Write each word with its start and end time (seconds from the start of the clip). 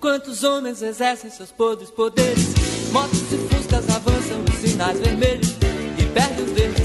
Quantos 0.00 0.42
homens 0.44 0.80
exercem 0.80 1.28
seus 1.28 1.52
podres 1.52 1.90
poderes? 1.90 2.54
Motos 2.90 3.20
e 3.30 3.36
fuscas 3.54 3.84
avançam 3.94 4.42
os 4.48 4.70
sinais 4.70 4.98
vermelhos 4.98 5.50
e 5.98 6.06
perdem 6.14 6.42
os 6.42 6.52
verdes. 6.52 6.79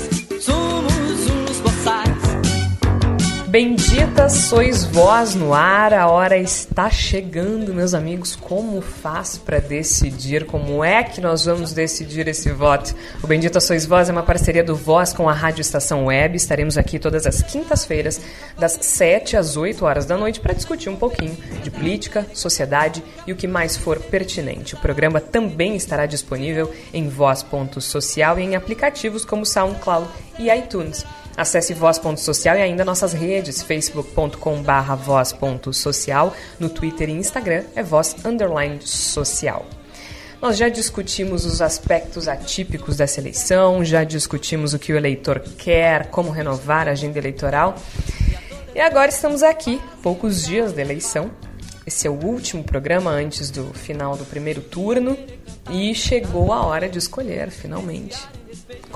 Bendita 3.55 4.27
sois 4.27 4.83
vós 4.83 5.33
no 5.33 5.53
ar, 5.53 5.93
a 5.93 6.09
hora 6.09 6.37
está 6.37 6.89
chegando, 6.89 7.73
meus 7.73 7.93
amigos. 7.93 8.35
Como 8.35 8.81
faz 8.81 9.37
para 9.37 9.61
decidir? 9.61 10.45
Como 10.45 10.83
é 10.83 11.01
que 11.05 11.21
nós 11.21 11.45
vamos 11.45 11.71
decidir 11.71 12.27
esse 12.27 12.51
voto? 12.51 12.93
O 13.23 13.27
Bendita 13.27 13.61
sois 13.61 13.85
vós 13.85 14.09
é 14.09 14.11
uma 14.11 14.23
parceria 14.23 14.61
do 14.61 14.75
Voz 14.75 15.13
com 15.13 15.29
a 15.29 15.31
Rádio 15.31 15.61
Estação 15.61 16.07
Web. 16.07 16.35
Estaremos 16.35 16.77
aqui 16.77 16.99
todas 16.99 17.25
as 17.25 17.41
quintas-feiras, 17.41 18.19
das 18.59 18.73
7 18.73 19.37
às 19.37 19.55
8 19.55 19.85
horas 19.85 20.05
da 20.05 20.17
noite, 20.17 20.41
para 20.41 20.53
discutir 20.53 20.89
um 20.89 20.97
pouquinho 20.97 21.37
de 21.63 21.71
política, 21.71 22.27
sociedade 22.33 23.01
e 23.25 23.31
o 23.31 23.37
que 23.37 23.47
mais 23.47 23.77
for 23.77 23.97
pertinente. 24.01 24.75
O 24.75 24.79
programa 24.79 25.21
também 25.21 25.77
estará 25.77 26.05
disponível 26.05 26.69
em 26.93 27.07
voz.social 27.07 28.37
e 28.37 28.43
em 28.43 28.55
aplicativos 28.57 29.23
como 29.23 29.45
SoundCloud 29.45 30.09
e 30.37 30.49
iTunes. 30.49 31.05
Acesse 31.37 31.73
voz.social 31.73 32.55
e 32.55 32.61
ainda 32.61 32.85
nossas 32.85 33.11
redes, 33.11 33.61
facebook.com.br 33.61 34.95
voz.social, 35.03 36.33
no 36.57 36.69
Twitter 36.69 37.09
e 37.09 37.13
Instagram 37.13 37.63
é 37.75 37.83
voz 37.83 38.15
underline 38.23 38.79
social. 38.81 39.65
Nós 40.41 40.57
já 40.57 40.69
discutimos 40.69 41.45
os 41.45 41.61
aspectos 41.61 42.27
atípicos 42.27 42.97
dessa 42.97 43.19
eleição, 43.19 43.83
já 43.83 44.03
discutimos 44.03 44.73
o 44.73 44.79
que 44.79 44.93
o 44.93 44.97
eleitor 44.97 45.39
quer, 45.57 46.07
como 46.07 46.29
renovar 46.29 46.87
a 46.87 46.91
agenda 46.91 47.17
eleitoral. 47.17 47.75
E 48.73 48.79
agora 48.79 49.09
estamos 49.09 49.43
aqui, 49.43 49.81
poucos 50.01 50.45
dias 50.45 50.71
da 50.71 50.81
eleição. 50.81 51.31
Esse 51.85 52.07
é 52.07 52.09
o 52.09 52.13
último 52.13 52.63
programa 52.63 53.11
antes 53.11 53.49
do 53.49 53.73
final 53.73 54.15
do 54.15 54.25
primeiro 54.25 54.61
turno 54.61 55.17
e 55.69 55.93
chegou 55.93 56.53
a 56.53 56.65
hora 56.65 56.87
de 56.87 56.97
escolher, 56.97 57.51
finalmente, 57.51 58.17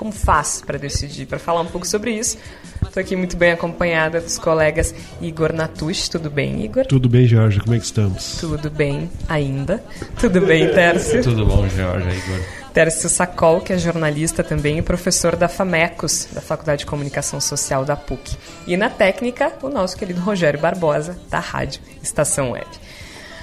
como 0.00 0.12
faz 0.12 0.62
para 0.66 0.78
decidir? 0.78 1.26
Para 1.26 1.38
falar 1.38 1.60
um 1.60 1.66
pouco 1.66 1.86
sobre 1.86 2.12
isso, 2.12 2.38
estou 2.82 3.02
aqui 3.02 3.14
muito 3.14 3.36
bem 3.36 3.52
acompanhada 3.52 4.18
dos 4.18 4.38
colegas 4.38 4.94
Igor 5.20 5.52
Natush. 5.52 6.08
Tudo 6.08 6.30
bem, 6.30 6.64
Igor? 6.64 6.86
Tudo 6.86 7.06
bem, 7.06 7.26
Jorge. 7.26 7.60
Como 7.60 7.74
é 7.74 7.78
que 7.78 7.84
estamos? 7.84 8.38
Tudo 8.40 8.70
bem, 8.70 9.10
ainda. 9.28 9.84
Tudo 10.18 10.40
bem, 10.40 10.72
Tércio? 10.72 11.20
Tudo 11.22 11.44
bom, 11.44 11.68
Jorge, 11.68 12.08
Igor. 12.08 12.40
Tércio 12.72 13.10
Sacol, 13.10 13.60
que 13.60 13.74
é 13.74 13.78
jornalista 13.78 14.42
também 14.42 14.78
e 14.78 14.82
professor 14.82 15.36
da 15.36 15.48
FAMECOS, 15.48 16.28
da 16.32 16.40
Faculdade 16.40 16.80
de 16.80 16.86
Comunicação 16.86 17.38
Social 17.38 17.84
da 17.84 17.94
PUC. 17.94 18.38
E 18.66 18.78
na 18.78 18.88
técnica, 18.88 19.52
o 19.60 19.68
nosso 19.68 19.98
querido 19.98 20.22
Rogério 20.22 20.58
Barbosa, 20.58 21.18
da 21.28 21.40
Rádio 21.40 21.82
Estação 22.02 22.52
Web. 22.52 22.68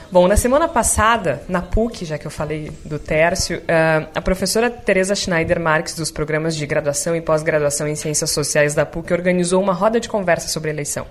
Bom, 0.09 0.25
na 0.25 0.37
semana 0.37 0.69
passada, 0.69 1.43
na 1.49 1.61
PUC, 1.61 2.05
já 2.05 2.17
que 2.17 2.25
eu 2.25 2.31
falei 2.31 2.71
do 2.85 2.97
Tércio, 2.97 3.57
uh, 3.57 4.07
a 4.15 4.21
professora 4.21 4.69
Teresa 4.69 5.13
Schneider 5.13 5.59
Marques, 5.59 5.95
dos 5.95 6.09
programas 6.09 6.55
de 6.55 6.65
graduação 6.65 7.13
e 7.13 7.19
pós-graduação 7.19 7.85
em 7.85 7.95
Ciências 7.95 8.31
Sociais 8.31 8.73
da 8.73 8.85
PUC, 8.85 9.11
organizou 9.13 9.61
uma 9.61 9.73
roda 9.73 9.99
de 9.99 10.07
conversa 10.07 10.47
sobre 10.47 10.69
a 10.69 10.73
eleição. 10.73 11.05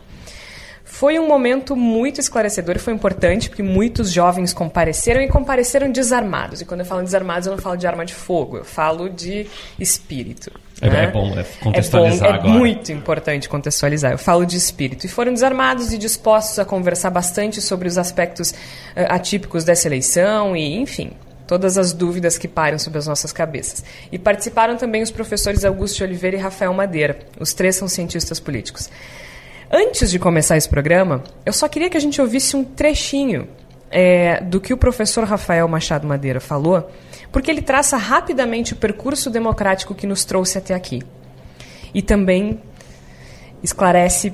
Foi 0.83 1.19
um 1.19 1.29
momento 1.29 1.77
muito 1.77 2.21
esclarecedor 2.21 2.77
e 2.77 2.79
foi 2.79 2.95
importante 2.95 3.51
porque 3.51 3.63
muitos 3.63 4.11
jovens 4.11 4.55
compareceram 4.55 5.21
e 5.21 5.29
compareceram 5.29 5.93
desarmados. 5.93 6.63
E 6.63 6.65
quando 6.65 6.81
eu 6.81 6.87
falo 6.87 7.03
desarmados, 7.03 7.47
eu 7.47 7.53
não 7.53 7.59
falo 7.59 7.77
de 7.77 7.87
arma 7.87 8.07
de 8.07 8.15
fogo, 8.15 8.57
eu 8.57 8.65
falo 8.65 9.11
de 9.11 9.47
espírito. 9.79 10.51
É, 10.81 10.91
né? 10.91 11.05
é 11.05 11.11
bom 11.11 11.39
é 11.39 11.45
contextualizar 11.63 12.29
é 12.29 12.33
bom, 12.33 12.39
agora. 12.39 12.55
É 12.55 12.59
muito 12.59 12.93
importante 12.93 13.49
contextualizar. 13.49 14.13
Eu 14.13 14.19
falo 14.19 14.45
de 14.45 14.57
espírito. 14.57 15.07
E 15.07 15.09
foram 15.09 15.33
desarmados 15.33 15.93
e 15.93 15.99
dispostos 15.99 16.59
a 16.59 16.65
conversar 16.65 17.11
bastante 17.11 17.61
sobre 17.63 17.89
os 17.89 17.97
aspectos 17.97 18.51
uh, 18.51 18.55
atípicos 19.09 19.65
dessa 19.65 19.89
eleição 19.89 20.55
e, 20.55 20.77
enfim, 20.77 21.13
todas 21.47 21.79
as 21.79 21.93
dúvidas 21.93 22.37
que 22.37 22.47
pairam 22.47 22.79
sobre 22.79 22.99
as 22.99 23.07
nossas 23.07 23.33
cabeças. 23.33 23.85
E 24.13 24.19
participaram 24.19 24.77
também 24.77 25.03
os 25.03 25.11
professores 25.11 25.65
Augusto 25.65 26.05
Oliveira 26.05 26.37
e 26.37 26.41
Rafael 26.41 26.75
Madeira. 26.75 27.19
Os 27.41 27.55
três 27.55 27.77
são 27.77 27.89
cientistas 27.89 28.39
políticos. 28.39 28.91
Antes 29.71 30.11
de 30.11 30.19
começar 30.19 30.57
esse 30.57 30.69
programa, 30.69 31.25
eu 31.45 31.53
só 31.53 31.67
queria 31.69 31.89
que 31.89 31.97
a 31.97 32.01
gente 32.01 32.21
ouvisse 32.21 32.55
um 32.55 32.63
trechinho 32.63 33.49
é, 33.91 34.41
do 34.43 34.61
que 34.61 34.73
o 34.73 34.77
professor 34.77 35.25
Rafael 35.25 35.67
Machado 35.69 36.07
Madeira 36.07 36.41
falou, 36.41 36.89
porque 37.33 37.51
ele 37.51 37.63
traça 37.63 37.97
rapidamente 37.97 38.73
o 38.73 38.77
percurso 38.77 39.31
democrático 39.31 39.95
que 39.95 40.07
nos 40.07 40.25
trouxe 40.25 40.59
até 40.59 40.75
aqui. 40.75 41.03
E 41.95 42.03
também 42.03 42.61
esclarece 43.63 44.33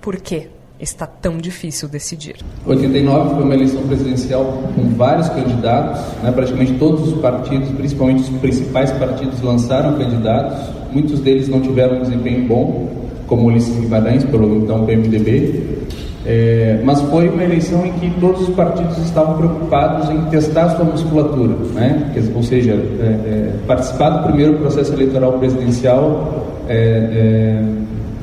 por 0.00 0.16
que 0.16 0.48
está 0.82 1.06
tão 1.06 1.38
difícil 1.38 1.88
decidir. 1.88 2.36
89 2.66 3.36
foi 3.36 3.44
uma 3.44 3.54
eleição 3.54 3.86
presidencial 3.86 4.44
com 4.74 4.82
vários 4.96 5.28
candidatos, 5.28 6.00
né? 6.22 6.32
praticamente 6.32 6.74
todos 6.74 7.12
os 7.12 7.20
partidos, 7.20 7.68
principalmente 7.70 8.22
os 8.22 8.38
principais 8.40 8.90
partidos, 8.92 9.40
lançaram 9.40 9.96
candidatos. 9.96 10.58
Muitos 10.90 11.20
deles 11.20 11.48
não 11.48 11.60
tiveram 11.60 11.98
um 11.98 12.02
desempenho 12.02 12.48
bom, 12.48 12.90
como 13.28 13.46
Ulisses 13.46 13.78
Guimarães, 13.78 14.24
pelo 14.24 14.56
então 14.56 14.84
PMDB. 14.84 15.86
É, 16.24 16.80
mas 16.84 17.00
foi 17.02 17.28
uma 17.28 17.42
eleição 17.42 17.84
em 17.84 17.92
que 17.94 18.10
todos 18.20 18.48
os 18.48 18.54
partidos 18.54 18.96
estavam 18.98 19.36
preocupados 19.38 20.08
em 20.08 20.20
testar 20.26 20.68
sua 20.70 20.84
musculatura, 20.84 21.54
né? 21.74 22.12
ou 22.34 22.42
seja, 22.44 22.72
é, 22.72 22.76
é, 22.76 23.52
participar 23.66 24.10
do 24.10 24.28
primeiro 24.28 24.54
processo 24.54 24.92
eleitoral 24.92 25.32
presidencial 25.32 26.46
é, 26.68 26.74
é, 26.74 27.62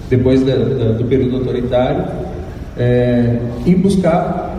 depois 0.10 0.42
da, 0.46 0.56
da, 0.56 0.92
do 0.94 1.04
período 1.06 1.38
autoritário 1.38 2.06
é, 2.78 3.38
e 3.66 3.76
buscar 3.76 4.50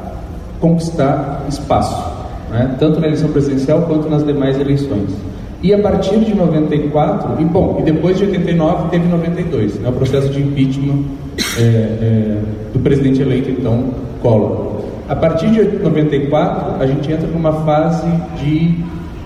conquistar 0.60 1.46
espaço, 1.48 2.12
né? 2.50 2.76
tanto 2.78 3.00
na 3.00 3.06
eleição 3.06 3.30
presidencial 3.32 3.82
quanto 3.82 4.06
nas 4.10 4.22
demais 4.22 4.60
eleições. 4.60 5.29
E 5.62 5.75
a 5.75 5.78
partir 5.78 6.19
de 6.21 6.34
94, 6.34 7.41
e 7.41 7.44
bom, 7.44 7.76
e 7.81 7.82
depois 7.82 8.16
de 8.16 8.25
89 8.25 8.88
teve 8.88 9.06
92, 9.09 9.75
né, 9.81 9.91
o 9.91 9.93
processo 9.93 10.31
de 10.31 10.41
impeachment 10.41 11.04
é, 11.59 11.62
é, 11.62 12.38
do 12.72 12.78
presidente 12.78 13.21
eleito, 13.21 13.50
então, 13.50 13.91
Collor. 14.22 14.81
A 15.09 15.16
partir 15.16 15.50
de 15.50 15.62
94, 15.78 16.82
a 16.82 16.87
gente 16.87 17.12
entra 17.12 17.26
numa 17.26 17.53
fase 17.65 18.06
de 18.41 18.78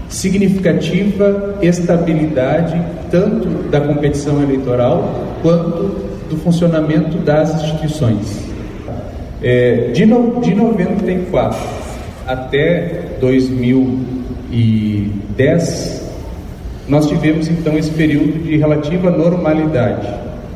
significativa 0.09 1.55
estabilidade, 1.63 2.83
tanto 3.11 3.49
da 3.71 3.81
competição 3.81 4.43
eleitoral 4.43 5.09
quanto 5.43 6.15
do 6.29 6.37
funcionamento 6.39 7.17
das 7.19 7.63
instituições. 7.63 8.43
É, 9.43 9.91
de, 9.93 10.07
no, 10.07 10.41
de 10.41 10.55
94 10.55 11.59
até 12.27 13.17
2010, 13.21 16.04
nós 16.89 17.07
tivemos 17.07 17.49
então 17.49 17.77
esse 17.79 17.91
período 17.91 18.43
de 18.43 18.57
relativa 18.57 19.11
normalidade, 19.11 20.07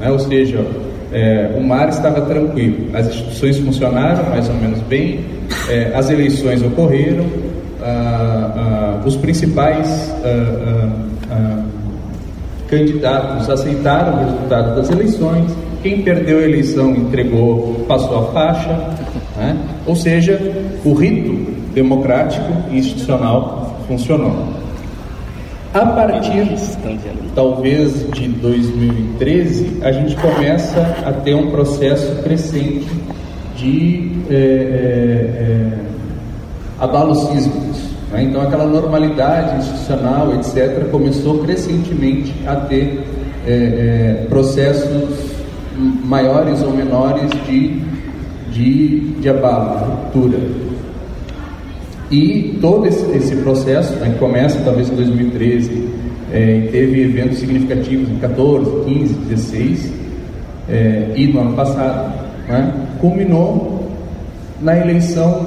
né? 0.01 0.11
ou 0.11 0.19
seja, 0.19 0.65
é, 1.13 1.55
o 1.57 1.63
mar 1.63 1.89
estava 1.89 2.21
tranquilo, 2.23 2.89
as 2.93 3.07
instituições 3.07 3.59
funcionaram 3.59 4.29
mais 4.29 4.49
ou 4.49 4.55
menos 4.57 4.81
bem, 4.81 5.21
é, 5.69 5.93
as 5.95 6.11
eleições 6.11 6.63
ocorreram, 6.63 7.25
ah, 7.81 8.53
ah, 8.57 9.07
os 9.07 9.17
principais 9.17 10.13
ah, 10.25 11.63
candidatos 12.67 13.49
aceitaram 13.49 14.15
o 14.15 14.25
resultado 14.25 14.77
das 14.77 14.91
eleições, 14.91 15.51
quem 15.83 16.03
perdeu 16.03 16.41
a 16.41 16.43
eleição 16.43 16.91
entregou, 16.91 17.85
passou 17.87 18.19
a 18.19 18.33
faixa, 18.33 18.69
né? 19.37 19.57
ou 19.87 19.95
seja, 19.95 20.39
o 20.85 20.93
rito 20.93 21.53
democrático 21.73 22.53
e 22.71 22.79
institucional 22.79 23.81
funcionou. 23.87 24.58
A 25.75 25.85
partir, 25.85 26.49
talvez, 27.35 28.11
de 28.13 28.29
2013, 28.29 29.81
a 29.83 29.93
gente 29.93 30.17
começa 30.17 30.81
a 31.05 31.13
ter 31.13 31.35
um 31.35 31.51
processo 31.51 32.23
crescente 32.23 32.89
de 33.55 34.13
é, 34.31 34.35
é, 34.35 34.39
é, 34.39 35.73
abalos 36.81 37.19
sísmicos. 37.29 37.77
Né? 38.11 38.23
Então, 38.23 38.41
aquela 38.41 38.67
normalidade 38.67 39.59
institucional, 39.59 40.35
etc., 40.37 40.89
começou 40.91 41.41
crescentemente 41.41 42.35
a 42.47 42.57
ter 42.57 43.05
é, 43.47 44.25
processos 44.31 45.39
maiores 45.77 46.63
ou 46.63 46.71
menores 46.71 47.31
de, 47.47 47.83
de, 48.51 49.01
de 49.21 49.29
abalo, 49.29 49.79
ruptura. 49.85 50.39
E 52.11 52.59
todo 52.61 52.87
esse, 52.87 53.05
esse 53.17 53.37
processo, 53.37 53.95
que 53.95 54.19
começa 54.19 54.59
talvez 54.65 54.89
em 54.91 54.95
2013, 54.97 55.89
é, 56.33 56.69
teve 56.71 57.03
eventos 57.03 57.39
significativos 57.39 58.09
em 58.11 58.17
14, 58.17 58.85
15, 58.85 59.15
16 59.15 59.93
é, 60.69 61.13
e 61.17 61.27
no 61.27 61.41
ano 61.41 61.53
passado, 61.55 62.13
né, 62.49 62.73
culminou 63.01 63.91
na 64.61 64.77
eleição 64.77 65.47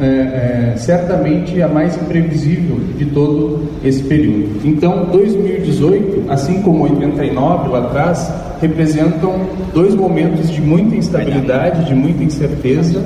é, 0.00 0.04
é 0.04 0.74
certamente 0.76 1.60
a 1.62 1.68
mais 1.68 1.96
imprevisível 1.96 2.76
de 2.98 3.06
todo 3.06 3.68
esse 3.84 4.02
período. 4.02 4.60
Então, 4.64 5.06
2018, 5.06 6.30
assim 6.30 6.60
como 6.62 6.84
89 6.84 7.68
lá 7.68 7.78
atrás, 7.78 8.30
representam 8.60 9.40
dois 9.72 9.94
momentos 9.94 10.50
de 10.50 10.60
muita 10.60 10.96
instabilidade, 10.96 11.86
de 11.86 11.94
muita 11.94 12.22
incerteza 12.22 13.02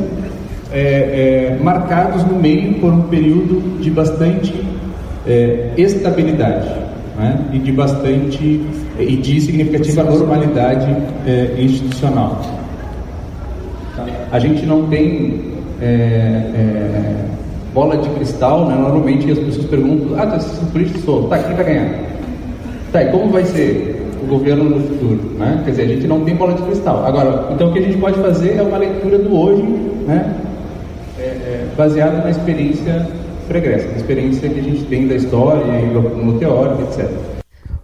é, 0.73 1.57
é, 1.59 1.59
marcados 1.63 2.25
no 2.25 2.39
meio 2.39 2.75
por 2.75 2.93
um 2.93 3.03
período 3.03 3.81
de 3.81 3.91
bastante 3.91 4.55
é, 5.27 5.71
estabilidade 5.77 6.69
né? 7.19 7.39
e 7.53 7.59
de 7.59 7.73
bastante 7.73 8.61
e 8.99 9.17
de 9.17 9.41
significativa 9.41 10.03
normalidade 10.05 10.97
é, 11.27 11.55
institucional. 11.59 12.41
A 14.33 14.39
gente 14.39 14.65
não 14.65 14.87
tem 14.87 15.41
é, 15.83 15.85
é, 15.85 17.15
bola 17.75 17.97
de 17.97 18.09
cristal, 18.11 18.67
né? 18.67 18.77
normalmente 18.77 19.31
as 19.31 19.39
pessoas 19.39 19.67
perguntam, 19.67 20.19
ah, 20.19 20.27
tá, 20.27 20.39
político 20.73 20.99
sou, 21.01 21.29
tá, 21.29 21.39
quem 21.39 21.55
vai 21.57 21.65
ganhar? 21.65 21.95
Tá, 22.93 23.03
e 23.03 23.11
como 23.11 23.31
vai 23.31 23.45
ser 23.45 24.07
o 24.23 24.27
governo 24.27 24.65
no 24.65 24.81
futuro? 24.81 25.21
Né? 25.39 25.61
Quer 25.65 25.71
dizer, 25.71 25.83
a 25.83 25.89
gente 25.89 26.07
não 26.07 26.25
tem 26.25 26.35
bola 26.35 26.55
de 26.55 26.63
cristal. 26.63 27.05
Agora, 27.07 27.49
então 27.53 27.69
o 27.69 27.73
que 27.73 27.79
a 27.79 27.83
gente 27.83 27.99
pode 27.99 28.19
fazer 28.21 28.57
é 28.57 28.63
uma 28.63 28.79
leitura 28.79 29.19
do 29.19 29.37
hoje, 29.37 29.63
né? 30.07 30.35
É, 31.21 31.23
é, 31.23 31.75
baseada 31.77 32.17
na 32.17 32.31
experiência 32.31 33.07
pregressa, 33.47 33.87
na 33.89 33.97
experiência 33.97 34.49
que 34.49 34.59
a 34.59 34.63
gente 34.63 34.85
tem 34.87 35.07
da 35.07 35.15
história, 35.15 35.67
no 35.67 36.39
teórico, 36.39 36.83
etc. 36.85 37.11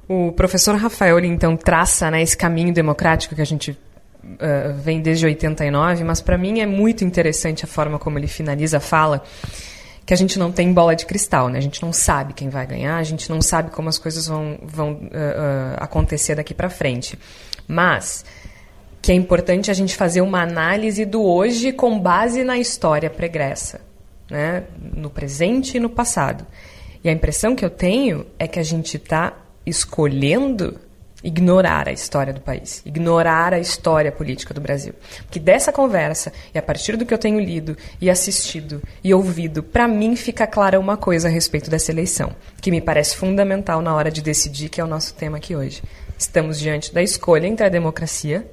O 0.08 0.32
professor 0.32 0.74
Rafael, 0.76 1.18
então, 1.20 1.54
traça 1.54 2.10
né, 2.10 2.22
esse 2.22 2.36
caminho 2.36 2.72
democrático 2.72 3.34
que 3.34 3.42
a 3.42 3.44
gente 3.44 3.72
uh, 3.72 4.72
vem 4.82 5.02
desde 5.02 5.26
89, 5.26 6.04
mas 6.04 6.22
para 6.22 6.38
mim 6.38 6.60
é 6.60 6.66
muito 6.66 7.04
interessante 7.04 7.64
a 7.64 7.68
forma 7.68 7.98
como 7.98 8.18
ele 8.18 8.26
finaliza 8.26 8.78
a 8.78 8.80
fala, 8.80 9.22
que 10.06 10.14
a 10.14 10.16
gente 10.16 10.38
não 10.38 10.50
tem 10.50 10.72
bola 10.72 10.96
de 10.96 11.04
cristal, 11.04 11.48
né? 11.50 11.58
A 11.58 11.62
gente 11.62 11.82
não 11.82 11.92
sabe 11.92 12.32
quem 12.32 12.48
vai 12.48 12.66
ganhar, 12.66 12.96
a 12.96 13.02
gente 13.02 13.28
não 13.28 13.42
sabe 13.42 13.70
como 13.70 13.88
as 13.90 13.98
coisas 13.98 14.28
vão, 14.28 14.58
vão 14.62 14.92
uh, 14.92 14.94
uh, 14.94 15.76
acontecer 15.76 16.36
daqui 16.36 16.54
para 16.54 16.70
frente. 16.70 17.18
Mas 17.68 18.24
que 19.06 19.12
é 19.12 19.14
importante 19.14 19.70
a 19.70 19.74
gente 19.74 19.94
fazer 19.94 20.20
uma 20.20 20.42
análise 20.42 21.04
do 21.04 21.22
hoje 21.22 21.70
com 21.70 21.96
base 21.96 22.42
na 22.42 22.58
história 22.58 23.08
pregressa, 23.08 23.80
né? 24.28 24.64
no 24.96 25.08
presente 25.08 25.76
e 25.76 25.80
no 25.80 25.88
passado. 25.88 26.44
E 27.04 27.08
a 27.08 27.12
impressão 27.12 27.54
que 27.54 27.64
eu 27.64 27.70
tenho 27.70 28.26
é 28.36 28.48
que 28.48 28.58
a 28.58 28.64
gente 28.64 28.96
está 28.96 29.32
escolhendo 29.64 30.80
ignorar 31.22 31.88
a 31.88 31.92
história 31.92 32.32
do 32.32 32.40
país, 32.40 32.82
ignorar 32.84 33.54
a 33.54 33.60
história 33.60 34.10
política 34.10 34.52
do 34.52 34.60
Brasil. 34.60 34.92
Porque 35.22 35.38
dessa 35.38 35.72
conversa, 35.72 36.32
e 36.52 36.58
a 36.58 36.62
partir 36.62 36.96
do 36.96 37.06
que 37.06 37.14
eu 37.14 37.18
tenho 37.18 37.38
lido 37.38 37.76
e 38.00 38.10
assistido 38.10 38.82
e 39.04 39.14
ouvido, 39.14 39.62
para 39.62 39.86
mim 39.86 40.16
fica 40.16 40.48
clara 40.48 40.80
uma 40.80 40.96
coisa 40.96 41.28
a 41.28 41.30
respeito 41.30 41.70
dessa 41.70 41.92
eleição, 41.92 42.34
que 42.60 42.72
me 42.72 42.80
parece 42.80 43.14
fundamental 43.14 43.80
na 43.80 43.94
hora 43.94 44.10
de 44.10 44.20
decidir, 44.20 44.68
que 44.68 44.80
é 44.80 44.84
o 44.84 44.88
nosso 44.88 45.14
tema 45.14 45.36
aqui 45.36 45.54
hoje. 45.54 45.80
Estamos 46.18 46.58
diante 46.58 46.92
da 46.92 47.04
escolha 47.04 47.46
entre 47.46 47.64
a 47.64 47.68
democracia, 47.68 48.50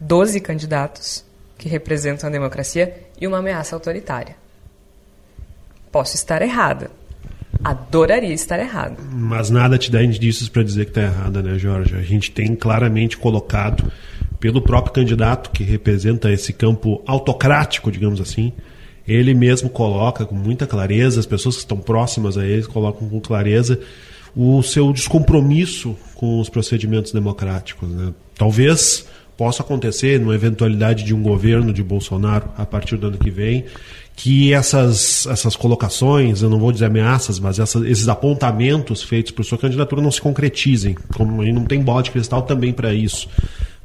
12 0.00 0.40
candidatos 0.40 1.24
que 1.56 1.68
representam 1.68 2.28
a 2.28 2.32
democracia, 2.32 3.08
e 3.20 3.26
uma 3.26 3.38
ameaça 3.38 3.74
autoritária. 3.74 4.36
Posso 5.90 6.14
estar 6.14 6.40
errada, 6.40 6.88
Adoraria 7.62 8.32
estar 8.32 8.60
errado. 8.60 8.98
Mas 9.12 9.50
nada 9.50 9.76
te 9.76 9.90
dá 9.90 10.02
indícios 10.02 10.48
para 10.48 10.62
dizer 10.62 10.84
que 10.84 10.90
está 10.92 11.02
errada, 11.02 11.42
né, 11.42 11.58
Jorge? 11.58 11.96
A 11.96 12.02
gente 12.02 12.30
tem 12.30 12.54
claramente 12.54 13.16
colocado 13.16 13.90
pelo 14.38 14.62
próprio 14.62 14.92
candidato 14.92 15.50
que 15.50 15.64
representa 15.64 16.30
esse 16.30 16.52
campo 16.52 17.02
autocrático, 17.04 17.90
digamos 17.90 18.20
assim. 18.20 18.52
Ele 19.06 19.34
mesmo 19.34 19.68
coloca 19.68 20.24
com 20.24 20.34
muita 20.34 20.66
clareza, 20.66 21.18
as 21.18 21.26
pessoas 21.26 21.56
que 21.56 21.62
estão 21.62 21.78
próximas 21.78 22.38
a 22.38 22.46
ele 22.46 22.62
colocam 22.62 23.08
com 23.08 23.20
clareza 23.20 23.80
o 24.36 24.62
seu 24.62 24.92
descompromisso 24.92 25.96
com 26.14 26.38
os 26.38 26.48
procedimentos 26.48 27.10
democráticos. 27.10 27.88
Né? 27.88 28.12
Talvez 28.36 29.04
possa 29.38 29.62
acontecer, 29.62 30.18
numa 30.18 30.34
eventualidade 30.34 31.04
de 31.04 31.14
um 31.14 31.22
governo 31.22 31.72
de 31.72 31.80
Bolsonaro 31.80 32.50
a 32.58 32.66
partir 32.66 32.96
do 32.96 33.06
ano 33.06 33.16
que 33.16 33.30
vem, 33.30 33.64
que 34.16 34.52
essas, 34.52 35.28
essas 35.28 35.54
colocações, 35.54 36.42
eu 36.42 36.50
não 36.50 36.58
vou 36.58 36.72
dizer 36.72 36.86
ameaças, 36.86 37.38
mas 37.38 37.60
esses 37.60 38.08
apontamentos 38.08 39.00
feitos 39.00 39.30
por 39.30 39.44
sua 39.44 39.56
candidatura 39.56 40.02
não 40.02 40.10
se 40.10 40.20
concretizem. 40.20 40.96
Como 41.16 41.40
a 41.40 41.44
gente 41.44 41.54
não 41.54 41.64
tem 41.64 41.80
bola 41.80 42.02
de 42.02 42.10
cristal 42.10 42.42
também 42.42 42.72
para 42.72 42.92
isso. 42.92 43.28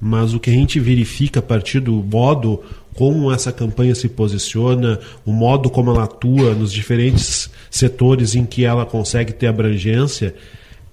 Mas 0.01 0.33
o 0.33 0.39
que 0.39 0.49
a 0.49 0.53
gente 0.53 0.79
verifica 0.79 1.39
a 1.39 1.43
partir 1.43 1.79
do 1.79 1.93
modo 1.93 2.63
como 2.95 3.31
essa 3.31 3.51
campanha 3.51 3.93
se 3.93 4.09
posiciona, 4.09 4.99
o 5.23 5.31
modo 5.31 5.69
como 5.69 5.91
ela 5.91 6.05
atua 6.05 6.55
nos 6.55 6.73
diferentes 6.73 7.47
setores 7.69 8.33
em 8.33 8.43
que 8.43 8.65
ela 8.65 8.87
consegue 8.87 9.31
ter 9.33 9.45
abrangência, 9.45 10.33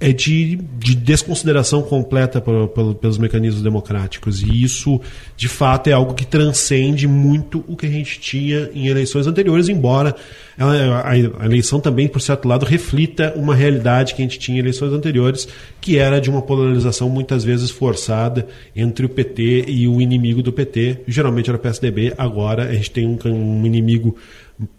é 0.00 0.12
de, 0.12 0.56
de 0.78 0.94
desconsideração 0.96 1.82
completa 1.82 2.40
por, 2.40 2.68
por, 2.68 2.94
pelos 2.94 3.18
mecanismos 3.18 3.62
democráticos. 3.62 4.42
E 4.42 4.64
isso, 4.64 4.98
de 5.36 5.46
fato, 5.46 5.88
é 5.88 5.92
algo 5.92 6.14
que 6.14 6.26
transcende 6.26 7.06
muito 7.06 7.62
o 7.68 7.76
que 7.76 7.84
a 7.84 7.90
gente 7.90 8.18
tinha 8.18 8.70
em 8.74 8.88
eleições 8.88 9.26
anteriores, 9.26 9.68
embora 9.68 10.16
a, 10.58 11.10
a, 11.10 11.46
eleição 11.46 11.80
também, 11.80 12.08
por 12.08 12.20
certo 12.20 12.48
lado, 12.48 12.64
reflita 12.64 13.34
uma 13.36 13.54
realidade 13.54 14.14
que 14.14 14.22
a 14.22 14.24
gente 14.24 14.38
tinha 14.38 14.56
em 14.56 14.60
eleições 14.60 14.92
anteriores, 14.92 15.46
que 15.80 15.98
era 15.98 16.18
de 16.18 16.30
uma 16.30 16.40
polarização 16.40 17.10
muitas 17.10 17.44
vezes 17.44 17.70
forçada 17.70 18.46
entre 18.74 19.04
o 19.04 19.08
PT 19.08 19.66
e 19.68 19.86
o 19.86 20.00
inimigo 20.00 20.42
do 20.42 20.52
PT. 20.52 21.00
Geralmente 21.06 21.50
era 21.50 21.58
o 21.58 21.60
PSDB, 21.60 22.14
agora 22.16 22.64
a 22.64 22.72
gente 22.72 22.90
tem 22.90 23.06
um, 23.06 23.18
um 23.26 23.66
inimigo 23.66 24.16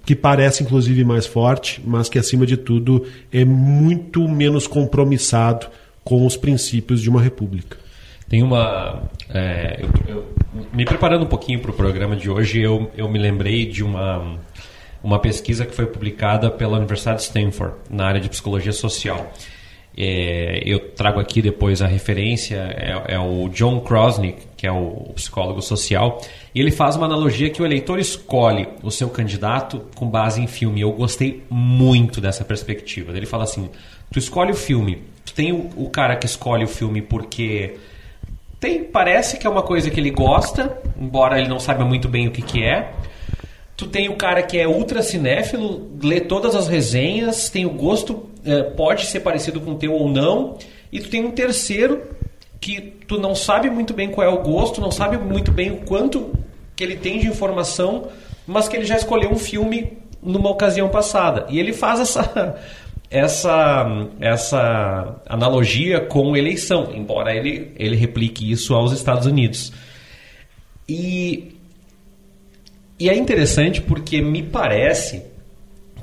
que 0.05 0.15
parece 0.15 0.63
inclusive 0.63 1.03
mais 1.03 1.25
forte, 1.25 1.81
mas 1.85 2.09
que 2.09 2.19
acima 2.19 2.45
de 2.45 2.57
tudo 2.57 3.05
é 3.31 3.43
muito 3.45 4.27
menos 4.27 4.67
compromissado 4.67 5.67
com 6.03 6.25
os 6.25 6.35
princípios 6.35 7.01
de 7.01 7.09
uma 7.09 7.21
república. 7.21 7.77
Tem 8.31 8.41
uma. 8.41 9.03
É, 9.29 9.81
eu, 9.81 10.15
eu, 10.15 10.33
me 10.71 10.85
preparando 10.85 11.23
um 11.23 11.27
pouquinho 11.27 11.59
para 11.59 11.71
o 11.71 11.73
programa 11.73 12.15
de 12.15 12.29
hoje, 12.29 12.61
eu, 12.61 12.89
eu 12.95 13.09
me 13.09 13.19
lembrei 13.19 13.65
de 13.65 13.83
uma, 13.83 14.37
uma 15.03 15.19
pesquisa 15.19 15.65
que 15.65 15.75
foi 15.75 15.85
publicada 15.85 16.49
pela 16.49 16.77
Universidade 16.77 17.17
de 17.17 17.23
Stanford, 17.23 17.75
na 17.89 18.05
área 18.05 18.21
de 18.21 18.29
psicologia 18.29 18.71
social. 18.71 19.31
É, 19.97 20.61
eu 20.65 20.79
trago 20.91 21.19
aqui 21.19 21.41
depois 21.41 21.81
a 21.81 21.87
referência, 21.87 22.55
é, 22.55 23.15
é, 23.15 23.19
o 23.19 23.49
John 23.49 23.81
Krosnick, 23.81 24.43
que 24.55 24.65
é 24.65 24.71
o 24.71 25.11
psicólogo 25.15 25.61
social, 25.61 26.21
e 26.53 26.59
ele 26.59 26.71
faz 26.71 26.95
uma 26.95 27.05
analogia 27.05 27.49
que 27.49 27.61
o 27.61 27.65
eleitor 27.65 27.99
escolhe 27.99 28.67
o 28.83 28.91
seu 28.91 29.09
candidato 29.09 29.85
com 29.95 30.09
base 30.09 30.41
em 30.41 30.47
filme. 30.47 30.81
Eu 30.81 30.91
gostei 30.91 31.43
muito 31.49 32.19
dessa 32.19 32.43
perspectiva. 32.43 33.15
Ele 33.15 33.25
fala 33.25 33.43
assim: 33.43 33.69
tu 34.11 34.19
escolhe 34.19 34.51
o 34.51 34.55
filme, 34.55 35.01
tu 35.25 35.33
tem 35.33 35.53
o, 35.53 35.69
o 35.77 35.89
cara 35.89 36.15
que 36.15 36.25
escolhe 36.25 36.65
o 36.65 36.67
filme 36.67 37.01
porque 37.01 37.75
tem, 38.59 38.83
parece 38.83 39.37
que 39.37 39.47
é 39.47 39.49
uma 39.49 39.63
coisa 39.63 39.89
que 39.89 39.99
ele 39.99 40.11
gosta, 40.11 40.77
embora 40.99 41.39
ele 41.39 41.47
não 41.47 41.59
saiba 41.59 41.85
muito 41.85 42.07
bem 42.07 42.27
o 42.27 42.31
que, 42.31 42.41
que 42.41 42.63
é. 42.63 42.93
Tu 43.75 43.87
tem 43.87 44.09
o 44.09 44.15
cara 44.15 44.43
que 44.43 44.59
é 44.59 44.67
ultra 44.67 45.01
cinéfilo, 45.01 45.89
lê 46.03 46.21
todas 46.21 46.53
as 46.55 46.67
resenhas, 46.67 47.49
tem 47.49 47.65
o 47.65 47.71
gosto, 47.71 48.29
é, 48.45 48.61
pode 48.61 49.07
ser 49.07 49.21
parecido 49.21 49.59
com 49.59 49.71
o 49.71 49.75
teu 49.75 49.93
ou 49.93 50.07
não. 50.07 50.57
E 50.91 50.99
tu 50.99 51.09
tem 51.09 51.25
um 51.25 51.31
terceiro 51.31 52.03
que 52.59 52.79
tu 53.07 53.19
não 53.19 53.33
sabe 53.33 53.69
muito 53.71 53.91
bem 53.91 54.11
qual 54.11 54.27
é 54.27 54.29
o 54.29 54.43
gosto, 54.43 54.79
não 54.79 54.91
sabe 54.91 55.17
muito 55.17 55.51
bem 55.51 55.71
o 55.71 55.77
quanto 55.77 56.31
que 56.81 56.85
ele 56.85 56.95
tem 56.95 57.19
de 57.19 57.27
informação, 57.27 58.07
mas 58.47 58.67
que 58.67 58.75
ele 58.75 58.85
já 58.85 58.97
escolheu 58.97 59.29
um 59.29 59.37
filme 59.37 59.99
numa 60.19 60.49
ocasião 60.49 60.89
passada. 60.89 61.45
E 61.47 61.59
ele 61.59 61.73
faz 61.73 61.99
essa 61.99 62.55
essa 63.07 64.07
essa 64.19 65.21
analogia 65.29 65.99
com 65.99 66.35
eleição, 66.35 66.91
embora 66.91 67.35
ele 67.35 67.71
ele 67.77 67.95
replique 67.95 68.51
isso 68.51 68.73
aos 68.73 68.91
Estados 68.93 69.27
Unidos. 69.27 69.71
E 70.89 71.55
e 72.99 73.09
é 73.09 73.15
interessante 73.15 73.79
porque 73.79 74.19
me 74.19 74.41
parece 74.41 75.21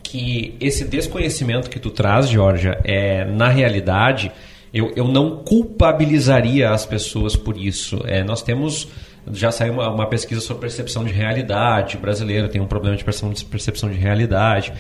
que 0.01 0.55
esse 0.61 0.85
desconhecimento 0.85 1.69
que 1.69 1.81
tu 1.81 1.91
traz, 1.91 2.29
Georgia, 2.29 2.81
é 2.85 3.25
na 3.25 3.49
realidade 3.49 4.31
eu, 4.73 4.93
eu 4.95 5.09
não 5.09 5.39
culpabilizaria 5.39 6.71
as 6.71 6.87
pessoas 6.87 7.35
por 7.35 7.57
isso. 7.57 8.01
É, 8.07 8.23
nós 8.23 8.43
temos 8.43 8.87
já 9.33 9.51
saiu 9.51 9.75
uma, 9.75 9.91
uma, 9.91 10.07
pesquisa 10.07 10.41
sobre 10.41 10.63
percepção 10.63 11.05
de 11.05 11.13
realidade. 11.13 11.97
O 11.97 12.01
brasileiro 12.01 12.49
tem 12.49 12.61
um 12.61 12.67
problema 12.67 12.97
de 12.97 13.05
percepção, 13.05 13.91
de 13.91 13.99
realidade. 13.99 14.73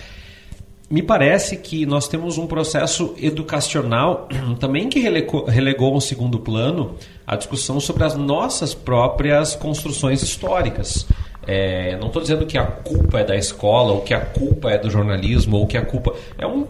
Me 0.90 1.02
parece 1.02 1.57
que 1.57 1.85
nós 1.85 2.09
temos 2.09 2.38
um 2.38 2.47
processo 2.47 3.14
educacional 3.21 4.28
também 4.59 4.88
que 4.88 4.99
relegou, 4.99 5.45
relegou 5.45 5.95
um 5.95 6.00
segundo 6.00 6.38
plano 6.38 6.95
a 7.26 7.37
discussão 7.37 7.78
sobre 7.78 8.05
as 8.05 8.17
nossas 8.17 8.75
próprias 8.75 9.55
construções 9.55 10.23
históricas. 10.23 11.07
É, 11.47 11.97
não 11.97 12.09
estou 12.09 12.21
dizendo 12.21 12.47
que 12.47 12.59
a 12.59 12.64
culpa 12.67 13.21
é 13.21 13.25
da 13.25 13.37
escola, 13.37 13.93
ou 13.93 14.00
que 14.02 14.12
a 14.12 14.21
culpa 14.21 14.71
é 14.71 14.78
do 14.78 14.90
jornalismo, 14.90 15.57
ou 15.57 15.67
que 15.67 15.76
a 15.76 15.85
culpa. 15.85 16.14
É, 16.37 16.47
um, 16.47 16.67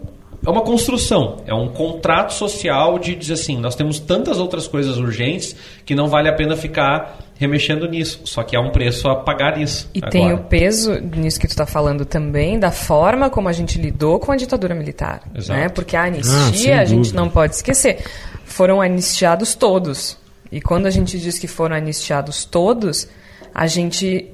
é 0.47 0.51
uma 0.51 0.63
construção, 0.63 1.39
é 1.47 1.53
um 1.53 1.69
contrato 1.69 2.33
social 2.33 2.99
de 2.99 3.15
dizer 3.15 3.35
assim: 3.35 3.59
nós 3.59 3.75
temos 3.75 3.99
tantas 3.99 4.39
outras 4.39 4.69
coisas 4.69 4.97
urgentes 4.97 5.55
que 5.85 5.95
não 5.95 6.07
vale 6.07 6.29
a 6.29 6.33
pena 6.33 6.57
ficar 6.57 7.19
remexendo 7.39 7.89
nisso. 7.89 8.21
Só 8.25 8.43
que 8.43 8.57
há 8.57 8.61
um 8.61 8.71
preço 8.71 9.09
a 9.09 9.17
pagar 9.17 9.59
isso. 9.59 9.89
E 9.95 9.99
agora. 9.99 10.11
tem 10.11 10.33
o 10.33 10.39
peso 10.39 10.99
nisso 11.01 11.41
que 11.41 11.47
tu 11.47 11.53
está 11.53 11.65
falando 11.65 12.05
também 12.05 12.59
da 12.59 12.71
forma 12.71 13.31
como 13.31 13.49
a 13.49 13.53
gente 13.53 13.79
lidou 13.79 14.19
com 14.19 14.33
a 14.33 14.37
ditadura 14.37 14.75
militar. 14.75 15.23
Exato. 15.35 15.59
Né? 15.59 15.69
Porque 15.69 15.97
a 15.97 16.03
anistia, 16.03 16.79
ah, 16.79 16.81
a 16.81 16.85
gente 16.85 17.15
não 17.15 17.31
pode 17.31 17.55
esquecer, 17.55 18.05
foram 18.45 18.83
anistiados 18.83 19.55
todos. 19.55 20.19
E 20.51 20.61
quando 20.61 20.87
a 20.87 20.91
gente 20.91 21.19
diz 21.19 21.39
que 21.39 21.47
foram 21.47 21.77
anistiados 21.77 22.45
todos, 22.45 23.09
a 23.55 23.67
gente 23.67 24.31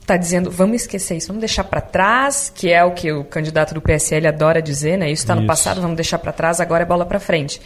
está 0.00 0.18
dizendo 0.18 0.50
vamos 0.50 0.82
esquecer 0.82 1.16
isso, 1.16 1.28
vamos 1.28 1.40
deixar 1.40 1.64
para 1.64 1.80
trás, 1.80 2.52
que 2.54 2.70
é 2.70 2.84
o 2.84 2.92
que 2.92 3.10
o 3.10 3.24
candidato 3.24 3.72
do 3.72 3.80
PSL 3.80 4.26
adora 4.26 4.60
dizer, 4.60 4.98
né? 4.98 5.10
Isso 5.10 5.22
está 5.22 5.34
no 5.34 5.46
passado, 5.46 5.80
vamos 5.80 5.96
deixar 5.96 6.18
para 6.18 6.32
trás, 6.32 6.60
agora 6.60 6.82
é 6.82 6.86
bola 6.86 7.06
para 7.06 7.18
frente. 7.18 7.60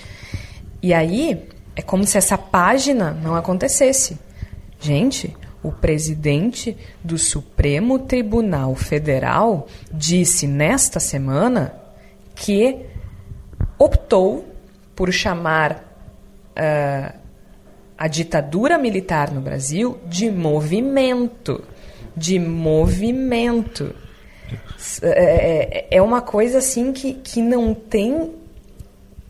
E 0.81 0.95
aí 0.95 1.49
é 1.75 1.83
como 1.83 2.05
se 2.05 2.17
essa 2.17 2.39
página 2.39 3.11
não 3.11 3.35
acontecesse. 3.35 4.28
Gente, 4.81 5.37
o 5.63 5.73
presidente 5.73 6.77
do 7.03 7.19
Supremo 7.19 7.99
Tribunal 7.99 8.75
Federal 8.75 9.67
disse 9.93 10.47
nesta 10.47 11.01
semana 11.01 11.75
que 12.35 12.87
optou 13.79 14.47
por 14.95 15.13
chamar 15.13 15.85
uh, 16.57 17.19
a 17.97 18.07
ditadura 18.07 18.79
militar 18.79 19.33
no 19.33 19.41
Brasil 19.41 19.99
de 20.07 20.31
movimento. 20.31 21.65
De 22.17 22.39
movimento. 22.39 23.95
É, 25.03 25.89
é, 25.91 25.97
é 25.97 26.03
uma 26.03 26.21
coisa 26.21 26.59
assim 26.59 26.93
que, 26.93 27.15
que 27.15 27.43
não 27.43 27.75
tem 27.75 28.38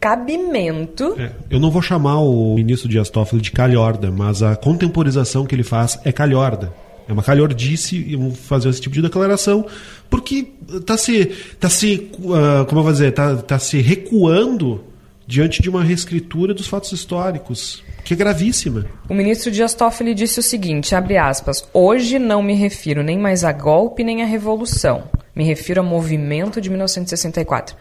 cabimento. 0.00 1.14
É, 1.18 1.32
eu 1.50 1.60
não 1.60 1.70
vou 1.70 1.82
chamar 1.82 2.20
o 2.20 2.54
ministro 2.54 2.88
Dias 2.88 3.10
Toffoli 3.10 3.42
de 3.42 3.50
calhorda, 3.50 4.10
mas 4.10 4.42
a 4.42 4.56
contemporização 4.56 5.44
que 5.44 5.54
ele 5.54 5.62
faz 5.62 5.98
é 6.04 6.12
calhorda. 6.12 6.72
É 7.08 7.12
uma 7.12 7.22
calhordice 7.22 8.18
fazer 8.34 8.68
esse 8.68 8.82
tipo 8.82 8.94
de 8.94 9.00
declaração, 9.00 9.64
porque 10.10 10.46
está 10.68 10.96
se, 10.98 11.24
tá 11.58 11.70
se 11.70 12.10
uh, 12.18 12.66
como 12.66 12.80
eu 12.80 12.84
vou 12.84 12.92
dizer, 12.92 13.08
está 13.08 13.36
tá 13.36 13.58
se 13.58 13.78
recuando 13.78 14.84
diante 15.26 15.62
de 15.62 15.70
uma 15.70 15.82
reescritura 15.82 16.52
dos 16.52 16.66
fatos 16.66 16.92
históricos, 16.92 17.82
que 18.04 18.14
é 18.14 18.16
gravíssima. 18.16 18.86
O 19.08 19.14
ministro 19.14 19.50
Dias 19.50 19.74
Toffoli 19.74 20.14
disse 20.14 20.40
o 20.40 20.42
seguinte, 20.42 20.94
abre 20.94 21.16
aspas, 21.16 21.66
hoje 21.72 22.18
não 22.18 22.42
me 22.42 22.54
refiro 22.54 23.02
nem 23.02 23.18
mais 23.18 23.42
a 23.42 23.52
golpe 23.52 24.04
nem 24.04 24.22
a 24.22 24.26
revolução, 24.26 25.04
me 25.38 25.44
refiro 25.44 25.80
ao 25.80 25.86
movimento 25.86 26.60
de 26.60 26.68
1964. 26.68 27.76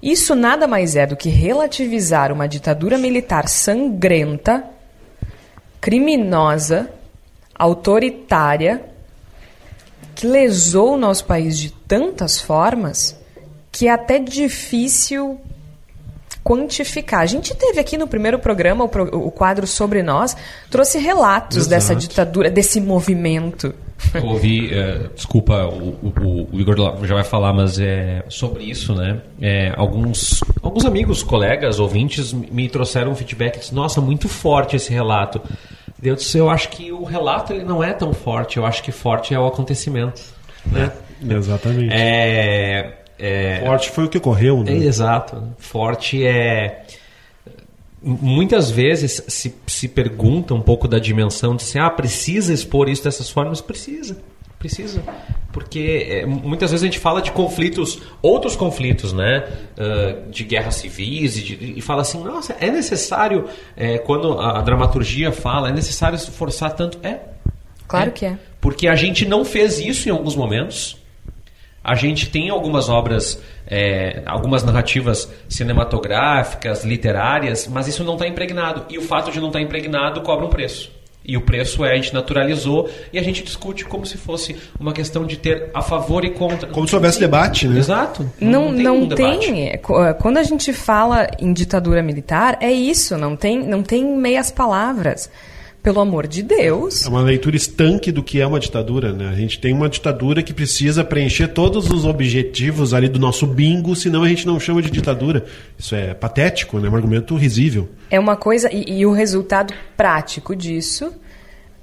Isso 0.00 0.36
nada 0.36 0.68
mais 0.68 0.94
é 0.94 1.04
do 1.04 1.16
que 1.16 1.28
relativizar 1.28 2.30
uma 2.30 2.46
ditadura 2.46 2.96
militar 2.96 3.48
sangrenta, 3.48 4.64
criminosa, 5.80 6.88
autoritária, 7.52 8.84
que 10.14 10.24
lesou 10.24 10.94
o 10.94 10.96
nosso 10.96 11.24
país 11.24 11.58
de 11.58 11.72
tantas 11.72 12.40
formas 12.40 13.18
que 13.72 13.88
é 13.88 13.90
até 13.90 14.20
difícil 14.20 15.40
quantificar. 16.50 17.20
A 17.20 17.26
gente 17.26 17.54
teve 17.54 17.78
aqui 17.78 17.96
no 17.96 18.08
primeiro 18.08 18.36
programa 18.38 18.84
o, 18.84 18.88
pro, 18.88 19.04
o 19.04 19.30
quadro 19.30 19.68
sobre 19.68 20.02
nós, 20.02 20.36
trouxe 20.68 20.98
relatos 20.98 21.58
Exato. 21.58 21.70
dessa 21.70 21.94
ditadura, 21.94 22.50
desse 22.50 22.80
movimento. 22.80 23.72
Eu 24.12 24.24
ouvi, 24.26 24.74
é, 24.74 25.10
desculpa, 25.14 25.66
o, 25.66 25.90
o, 26.02 26.48
o, 26.52 26.60
Igor 26.60 26.74
já 27.06 27.14
vai 27.14 27.22
falar, 27.22 27.52
mas 27.52 27.78
é 27.78 28.24
sobre 28.28 28.64
isso, 28.64 28.94
né? 28.94 29.20
É, 29.40 29.72
alguns, 29.76 30.40
alguns 30.62 30.84
amigos, 30.84 31.22
colegas, 31.22 31.78
ouvintes 31.78 32.32
me 32.32 32.68
trouxeram 32.68 33.12
um 33.12 33.14
feedback, 33.14 33.60
disse, 33.60 33.74
nossa, 33.74 34.00
muito 34.00 34.28
forte 34.28 34.74
esse 34.74 34.92
relato. 34.92 35.40
Eu 36.02 36.16
disse, 36.16 36.38
eu 36.38 36.50
acho 36.50 36.70
que 36.70 36.90
o 36.90 37.04
relato 37.04 37.52
ele 37.52 37.62
não 37.62 37.84
é 37.84 37.92
tão 37.92 38.12
forte, 38.12 38.56
eu 38.56 38.66
acho 38.66 38.82
que 38.82 38.90
forte 38.90 39.34
é 39.34 39.38
o 39.38 39.46
acontecimento. 39.46 40.20
Né? 40.66 40.90
Exatamente. 41.28 41.92
É, 41.92 42.99
é, 43.20 43.60
forte 43.64 43.90
foi 43.90 44.04
o 44.04 44.08
que 44.08 44.18
ocorreu, 44.18 44.64
né? 44.64 44.72
É, 44.72 44.76
exato. 44.76 45.42
Forte 45.58 46.24
é 46.24 46.84
muitas 48.02 48.70
vezes 48.70 49.22
se, 49.28 49.54
se 49.66 49.88
pergunta 49.88 50.54
um 50.54 50.60
pouco 50.60 50.88
da 50.88 50.98
dimensão 50.98 51.54
de 51.54 51.62
se 51.62 51.78
ah, 51.78 51.90
precisa 51.90 52.52
expor 52.52 52.88
isso 52.88 53.04
dessas 53.04 53.28
formas? 53.28 53.60
Precisa, 53.60 54.16
precisa. 54.58 55.02
Porque 55.52 56.06
é, 56.08 56.26
muitas 56.26 56.70
vezes 56.70 56.84
a 56.84 56.86
gente 56.86 56.98
fala 56.98 57.20
de 57.20 57.32
conflitos, 57.32 58.00
outros 58.22 58.56
conflitos, 58.56 59.12
né? 59.12 59.48
Uh, 59.76 60.30
de 60.30 60.44
guerras 60.44 60.76
civis 60.76 61.36
e, 61.36 61.42
de, 61.42 61.74
e, 61.78 61.80
fala 61.80 62.02
assim, 62.02 62.22
nossa, 62.22 62.56
é 62.60 62.70
necessário, 62.70 63.46
é, 63.76 63.98
quando 63.98 64.38
a, 64.38 64.58
a, 64.58 64.62
dramaturgia 64.62 65.32
fala, 65.32 65.68
é 65.68 65.72
necessário 65.72 66.16
se 66.18 66.30
forçar 66.30 66.72
tanto? 66.72 66.98
É. 67.02 67.18
Claro 67.88 68.10
é. 68.10 68.12
que 68.12 68.26
é. 68.26 68.38
Porque 68.60 68.86
a 68.86 68.94
gente 68.94 69.26
não 69.26 69.44
fez 69.44 69.80
isso 69.80 70.08
em 70.08 70.12
alguns 70.12 70.36
momentos. 70.36 70.99
A 71.82 71.94
gente 71.94 72.28
tem 72.28 72.50
algumas 72.50 72.88
obras, 72.88 73.40
é, 73.66 74.22
algumas 74.26 74.62
narrativas 74.62 75.30
cinematográficas, 75.48 76.84
literárias, 76.84 77.66
mas 77.66 77.88
isso 77.88 78.04
não 78.04 78.14
está 78.14 78.28
impregnado. 78.28 78.84
E 78.90 78.98
o 78.98 79.02
fato 79.02 79.30
de 79.30 79.40
não 79.40 79.48
estar 79.48 79.58
tá 79.58 79.64
impregnado 79.64 80.20
cobra 80.20 80.44
um 80.44 80.50
preço. 80.50 80.90
E 81.24 81.36
o 81.36 81.42
preço 81.42 81.84
é, 81.84 81.92
a 81.92 81.96
gente 81.96 82.14
naturalizou 82.14 82.88
e 83.12 83.18
a 83.18 83.22
gente 83.22 83.42
discute 83.42 83.84
como 83.84 84.06
se 84.06 84.16
fosse 84.16 84.56
uma 84.78 84.92
questão 84.92 85.24
de 85.24 85.36
ter 85.36 85.70
a 85.74 85.82
favor 85.82 86.24
e 86.24 86.30
contra. 86.30 86.68
Como 86.68 86.88
se 86.88 86.94
houvesse 86.94 87.20
debate, 87.20 87.68
né? 87.68 87.78
Exato. 87.78 88.28
Não, 88.40 88.72
não 88.72 88.74
tem. 88.74 88.82
Não 88.82 88.96
um 88.96 89.08
tem. 89.08 89.68
É, 89.68 89.74
é, 89.74 90.12
quando 90.14 90.38
a 90.38 90.42
gente 90.42 90.72
fala 90.72 91.28
em 91.38 91.52
ditadura 91.52 92.02
militar, 92.02 92.58
é 92.60 92.72
isso, 92.72 93.18
não 93.18 93.36
tem, 93.36 93.58
não 93.58 93.82
tem 93.82 94.04
meias 94.04 94.50
palavras. 94.50 95.30
Pelo 95.82 96.00
amor 96.00 96.26
de 96.26 96.42
Deus. 96.42 97.06
É 97.06 97.08
uma 97.08 97.22
leitura 97.22 97.56
estanque 97.56 98.12
do 98.12 98.22
que 98.22 98.38
é 98.38 98.46
uma 98.46 98.60
ditadura, 98.60 99.12
né? 99.12 99.30
A 99.30 99.34
gente 99.34 99.58
tem 99.58 99.72
uma 99.72 99.88
ditadura 99.88 100.42
que 100.42 100.52
precisa 100.52 101.02
preencher 101.02 101.48
todos 101.48 101.90
os 101.90 102.04
objetivos 102.04 102.92
ali 102.92 103.08
do 103.08 103.18
nosso 103.18 103.46
bingo, 103.46 103.96
senão 103.96 104.22
a 104.22 104.28
gente 104.28 104.46
não 104.46 104.60
chama 104.60 104.82
de 104.82 104.90
ditadura. 104.90 105.46
Isso 105.78 105.94
é 105.94 106.12
patético, 106.12 106.78
né? 106.78 106.88
É 106.88 106.90
um 106.90 106.96
argumento 106.96 107.34
risível. 107.34 107.88
É 108.10 108.20
uma 108.20 108.36
coisa, 108.36 108.68
e, 108.70 109.00
e 109.00 109.06
o 109.06 109.12
resultado 109.12 109.72
prático 109.96 110.54
disso 110.54 111.14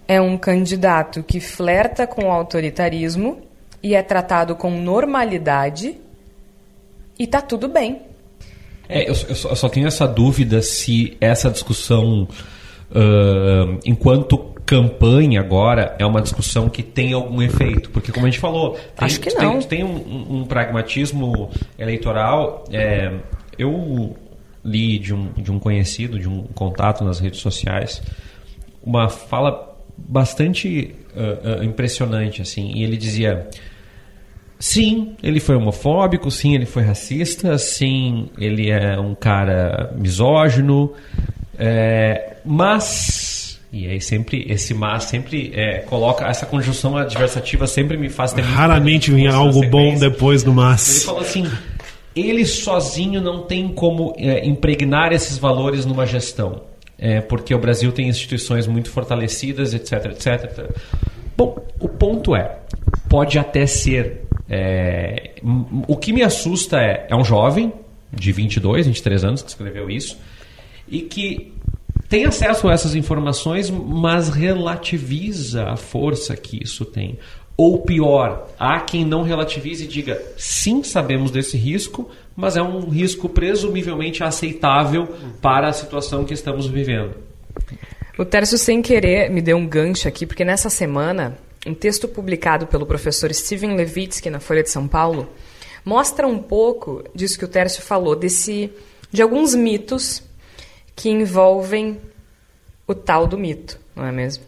é 0.08 0.22
um 0.22 0.38
candidato 0.38 1.24
que 1.24 1.40
flerta 1.40 2.06
com 2.06 2.26
o 2.26 2.32
autoritarismo 2.32 3.42
e 3.82 3.96
é 3.96 4.04
tratado 4.04 4.56
com 4.56 4.70
normalidade 4.70 5.98
e 7.18 7.26
tá 7.26 7.42
tudo 7.42 7.68
bem. 7.68 8.02
É, 8.88 9.04
eu, 9.04 9.16
eu, 9.28 9.36
só, 9.36 9.50
eu 9.50 9.56
só 9.56 9.68
tenho 9.68 9.88
essa 9.88 10.08
dúvida 10.08 10.62
se 10.62 11.18
essa 11.20 11.50
discussão 11.50 12.28
uh, 12.92 13.80
enquanto 13.86 14.38
campanha 14.66 15.40
agora 15.40 15.96
é 15.98 16.06
uma 16.06 16.22
discussão 16.22 16.68
que 16.68 16.84
tem 16.84 17.14
algum 17.14 17.42
efeito, 17.42 17.90
porque 17.90 18.12
como 18.12 18.26
a 18.26 18.30
gente 18.30 18.40
falou, 18.40 18.72
tem, 18.72 18.82
Acho 18.98 19.20
que 19.22 19.34
não. 19.34 19.60
tem, 19.60 19.80
tem 19.80 19.84
um, 19.84 20.40
um, 20.40 20.46
pragmatismo 20.46 21.50
eleitoral. 21.80 22.66
É, 22.70 23.14
eu 23.58 24.14
li 24.66 25.00
de 25.00 25.14
um, 25.14 25.32
de 25.38 25.50
um 25.50 25.58
conhecido, 25.58 26.20
de 26.20 26.28
um 26.28 26.44
contato 26.54 27.02
nas 27.06 27.20
redes 27.20 27.40
sociais, 27.40 28.02
uma 28.84 29.08
fala 29.08 29.78
bastante 29.98 30.94
uh, 31.16 31.62
uh, 31.62 31.64
impressionante 31.64 32.42
assim, 32.42 32.74
e 32.76 32.84
ele 32.84 32.98
dizia 32.98 33.48
Sim, 34.60 35.16
ele 35.22 35.40
foi 35.40 35.56
homofóbico, 35.56 36.30
sim, 36.32 36.56
ele 36.56 36.66
foi 36.66 36.84
racista, 36.84 37.58
sim, 37.58 38.30
ele 38.38 38.70
é 38.70 39.00
um 39.00 39.14
cara 39.14 39.94
misógino, 39.96 40.94
é, 41.60 42.37
mas 42.48 43.60
e 43.72 43.88
aí 43.88 44.00
sempre 44.00 44.46
esse 44.50 44.74
mas 44.74 45.04
sempre 45.04 45.52
é, 45.54 45.80
coloca 45.80 46.26
essa 46.26 46.46
conjunção 46.46 46.96
adversativa 46.98 47.68
sempre 47.68 47.98
me 47.98 48.10
faz 48.10 48.32
ter 48.32 48.42
raramente 48.42 49.12
vem 49.12 49.28
algo 49.28 49.68
bom 49.68 49.96
depois 49.96 50.42
do 50.42 50.54
mas. 50.54 50.90
Ele 50.90 51.06
fala 51.06 51.22
assim, 51.22 51.52
ele 52.16 52.46
sozinho 52.46 53.22
não 53.22 53.44
tem 53.44 53.68
como 53.68 54.14
é, 54.18 54.46
impregnar 54.46 55.12
esses 55.12 55.38
valores 55.38 55.86
numa 55.86 56.06
gestão, 56.06 56.64
é, 56.98 57.22
porque 57.22 57.54
o 57.54 57.60
Brasil 57.60 57.92
tem 57.92 58.08
instituições 58.08 58.66
muito 58.68 58.90
fortalecidas, 58.90 59.74
etc, 59.74 60.06
etc. 60.06 60.72
Bom, 61.36 61.58
o 61.80 61.88
ponto 61.88 62.36
é, 62.36 62.60
pode 63.10 63.38
até 63.38 63.66
ser. 63.66 64.24
É, 64.50 65.32
o 65.88 65.98
que 65.98 66.14
me 66.14 66.24
assusta 66.24 66.78
é, 66.78 67.08
é 67.10 67.16
um 67.16 67.24
jovem 67.24 67.74
de 68.12 68.32
22, 68.32 68.88
23 68.88 69.24
anos 69.26 69.42
que 69.42 69.50
escreveu 69.50 69.90
isso 69.90 70.18
e 70.88 71.02
que 71.02 71.54
tem 72.10 72.26
acesso 72.26 72.68
a 72.68 72.74
essas 72.74 72.96
informações, 72.96 73.70
mas 73.70 74.30
relativiza 74.30 75.66
a 75.66 75.76
força 75.76 76.36
que 76.36 76.64
isso 76.64 76.86
tem. 76.86 77.20
Ou 77.58 77.82
pior, 77.82 78.48
há 78.58 78.80
quem 78.80 79.04
não 79.04 79.24
relativize 79.24 79.84
e 79.84 79.88
diga: 79.88 80.22
sim, 80.38 80.84
sabemos 80.84 81.32
desse 81.32 81.58
risco, 81.58 82.10
mas 82.36 82.56
é 82.56 82.62
um 82.62 82.88
risco 82.88 83.28
presumivelmente 83.28 84.24
aceitável 84.24 85.08
para 85.42 85.68
a 85.68 85.74
situação 85.74 86.24
que 86.24 86.34
estamos 86.34 86.68
vivendo. 86.68 87.16
O 88.18 88.24
Tércio, 88.24 88.58
sem 88.58 88.82
querer, 88.82 89.30
me 89.30 89.42
deu 89.42 89.58
um 89.58 89.68
gancho 89.68 90.08
aqui, 90.08 90.26
porque 90.26 90.46
nessa 90.46 90.70
semana, 90.70 91.38
um 91.66 91.74
texto 91.74 92.08
publicado 92.08 92.68
pelo 92.68 92.86
professor 92.86 93.34
Steven 93.34 93.76
Levitsky 93.76 94.30
na 94.30 94.40
Folha 94.40 94.64
de 94.64 94.70
São 94.70 94.88
Paulo 94.88 95.28
mostra 95.84 96.28
um 96.28 96.40
pouco 96.40 97.04
disso 97.14 97.40
que 97.40 97.46
o 97.46 97.48
Tércio 97.48 97.82
falou, 97.82 98.16
desse, 98.16 98.70
de 99.12 99.22
alguns 99.22 99.56
mitos 99.56 100.22
que 100.98 101.10
envolvem 101.10 102.02
o 102.88 102.96
tal 102.96 103.28
do 103.28 103.38
mito, 103.38 103.80
não 103.96 104.04
é 104.04 104.12
mesmo? 104.12 104.44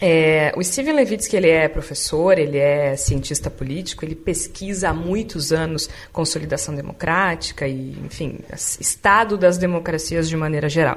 É, 0.00 0.52
o 0.56 0.64
Steven 0.64 0.96
Levitsky 0.96 1.36
ele 1.36 1.48
é 1.48 1.68
professor, 1.68 2.36
ele 2.36 2.58
é 2.58 2.96
cientista 2.96 3.48
político, 3.48 4.04
ele 4.04 4.16
pesquisa 4.16 4.88
há 4.88 4.92
muitos 4.92 5.52
anos 5.52 5.88
consolidação 6.12 6.74
democrática 6.74 7.68
e, 7.68 7.96
enfim, 8.04 8.40
estado 8.52 9.38
das 9.38 9.56
democracias 9.56 10.28
de 10.28 10.36
maneira 10.36 10.68
geral. 10.68 10.96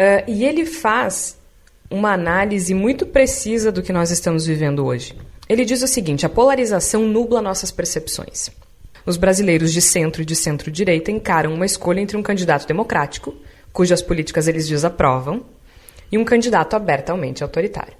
Uh, 0.00 0.24
e 0.26 0.46
ele 0.46 0.64
faz 0.64 1.36
uma 1.90 2.14
análise 2.14 2.72
muito 2.72 3.04
precisa 3.04 3.70
do 3.70 3.82
que 3.82 3.92
nós 3.92 4.10
estamos 4.10 4.46
vivendo 4.46 4.86
hoje. 4.86 5.14
Ele 5.46 5.66
diz 5.66 5.82
o 5.82 5.88
seguinte: 5.88 6.24
a 6.24 6.28
polarização 6.30 7.06
nubla 7.06 7.42
nossas 7.42 7.70
percepções. 7.70 8.50
Os 9.08 9.16
brasileiros 9.16 9.72
de 9.72 9.80
centro 9.80 10.20
e 10.20 10.24
de 10.26 10.36
centro-direita 10.36 11.10
encaram 11.10 11.54
uma 11.54 11.64
escolha 11.64 11.98
entre 11.98 12.14
um 12.14 12.22
candidato 12.22 12.68
democrático, 12.68 13.34
cujas 13.72 14.02
políticas 14.02 14.46
eles 14.46 14.68
desaprovam, 14.68 15.46
e 16.12 16.18
um 16.18 16.26
candidato 16.26 16.76
abertamente 16.76 17.42
autoritário. 17.42 17.94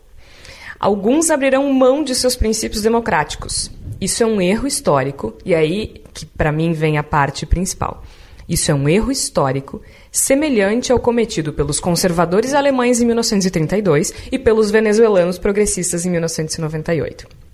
Alguns 0.79 1.31
abrirão 1.31 1.73
mão 1.73 2.05
de 2.05 2.15
seus 2.15 2.37
princípios 2.37 2.83
democráticos. 2.83 3.71
Isso 3.99 4.23
é 4.23 4.27
um 4.27 4.39
erro 4.39 4.67
histórico, 4.67 5.33
e 5.47 5.55
aí 5.55 6.03
que 6.13 6.27
para 6.27 6.53
mim 6.53 6.75
vem 6.75 6.99
a 6.99 7.03
parte 7.03 7.47
principal. 7.47 8.05
Isso 8.47 8.71
é 8.71 8.75
um 8.75 8.87
erro 8.87 9.11
histórico 9.11 9.81
semelhante 10.13 10.93
ao 10.93 11.01
cometido 11.01 11.55
pelos 11.55 11.81
conservadores 11.81 12.53
alemães 12.53 13.01
em 13.01 13.07
1932 13.07 14.13
e 14.31 14.39
pelos 14.39 14.71
venezuelanos 14.71 15.39
progressistas 15.39 16.05
em 16.05 16.11
1998. 16.11 17.48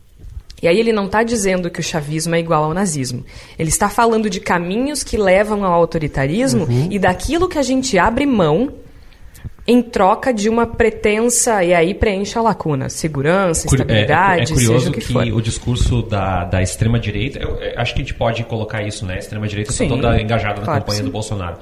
E 0.64 0.68
aí 0.68 0.80
ele 0.80 0.92
não 0.94 1.04
está 1.04 1.23
dizendo 1.23 1.71
que 1.71 1.78
o 1.78 1.83
chavismo 1.83 2.35
é 2.35 2.40
igual 2.40 2.64
ao 2.64 2.73
nazismo. 2.73 3.23
Ele 3.59 3.68
está 3.68 3.90
falando 3.90 4.30
de 4.30 4.40
caminhos 4.40 5.04
que 5.04 5.18
levam 5.18 5.62
ao 5.62 5.75
autoritarismo 5.75 6.64
uhum. 6.64 6.88
e 6.90 6.99
daquilo 6.99 7.47
que 7.47 7.59
a 7.59 7.62
gente 7.62 7.99
abre 7.99 8.25
mão 8.25 8.73
em 9.66 9.83
troca 9.83 10.33
de 10.33 10.49
uma 10.49 10.66
pretensa, 10.66 11.62
e 11.62 11.75
aí 11.75 11.92
preenche 11.92 12.38
a 12.38 12.42
lacuna, 12.42 12.88
segurança, 12.88 13.66
estabilidade, 13.66 14.40
é, 14.40 14.44
é, 14.44 14.44
é 14.44 14.47
curioso 14.47 14.78
seja 14.78 14.90
o 14.90 14.92
que, 14.92 15.00
que 15.00 15.33
o 15.33 15.40
discurso 15.40 16.02
da, 16.02 16.44
da 16.44 16.62
extrema-direita, 16.62 17.40
acho 17.76 17.94
que 17.94 18.00
a 18.00 18.04
gente 18.04 18.14
pode 18.14 18.42
colocar 18.44 18.83
isso, 18.83 19.04
né? 19.04 19.14
A 19.14 19.18
extrema-direita 19.18 19.71
está 19.71 19.87
toda 19.87 20.21
engajada 20.21 20.61
na 20.61 20.64
claro 20.64 20.80
campanha 20.80 21.02
do 21.02 21.11
Bolsonaro. 21.11 21.59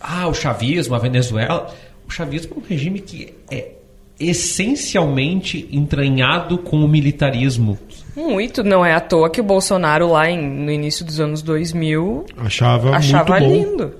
Ah, 0.00 0.28
o 0.28 0.34
chavismo, 0.34 0.94
a 0.94 0.98
Venezuela. 0.98 1.74
O 2.06 2.10
chavismo 2.10 2.54
é 2.56 2.58
um 2.58 2.62
regime 2.68 3.00
que 3.00 3.34
é 3.50 3.72
essencialmente 4.18 5.68
entranhado 5.70 6.58
com 6.58 6.84
o 6.84 6.88
militarismo. 6.88 7.78
Muito, 8.16 8.64
não 8.64 8.84
é 8.84 8.92
à 8.92 9.00
toa 9.00 9.30
que 9.30 9.40
o 9.40 9.44
Bolsonaro 9.44 10.10
lá 10.10 10.28
em, 10.28 10.40
no 10.40 10.72
início 10.72 11.04
dos 11.04 11.20
anos 11.20 11.40
2000 11.40 12.26
achava, 12.36 12.96
achava 12.96 13.38
lindo. 13.38 13.94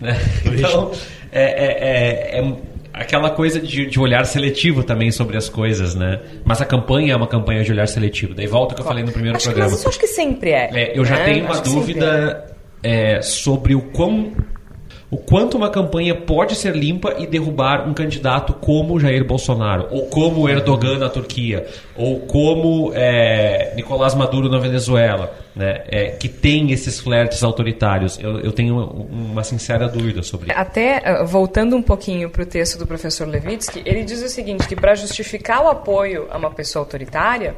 É, 0.00 0.14
então, 0.54 0.92
é, 1.32 1.42
é, 1.42 2.38
é, 2.38 2.40
é, 2.40 2.52
aquela 2.92 3.30
coisa 3.30 3.60
de, 3.60 3.86
de, 3.86 3.98
olhar 3.98 4.24
seletivo 4.24 4.84
também 4.84 5.10
sobre 5.10 5.36
as 5.36 5.48
coisas, 5.48 5.96
né? 5.96 6.20
Mas 6.44 6.62
a 6.62 6.64
campanha 6.64 7.12
é 7.14 7.16
uma 7.16 7.26
campanha 7.26 7.64
de 7.64 7.72
olhar 7.72 7.88
seletivo. 7.88 8.34
Daí 8.34 8.46
volta 8.46 8.72
o 8.72 8.76
que 8.76 8.82
eu 8.82 8.86
falei 8.86 9.02
no 9.02 9.10
primeiro 9.10 9.36
acho 9.36 9.46
programa. 9.46 9.68
Que, 9.68 9.72
mas 9.72 9.80
isso 9.80 9.88
acho 9.88 9.98
que 9.98 10.06
sempre 10.06 10.50
é. 10.50 10.70
é 10.72 10.98
eu 10.98 11.04
já 11.04 11.16
né? 11.16 11.24
tenho 11.24 11.44
uma 11.44 11.60
dúvida 11.60 12.54
é, 12.82 13.20
sobre 13.20 13.74
o 13.74 13.80
quão 13.80 14.32
o 15.10 15.16
quanto 15.16 15.56
uma 15.56 15.68
campanha 15.68 16.14
pode 16.14 16.54
ser 16.54 16.76
limpa 16.76 17.16
e 17.18 17.26
derrubar 17.26 17.88
um 17.88 17.92
candidato 17.92 18.52
como 18.54 19.00
Jair 19.00 19.24
Bolsonaro, 19.24 19.88
ou 19.90 20.06
como 20.06 20.48
Erdogan 20.48 20.98
na 20.98 21.08
Turquia, 21.08 21.66
ou 21.96 22.20
como 22.20 22.92
é, 22.94 23.72
Nicolás 23.74 24.14
Maduro 24.14 24.48
na 24.48 24.58
Venezuela, 24.58 25.36
né, 25.54 25.82
é, 25.88 26.06
que 26.10 26.28
tem 26.28 26.70
esses 26.70 27.00
flertes 27.00 27.42
autoritários. 27.42 28.20
Eu, 28.20 28.38
eu 28.38 28.52
tenho 28.52 28.78
uma 28.78 29.42
sincera 29.42 29.88
dúvida 29.88 30.22
sobre 30.22 30.50
isso. 30.50 30.60
Até 30.60 31.02
ah, 31.04 31.24
voltando 31.24 31.74
um 31.74 31.82
pouquinho 31.82 32.30
para 32.30 32.42
o 32.42 32.46
texto 32.46 32.78
do 32.78 32.86
professor 32.86 33.26
Levitsky, 33.26 33.82
ele 33.84 34.04
diz 34.04 34.22
o 34.22 34.28
seguinte, 34.28 34.68
que 34.68 34.76
para 34.76 34.94
justificar 34.94 35.64
o 35.64 35.68
apoio 35.68 36.28
a 36.30 36.38
uma 36.38 36.50
pessoa 36.50 36.84
autoritária, 36.84 37.56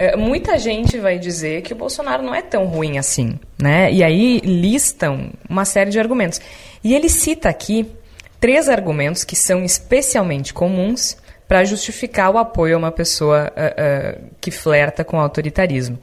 é, 0.00 0.16
muita 0.16 0.58
gente 0.58 0.98
vai 0.98 1.18
dizer 1.18 1.60
que 1.60 1.74
o 1.74 1.76
Bolsonaro 1.76 2.22
não 2.22 2.34
é 2.34 2.40
tão 2.40 2.64
ruim 2.64 2.96
assim, 2.96 3.38
né? 3.60 3.92
E 3.92 4.02
aí 4.02 4.40
listam 4.40 5.30
uma 5.46 5.66
série 5.66 5.90
de 5.90 6.00
argumentos. 6.00 6.40
E 6.82 6.94
ele 6.94 7.10
cita 7.10 7.50
aqui 7.50 7.86
três 8.40 8.70
argumentos 8.70 9.24
que 9.24 9.36
são 9.36 9.62
especialmente 9.62 10.54
comuns 10.54 11.18
para 11.46 11.64
justificar 11.64 12.30
o 12.30 12.38
apoio 12.38 12.76
a 12.76 12.78
uma 12.78 12.90
pessoa 12.90 13.52
uh, 13.54 14.22
uh, 14.22 14.30
que 14.40 14.50
flerta 14.50 15.04
com 15.04 15.18
o 15.18 15.20
autoritarismo. 15.20 15.98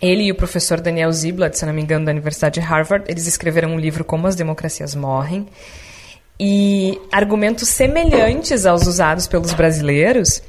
Ele 0.00 0.22
e 0.22 0.32
o 0.32 0.34
professor 0.34 0.80
Daniel 0.80 1.12
Ziblatt, 1.12 1.58
se 1.58 1.66
não 1.66 1.74
me 1.74 1.82
engano, 1.82 2.06
da 2.06 2.12
Universidade 2.12 2.58
de 2.58 2.66
Harvard, 2.66 3.04
eles 3.06 3.26
escreveram 3.26 3.74
um 3.74 3.78
livro 3.78 4.02
Como 4.02 4.26
as 4.26 4.34
Democracias 4.34 4.94
Morrem. 4.94 5.46
E 6.40 6.98
argumentos 7.12 7.68
semelhantes 7.68 8.64
aos 8.64 8.86
usados 8.86 9.26
pelos 9.26 9.52
brasileiros 9.52 10.42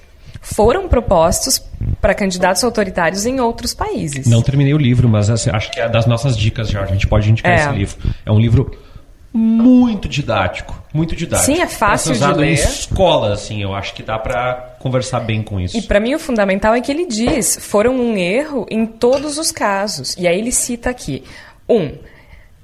foram 0.46 0.88
propostos 0.88 1.60
para 2.00 2.14
candidatos 2.14 2.64
autoritários 2.64 3.26
em 3.26 3.40
outros 3.40 3.74
países. 3.74 4.28
Não 4.28 4.44
terminei 4.44 4.76
o 4.76 4.78
livro, 4.78 5.10
mas 5.10 5.28
assim, 5.28 5.50
acho 5.50 5.72
que 5.72 5.80
é 5.80 5.90
das 5.90 6.06
nossas 6.06 6.38
dicas, 6.38 6.70
Jorge. 6.70 6.92
A 6.92 6.94
gente 6.94 7.08
pode 7.08 7.30
indicar 7.32 7.52
é. 7.52 7.56
esse 7.56 7.70
livro. 7.72 7.98
É 8.24 8.32
um 8.32 8.40
livro 8.40 8.72
muito 9.34 10.08
didático, 10.08 10.80
muito 10.94 11.16
didático. 11.16 11.52
Sim, 11.52 11.62
é 11.62 11.68
fácil 11.68 12.14
de 12.14 12.34
ler. 12.34 12.52
em 12.52 12.54
escola, 12.54 13.34
assim, 13.34 13.64
eu 13.64 13.74
acho 13.74 13.96
que 13.96 14.04
dá 14.04 14.20
para 14.20 14.76
conversar 14.80 15.22
bem 15.22 15.42
com 15.42 15.60
isso. 15.60 15.76
E 15.76 15.82
para 15.82 16.00
mim 16.00 16.14
o 16.14 16.20
fundamental 16.20 16.76
é 16.76 16.80
que 16.80 16.92
ele 16.92 17.08
diz, 17.08 17.58
foram 17.60 17.96
um 17.96 18.16
erro 18.16 18.68
em 18.70 18.86
todos 18.86 19.40
os 19.40 19.52
casos. 19.52 20.16
E 20.16 20.28
aí 20.28 20.38
ele 20.38 20.52
cita 20.52 20.92
aqui, 20.92 21.24
um, 21.68 21.92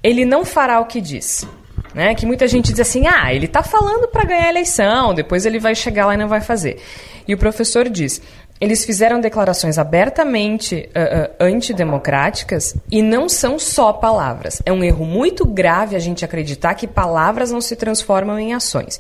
ele 0.03 0.23
não 0.23 0.45
fará 0.45 0.79
o 0.79 0.85
que 0.85 1.01
diz. 1.01 1.47
Né? 1.93 2.15
Que 2.15 2.25
muita 2.25 2.47
gente 2.47 2.71
diz 2.71 2.79
assim, 2.79 3.05
ah, 3.07 3.33
ele 3.33 3.45
está 3.45 3.61
falando 3.61 4.07
para 4.07 4.23
ganhar 4.23 4.45
a 4.45 4.49
eleição, 4.49 5.13
depois 5.13 5.45
ele 5.45 5.59
vai 5.59 5.75
chegar 5.75 6.05
lá 6.05 6.13
e 6.13 6.17
não 6.17 6.27
vai 6.27 6.41
fazer. 6.41 6.81
E 7.27 7.33
o 7.33 7.37
professor 7.37 7.89
diz, 7.89 8.21
eles 8.61 8.85
fizeram 8.85 9.19
declarações 9.19 9.79
abertamente 9.79 10.87
uh, 10.89 11.23
uh, 11.23 11.47
antidemocráticas 11.47 12.75
e 12.91 13.01
não 13.01 13.27
são 13.27 13.57
só 13.57 13.91
palavras. 13.91 14.61
É 14.63 14.71
um 14.71 14.83
erro 14.83 15.03
muito 15.03 15.45
grave 15.45 15.95
a 15.95 15.99
gente 15.99 16.23
acreditar 16.23 16.75
que 16.75 16.87
palavras 16.87 17.51
não 17.51 17.59
se 17.59 17.75
transformam 17.75 18.37
em 18.39 18.53
ações. 18.53 18.99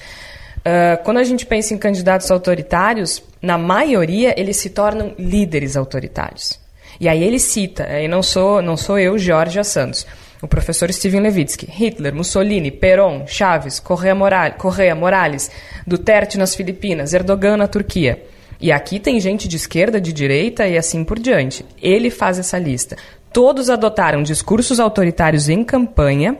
Uh, 0.57 1.01
quando 1.03 1.17
a 1.17 1.23
gente 1.23 1.45
pensa 1.45 1.75
em 1.75 1.77
candidatos 1.77 2.31
autoritários, 2.31 3.23
na 3.39 3.55
maioria 3.55 4.33
eles 4.35 4.57
se 4.57 4.71
tornam 4.71 5.13
líderes 5.17 5.77
autoritários. 5.77 6.59
E 6.99 7.07
aí 7.07 7.23
ele 7.23 7.39
cita, 7.39 7.87
e 7.99 8.07
não 8.07 8.23
sou, 8.23 8.61
não 8.63 8.75
sou 8.75 8.97
eu, 8.97 9.17
Jorge 9.17 9.63
Santos, 9.63 10.07
o 10.41 10.47
professor 10.47 10.91
Steven 10.91 11.21
Levitsky, 11.21 11.67
Hitler, 11.69 12.13
Mussolini, 12.13 12.71
Perón, 12.71 13.25
Chaves, 13.27 13.79
Correa, 13.79 14.15
Moral, 14.15 14.53
Correa 14.57 14.95
Morales, 14.95 15.51
Duterte 15.85 16.37
nas 16.37 16.55
Filipinas, 16.55 17.13
Erdogan 17.13 17.57
na 17.57 17.67
Turquia. 17.67 18.23
E 18.59 18.71
aqui 18.71 18.99
tem 18.99 19.19
gente 19.19 19.47
de 19.47 19.55
esquerda, 19.55 19.99
de 19.99 20.13
direita 20.13 20.67
e 20.67 20.77
assim 20.77 21.03
por 21.03 21.17
diante. 21.17 21.65
Ele 21.81 22.09
faz 22.09 22.37
essa 22.39 22.57
lista. 22.57 22.95
Todos 23.33 23.69
adotaram 23.69 24.21
discursos 24.23 24.79
autoritários 24.79 25.49
em 25.49 25.63
campanha, 25.63 26.37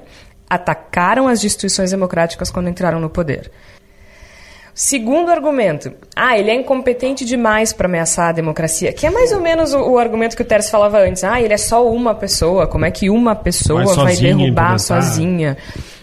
atacaram 0.50 1.28
as 1.28 1.44
instituições 1.44 1.92
democráticas 1.92 2.52
quando 2.52 2.70
entraram 2.70 3.00
no 3.00 3.10
poder. 3.10 3.52
Segundo 4.74 5.30
argumento, 5.30 5.92
ah, 6.16 6.38
ele 6.38 6.50
é 6.50 6.56
incompetente 6.56 7.26
demais 7.26 7.74
para 7.74 7.88
ameaçar 7.88 8.30
a 8.30 8.32
democracia, 8.32 8.94
que 8.94 9.06
é 9.06 9.12
mais 9.12 9.32
ou 9.32 9.42
menos 9.42 9.74
o, 9.74 9.80
o, 9.80 9.98
argumento 9.98 10.36
que 10.36 10.42
o 10.42 10.46
Teres 10.46 10.70
falava 10.70 11.00
antes. 11.00 11.24
Ah, 11.24 11.42
ele 11.42 11.54
é 11.54 11.58
só 11.58 11.88
uma 11.88 12.16
pessoa, 12.16 12.68
como 12.68 12.86
é 12.86 12.92
que 12.92 13.10
uma 13.10 13.36
pessoa 13.36 13.84
vai, 13.84 13.96
vai 13.96 14.16
derrubar 14.16 14.80
sozinha? 14.80 15.58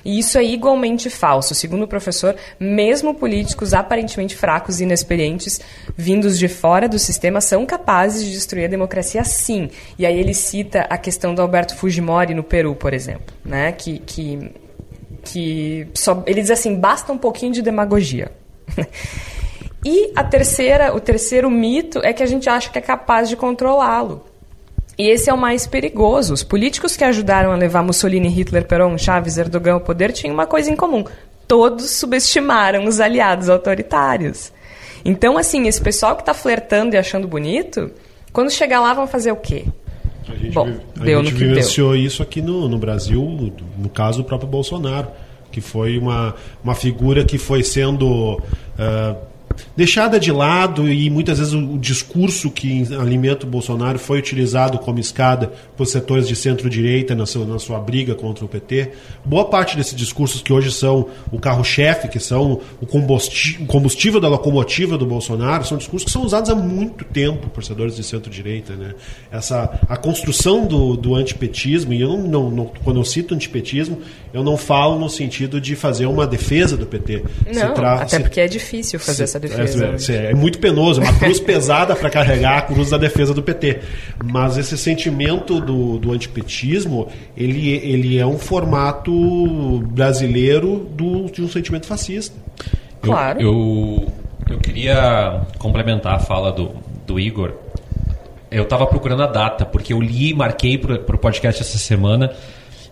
E 0.05 0.19
isso 0.19 0.39
é 0.39 0.45
igualmente 0.45 1.11
falso. 1.11 1.55
Segundo 1.55 1.83
o 1.83 1.89
professor, 1.89 2.37
mesmo 2.59 3.15
políticos 3.15 3.75
aparentemente 3.75 4.37
fracos 4.37 4.81
e 4.81 4.85
inexperientes, 4.85 5.61
vindos 5.97 6.39
de 6.39 6.49
fora 6.49 6.89
do 6.89 6.99
sistema, 6.99 7.41
são 7.41 7.67
capazes 7.67 8.25
de 8.25 8.33
destruir 8.33 8.65
a 8.65 8.69
democracia 8.69 9.25
sim. 9.25 9.71
E 9.99 10.07
aí 10.07 10.19
ele 10.19 10.35
cita 10.35 10.87
a 10.89 10.97
questão 10.97 11.35
do 11.35 11.43
Alberto 11.43 11.75
Fujimori 11.75 12.35
no 12.35 12.43
Peru, 12.43 12.75
por 12.75 12.95
exemplo, 12.95 13.35
né? 13.45 13.73
que, 13.73 13.99
que, 13.99 14.51
que 15.23 15.89
só, 15.95 16.23
ele 16.27 16.41
diz 16.41 16.51
assim, 16.51 16.75
basta 16.77 17.13
um 17.13 17.19
pouquinho 17.19 17.53
de 17.53 17.61
demagogia. 17.61 18.31
E 19.85 20.13
a 20.17 20.25
terceira, 20.25 20.95
o 20.95 21.01
terceiro 21.01 21.51
mito 21.51 22.01
é 22.03 22.13
que 22.13 22.23
a 22.23 22.27
gente 22.27 22.49
acha 22.49 22.69
que 22.69 22.79
é 22.79 22.83
capaz 22.83 23.29
de 23.29 23.37
controlá-lo. 23.37 24.25
E 24.99 25.09
esse 25.09 25.31
é 25.31 25.33
o 25.33 25.39
mais 25.39 25.67
perigoso. 25.67 26.35
Os 26.35 26.43
políticos 26.43 26.97
que 26.97 27.05
ajudaram 27.05 27.53
a 27.53 27.57
levar 27.57 27.83
Mussolini, 27.83 28.29
Hitler, 28.29 28.67
Perón, 28.67 28.99
Chaves, 28.99 29.39
Erdogan 29.39 29.75
ao 29.75 29.81
poder 29.81 30.13
tinham 30.13 30.35
uma 30.35 30.47
coisa 30.47 30.71
em 30.71 30.77
comum. 30.77 31.05
Todos 31.47 31.91
subestimaram 31.91 32.85
os 32.87 32.99
aliados 32.99 33.49
autoritários. 33.49 34.53
Então, 35.05 35.39
assim, 35.39 35.69
esse 35.69 35.81
pessoal 35.81 36.17
que 36.17 36.23
está 36.23 36.35
flertando 36.35 36.97
e 36.97 36.99
achando 36.99 37.29
bonito, 37.29 37.93
quando 38.33 38.51
chegar 38.51 38.81
lá 38.81 38.93
vão 38.93 39.07
fazer 39.07 39.31
o 39.31 39.37
quê? 39.37 39.65
A 40.29 40.35
gente, 40.35 40.53
Bom, 40.53 40.69
a 41.01 41.05
deu 41.05 41.23
gente 41.23 41.33
no 41.33 41.39
que 41.39 41.45
vivenciou 41.47 41.93
deu. 41.93 42.03
isso 42.03 42.23
aqui 42.23 42.43
no, 42.43 42.69
no 42.69 42.79
Brasil, 42.79 43.53
no 43.79 43.89
caso 43.89 44.19
do 44.19 44.25
próprio 44.25 44.49
Bolsonaro, 44.51 45.09
que 45.59 45.61
foi 45.61 45.99
uma, 45.99 46.35
uma 46.63 46.75
figura 46.75 47.25
que 47.25 47.37
foi 47.37 47.63
sendo 47.63 48.35
uh, 48.35 49.17
deixada 49.77 50.19
de 50.19 50.33
lado 50.33 50.89
e 50.91 51.09
muitas 51.11 51.39
vezes 51.39 51.55
o, 51.55 51.79
discurso 51.79 52.51
que 52.51 52.83
alimenta 52.95 53.47
o 53.47 53.49
Bolsonaro 53.49 53.99
foi 53.99 54.19
utilizado 54.19 54.79
como 54.79 54.99
escada 54.99 55.53
por 55.77 55.87
setores 55.87 56.27
de 56.27 56.35
centro-direita 56.35 57.15
na 57.15 57.27
sua, 57.27 57.47
na 57.47 57.59
sua 57.59 57.79
briga 57.79 58.15
contra 58.15 58.45
o 58.45 58.49
PT. 58.49 58.93
Boa 59.25 59.45
parte 59.45 59.77
desses 59.77 59.95
discursos 59.95 60.43
que 60.43 60.53
hoje 60.53 60.71
são 60.73 61.09
o 61.31 61.39
carro-chefe, 61.39 62.09
que 62.09 62.19
são 62.19 62.61
o 62.81 62.87
combustível 63.67 64.21
da 64.21 64.29
locomotiva 64.29 64.99
do 64.99 65.07
Bolsonaro, 65.07 65.65
são 65.65 65.79
discursos 65.79 66.07
que 66.07 66.13
são 66.13 66.23
usados 66.23 66.51
há 66.51 66.55
muito 66.55 67.05
tempo 67.05 67.49
por 67.49 67.65
setores 67.65 67.97
de 67.97 68.03
centro-direita. 68.03 68.75
Né? 68.75 68.95
Essa, 69.31 69.81
a 69.89 69.97
construção 69.97 70.67
do, 70.67 70.97
do 70.97 71.15
antipetismo, 71.15 71.93
e 71.93 72.01
eu 72.01 72.09
não, 72.09 72.23
não, 72.23 72.51
não, 72.51 72.67
quando 72.85 72.99
eu 73.01 73.05
cito 73.05 73.35
antipetismo, 73.35 74.01
eu 74.33 74.43
não 74.43 74.57
falo 74.57 74.99
no 74.99 75.09
sentido 75.09 75.61
de 75.61 75.75
fazer 75.75 76.07
uma 76.07 76.27
defesa 76.27 76.77
do 76.77 76.87
PT. 76.87 77.25
Não, 77.55 77.85
até 77.85 78.19
porque 78.19 78.41
é 78.41 78.47
difícil 78.47 78.99
fazer 78.99 79.19
se, 79.19 79.23
essa 79.25 79.41
defesa 79.41 79.48
defesa. 79.49 80.13
É, 80.13 80.31
é 80.31 80.35
muito 80.35 80.59
penoso, 80.59 81.01
uma 81.01 81.13
cruz 81.19 81.41
pesada 81.41 81.95
para 81.97 82.11
carregar 82.11 82.59
a 82.59 82.63
cruz 82.63 82.91
da 82.91 82.99
defesa 82.99 83.33
do 83.35 83.43
PT. 83.43 83.81
Mas 84.25 84.57
esse 84.57 84.77
sentimento 84.77 85.61
do, 85.61 85.99
do 85.99 86.13
antipetismo, 86.13 87.09
ele, 87.37 87.71
ele 87.71 88.19
é 88.19 88.27
um 88.27 88.39
formato 88.39 89.81
brasileiro 89.89 90.89
do, 90.91 91.31
de 91.31 91.43
um 91.43 91.49
sentimento 91.49 91.87
fascista. 91.87 92.37
Claro. 93.01 93.41
Eu, 93.41 94.09
eu, 94.49 94.55
eu 94.55 94.59
queria 94.59 95.43
complementar 95.59 96.15
a 96.15 96.19
fala 96.19 96.53
do, 96.53 96.73
do 97.07 97.19
Igor. 97.19 97.53
Eu 98.51 98.63
estava 98.63 98.87
procurando 98.87 99.23
a 99.23 99.27
data, 99.27 99.67
porque 99.67 99.93
eu 99.93 100.01
li 100.01 100.31
e 100.31 100.35
marquei 100.35 100.79
para 100.79 100.95
o 100.95 101.19
podcast 101.19 101.61
essa 101.61 101.79
semana. 101.79 102.33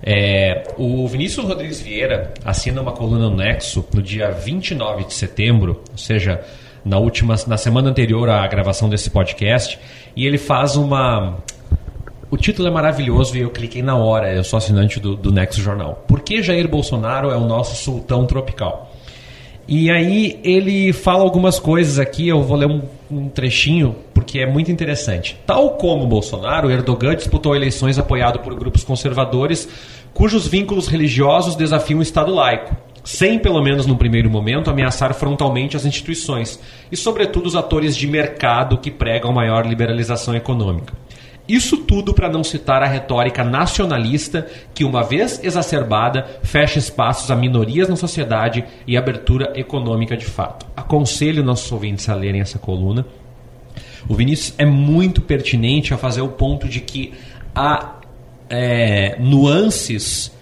É, 0.03 0.75
o 0.77 1.07
Vinícius 1.09 1.47
Rodrigues 1.47 1.81
Vieira 1.81 2.35
assina 2.45 2.81
uma 2.81 2.93
coluna 2.93 3.31
no 3.31 3.37
Nexo 3.37 3.85
no 3.93 4.03
dia 4.03 4.31
29 4.31 5.05
de 5.05 5.15
setembro, 5.15 5.83
ou 5.91 5.99
seja, 5.99 6.41
na 6.85 6.99
última 6.99 7.35
na 7.47 7.57
semana 7.57 7.91
anterior 7.91 8.29
à 8.29 8.47
gravação 8.47 8.89
desse 8.89 9.11
podcast, 9.11 9.79
e 10.15 10.27
ele 10.27 10.39
faz 10.39 10.77
uma 10.77 11.39
o 12.29 12.37
título 12.37 12.69
é 12.69 12.71
maravilhoso 12.71 13.37
e 13.37 13.41
eu 13.41 13.51
cliquei 13.51 13.83
na 13.83 13.97
hora, 13.97 14.33
eu 14.33 14.43
sou 14.43 14.57
assinante 14.57 14.99
do, 14.99 15.15
do 15.17 15.31
Nexo 15.31 15.61
Jornal. 15.61 16.05
Por 16.09 16.21
que 16.21 16.43
Jair 16.43 16.69
Bolsonaro 16.69 17.31
é 17.31 17.37
o 17.37 17.47
nosso 17.47 17.77
sultão 17.77 18.27
tropical? 18.27 18.93
E 19.69 19.91
aí 19.91 20.39
ele 20.45 20.93
fala 20.93 21.23
algumas 21.23 21.59
coisas 21.59 21.99
aqui, 21.99 22.29
eu 22.29 22.43
vou 22.43 22.57
ler 22.57 22.67
um, 22.67 22.83
um, 23.11 23.29
trechinho, 23.29 23.97
porque 24.27 24.41
é 24.41 24.47
muito 24.47 24.73
interessante. 24.73 25.39
Tal 25.47 25.77
como 25.77 26.05
Bolsonaro, 26.05 26.69
Erdogan 26.69 27.15
disputou 27.15 27.55
eleições 27.55 27.97
apoiado 27.97 28.41
por 28.41 28.53
grupos 28.57 28.83
conservadores 28.83 29.69
cujos 30.13 30.49
vínculos 30.49 30.89
religiosos 30.89 31.55
desafiam 31.55 32.01
o 32.01 32.03
Estado 32.03 32.35
laico, 32.35 32.77
sem, 33.05 33.39
pelo 33.39 33.63
menos 33.63 33.87
no 33.87 33.97
primeiro 33.97 34.29
momento, 34.29 34.69
ameaçar 34.69 35.15
frontalmente 35.15 35.77
as 35.77 35.85
instituições 35.85 36.59
e, 36.91 36.97
sobretudo, 36.97 37.47
os 37.47 37.55
atores 37.55 37.97
de 37.97 38.09
mercado 38.09 38.79
que 38.79 38.91
pregam 38.91 39.33
maior 39.33 39.65
liberalização 39.65 40.35
econômica. 40.35 40.93
Isso 41.49 41.77
tudo 41.77 42.13
para 42.13 42.29
não 42.29 42.43
citar 42.43 42.83
a 42.83 42.87
retórica 42.87 43.45
nacionalista 43.45 44.45
que, 44.75 44.85
uma 44.85 45.05
vez 45.05 45.39
exacerbada, 45.45 46.27
fecha 46.43 46.81
espaços 46.81 47.31
a 47.31 47.37
minorias 47.37 47.89
na 47.89 47.95
sociedade 47.95 48.65
e 48.89 48.97
abertura 48.97 49.53
econômica 49.55 50.17
de 50.17 50.27
fato. 50.27 50.67
Aconselho 50.77 51.45
nossos 51.45 51.71
ouvintes 51.71 52.09
a 52.09 52.15
lerem 52.17 52.41
essa 52.41 52.59
coluna. 52.59 53.07
O 54.09 54.15
Vinícius 54.15 54.55
é 54.59 54.65
muito 54.65 55.21
pertinente 55.21 55.93
a 55.93 55.99
fazer 55.99 56.21
o 56.21 56.29
ponto 56.29 56.69
de 56.69 56.81
que 56.81 57.13
há 57.55 57.97
é, 58.49 59.17
nuances 59.19 60.33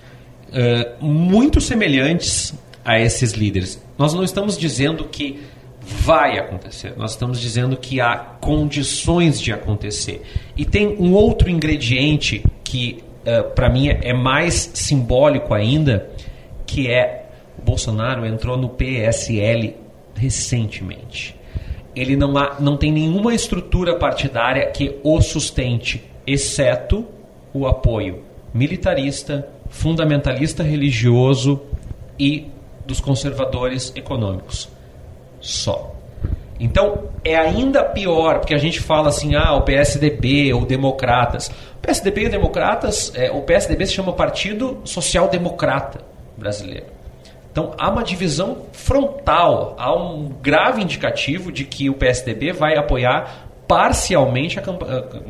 é, 0.53 0.93
muito 1.01 1.61
semelhantes 1.61 2.55
a 2.85 3.01
esses 3.01 3.33
líderes. 3.33 3.83
Nós 3.97 4.13
não 4.13 4.23
estamos 4.23 4.59
dizendo 4.59 5.05
que 5.05 5.41
vai 5.87 6.39
acontecer. 6.39 6.95
Nós 6.97 7.13
estamos 7.13 7.41
dizendo 7.41 7.77
que 7.77 8.01
há 8.01 8.17
condições 8.17 9.41
de 9.41 9.53
acontecer. 9.53 10.23
E 10.57 10.65
tem 10.65 10.97
um 10.99 11.13
outro 11.13 11.51
ingrediente 11.51 12.45
que, 12.63 13.05
eh, 13.25 13.43
para 13.43 13.69
mim, 13.69 13.89
é 13.89 14.13
mais 14.13 14.71
simbólico 14.75 15.53
ainda, 15.53 16.11
que 16.67 16.89
é 16.89 17.27
o 17.59 17.63
Bolsonaro 17.63 18.27
entrou 18.27 18.57
no 18.57 18.69
PSL 18.69 19.77
recentemente. 20.15 21.37
Ele 21.95 22.17
não, 22.17 22.37
há, 22.37 22.57
não 22.59 22.77
tem 22.77 22.93
nenhuma 22.93 23.35
estrutura 23.35 23.97
partidária 23.97 24.67
que 24.71 24.99
o 25.03 25.21
sustente, 25.21 26.03
exceto 26.27 27.07
o 27.53 27.67
apoio 27.67 28.23
militarista, 28.53 29.49
fundamentalista 29.69 30.63
religioso 30.63 31.61
e 32.19 32.47
dos 32.87 33.01
conservadores 33.01 33.93
econômicos 33.97 34.69
só. 35.41 35.95
Então 36.59 37.11
é 37.25 37.37
ainda 37.37 37.83
pior, 37.83 38.39
porque 38.39 38.55
a 38.55 38.59
gente 38.59 38.81
fala 38.81 39.09
assim, 39.09 39.35
ah, 39.35 39.55
o 39.55 39.63
PSDB 39.63 40.53
ou 40.53 40.65
Democratas. 40.65 41.49
O 41.49 41.81
PSDB 41.83 42.27
e 42.27 42.29
Democratas, 42.29 43.13
é, 43.15 43.31
o 43.31 43.43
PSDB 43.43 43.87
se 43.87 43.93
chama 43.93 44.13
Partido 44.13 44.81
Social 44.85 45.29
Democrata 45.29 46.01
Brasileiro. 46.37 46.94
Então 47.55 47.73
há 47.79 47.89
uma 47.89 48.03
divisão 48.03 48.63
frontal, 48.73 49.77
há 49.79 49.95
um 49.95 50.29
grave 50.43 50.83
indicativo 50.83 51.53
de 51.53 51.65
que 51.65 51.89
o 51.89 51.95
PSDB 51.95 52.53
vai 52.53 52.77
apoiar 52.77 53.49
parcialmente, 53.69 54.59
a, 54.59 54.63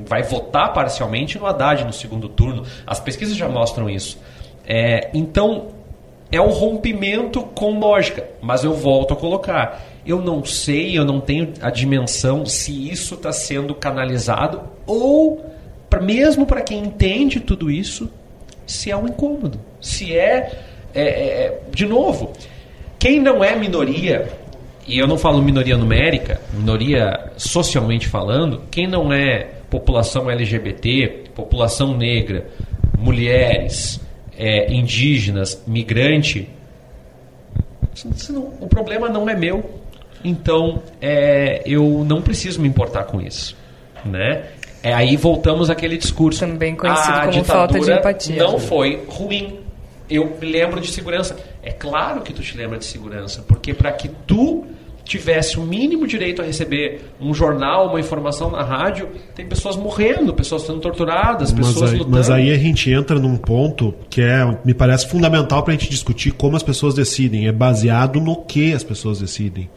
vai 0.06 0.22
votar 0.22 0.72
parcialmente 0.72 1.38
no 1.38 1.44
Haddad 1.44 1.84
no 1.84 1.92
segundo 1.92 2.26
turno. 2.26 2.64
As 2.86 2.98
pesquisas 2.98 3.36
já 3.36 3.46
mostram 3.46 3.90
isso. 3.90 4.18
É, 4.66 5.10
então 5.12 5.68
é 6.32 6.40
um 6.40 6.48
rompimento 6.48 7.42
com 7.42 7.78
lógica, 7.78 8.26
mas 8.40 8.64
eu 8.64 8.72
volto 8.72 9.12
a 9.12 9.16
colocar 9.16 9.82
eu 10.06 10.20
não 10.20 10.44
sei, 10.44 10.98
eu 10.98 11.04
não 11.04 11.20
tenho 11.20 11.52
a 11.60 11.70
dimensão 11.70 12.44
se 12.44 12.90
isso 12.90 13.14
está 13.14 13.32
sendo 13.32 13.74
canalizado 13.74 14.62
ou, 14.86 15.44
mesmo 16.02 16.44
para 16.44 16.60
quem 16.60 16.84
entende 16.84 17.40
tudo 17.40 17.70
isso, 17.70 18.10
se 18.66 18.90
é 18.90 18.96
um 18.96 19.06
incômodo. 19.06 19.58
Se 19.80 20.16
é, 20.16 20.58
é, 20.94 21.02
é, 21.02 21.60
de 21.72 21.86
novo, 21.86 22.32
quem 22.98 23.20
não 23.20 23.42
é 23.42 23.56
minoria, 23.56 24.28
e 24.86 24.98
eu 24.98 25.06
não 25.06 25.18
falo 25.18 25.42
minoria 25.42 25.76
numérica, 25.76 26.40
minoria 26.52 27.32
socialmente 27.36 28.08
falando, 28.08 28.62
quem 28.70 28.86
não 28.86 29.12
é 29.12 29.48
população 29.70 30.30
LGBT, 30.30 31.30
população 31.34 31.96
negra, 31.96 32.46
mulheres, 32.98 34.00
é, 34.38 34.72
indígenas, 34.72 35.62
migrante, 35.66 36.48
o 38.60 38.66
problema 38.66 39.08
não 39.08 39.28
é 39.28 39.36
meu, 39.36 39.82
então 40.24 40.82
é, 41.00 41.62
eu 41.66 42.04
não 42.06 42.22
preciso 42.22 42.60
me 42.60 42.68
importar 42.68 43.04
com 43.04 43.20
isso. 43.20 43.56
Né? 44.04 44.44
É, 44.82 44.92
aí 44.92 45.16
voltamos 45.16 45.70
àquele 45.70 45.96
discurso. 45.96 46.40
Também 46.40 46.76
conhecido 46.76 47.16
a 47.16 47.26
como 47.26 47.44
falta 47.44 47.80
de 47.80 47.90
empatia. 47.90 48.36
Não 48.36 48.58
foi 48.58 49.02
ruim. 49.08 49.63
Eu 50.08 50.36
me 50.40 50.46
lembro 50.46 50.80
de 50.80 50.88
segurança. 50.88 51.36
É 51.62 51.72
claro 51.72 52.20
que 52.20 52.32
tu 52.32 52.42
te 52.42 52.56
lembra 52.56 52.78
de 52.78 52.84
segurança, 52.84 53.44
porque 53.46 53.72
para 53.72 53.92
que 53.92 54.08
tu 54.26 54.66
tivesse 55.04 55.58
o 55.58 55.62
mínimo 55.62 56.06
direito 56.06 56.40
a 56.40 56.44
receber 56.44 57.10
um 57.20 57.34
jornal, 57.34 57.88
uma 57.88 58.00
informação 58.00 58.50
na 58.50 58.62
rádio, 58.62 59.08
tem 59.34 59.46
pessoas 59.46 59.76
morrendo, 59.76 60.32
pessoas 60.32 60.62
sendo 60.62 60.80
torturadas, 60.80 61.52
pessoas 61.52 61.80
mas 61.80 61.92
aí, 61.92 61.98
lutando. 61.98 62.16
Mas 62.16 62.30
aí 62.30 62.50
a 62.50 62.58
gente 62.58 62.90
entra 62.90 63.18
num 63.18 63.36
ponto 63.36 63.94
que 64.08 64.22
é, 64.22 64.58
me 64.64 64.72
parece 64.72 65.06
fundamental 65.06 65.62
para 65.62 65.74
a 65.74 65.76
gente 65.76 65.90
discutir 65.90 66.32
como 66.32 66.56
as 66.56 66.62
pessoas 66.62 66.94
decidem. 66.94 67.46
É 67.46 67.52
baseado 67.52 68.20
no 68.20 68.36
que 68.36 68.72
as 68.72 68.82
pessoas 68.82 69.20
decidem 69.20 69.68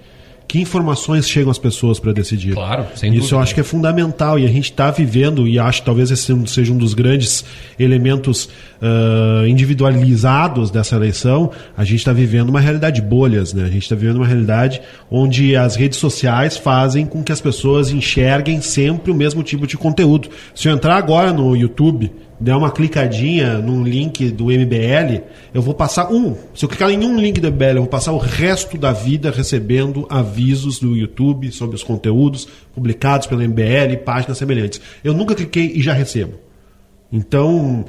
que 0.48 0.62
informações 0.62 1.28
chegam 1.28 1.52
às 1.52 1.60
pessoas 1.60 2.00
para 2.00 2.14
decidir. 2.14 2.54
Claro, 2.54 2.86
sem 2.96 3.10
Isso 3.12 3.20
dúvida. 3.20 3.36
eu 3.36 3.40
acho 3.42 3.54
que 3.54 3.60
é 3.60 3.64
fundamental 3.64 4.40
e 4.40 4.46
a 4.46 4.48
gente 4.48 4.72
está 4.72 4.90
vivendo, 4.90 5.46
e 5.46 5.60
acho 5.60 5.82
que 5.82 5.86
talvez 5.86 6.10
esse 6.10 6.34
seja 6.48 6.72
um 6.72 6.78
dos 6.78 6.94
grandes 6.94 7.44
elementos 7.78 8.50
uh, 8.82 9.48
individualizados 9.48 10.72
dessa 10.72 10.96
eleição. 10.96 11.52
A 11.76 11.84
gente 11.84 12.00
está 12.00 12.14
vivendo 12.14 12.50
uma 12.50 12.60
realidade 12.60 13.02
de 13.02 13.08
bolhas, 13.08 13.54
né? 13.54 13.64
A 13.64 13.70
gente 13.70 13.84
está 13.84 13.96
vivendo 13.96 14.18
uma 14.18 14.28
realidade 14.28 14.82
onde 15.10 15.56
as 15.56 15.76
redes 15.76 16.00
sociais 16.00 16.58
fazem 16.58 17.06
com 17.06 17.24
que 17.24 17.32
as 17.32 17.42
pessoas 17.42 17.92
enxerguem 17.92 18.62
sempre 18.62 19.12
o 19.12 19.16
mesmo 19.16 19.44
tipo 19.44 19.68
de 19.68 19.78
conteúdo. 19.78 20.30
Se 20.54 20.68
eu 20.68 20.74
entrar 20.74 20.98
agora 20.98 21.34
no 21.34 21.56
YouTube 21.56 22.12
der 22.40 22.56
uma 22.56 22.72
clicadinha 22.72 23.58
num 23.58 23.84
link 23.84 24.30
do 24.30 24.46
MBL, 24.46 25.24
eu 25.54 25.62
vou 25.62 25.74
passar 25.74 26.12
um. 26.12 26.36
Se 26.54 26.64
eu 26.64 26.70
clicar 26.70 26.90
em 26.92 27.04
um 27.04 27.20
link 27.20 27.42
do 27.42 27.52
MBL, 27.52 27.78
eu 27.78 27.82
vou 27.82 27.88
passar 27.88 28.12
o 28.12 28.18
resto 28.18 28.78
da 28.78 28.92
vida 28.92 29.32
recebendo 29.32 30.06
avisos 30.10 30.80
do 30.80 30.96
YouTube 30.96 31.52
sobre 31.52 31.76
os 31.76 31.84
conteúdos 31.84 32.48
publicados 32.76 33.28
pelo 33.28 33.42
MBL 33.42 33.94
e 33.94 33.98
páginas 33.98 34.38
semelhantes. 34.38 34.80
Eu 35.04 35.14
nunca 35.14 35.34
cliquei 35.34 35.72
e 35.76 35.82
já 35.82 35.94
recebo. 35.94 36.34
Então, 37.12 37.86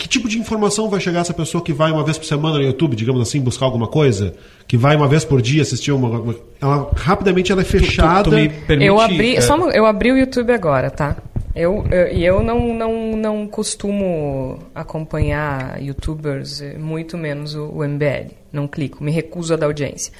que 0.00 0.08
tipo 0.08 0.30
de 0.30 0.38
informação 0.38 0.88
vai 0.88 0.98
chegar 0.98 1.20
essa 1.20 1.34
pessoa 1.34 1.62
que 1.62 1.74
vai 1.74 1.92
uma 1.92 2.02
vez 2.02 2.16
por 2.16 2.24
semana 2.24 2.56
no 2.56 2.64
YouTube, 2.64 2.96
digamos 2.96 3.20
assim, 3.20 3.38
buscar 3.38 3.66
alguma 3.66 3.86
coisa? 3.86 4.34
Que 4.66 4.74
vai 4.74 4.96
uma 4.96 5.06
vez 5.06 5.26
por 5.26 5.42
dia 5.42 5.60
assistir 5.60 5.92
uma. 5.92 6.34
Ela, 6.58 6.90
rapidamente 6.96 7.52
ela 7.52 7.60
é 7.60 7.64
fechada. 7.64 8.24
Tu, 8.24 8.30
tu, 8.30 8.66
tu 8.66 8.72
eu, 8.72 8.98
abri, 8.98 9.36
é... 9.36 9.42
só, 9.42 9.56
eu 9.70 9.84
abri 9.84 10.10
o 10.10 10.16
YouTube 10.16 10.54
agora, 10.54 10.90
tá? 10.90 11.18
Eu, 11.54 11.84
eu, 11.90 12.06
eu 12.06 12.42
não, 12.42 12.72
não, 12.72 13.14
não 13.14 13.46
costumo 13.46 14.58
acompanhar 14.74 15.82
youtubers, 15.82 16.62
muito 16.78 17.18
menos 17.18 17.54
o, 17.54 17.66
o 17.66 17.86
MBL. 17.86 18.32
Não 18.50 18.66
clico, 18.66 19.04
me 19.04 19.10
recuso 19.10 19.52
a 19.52 19.56
dar 19.58 19.66
audiência. 19.66 20.14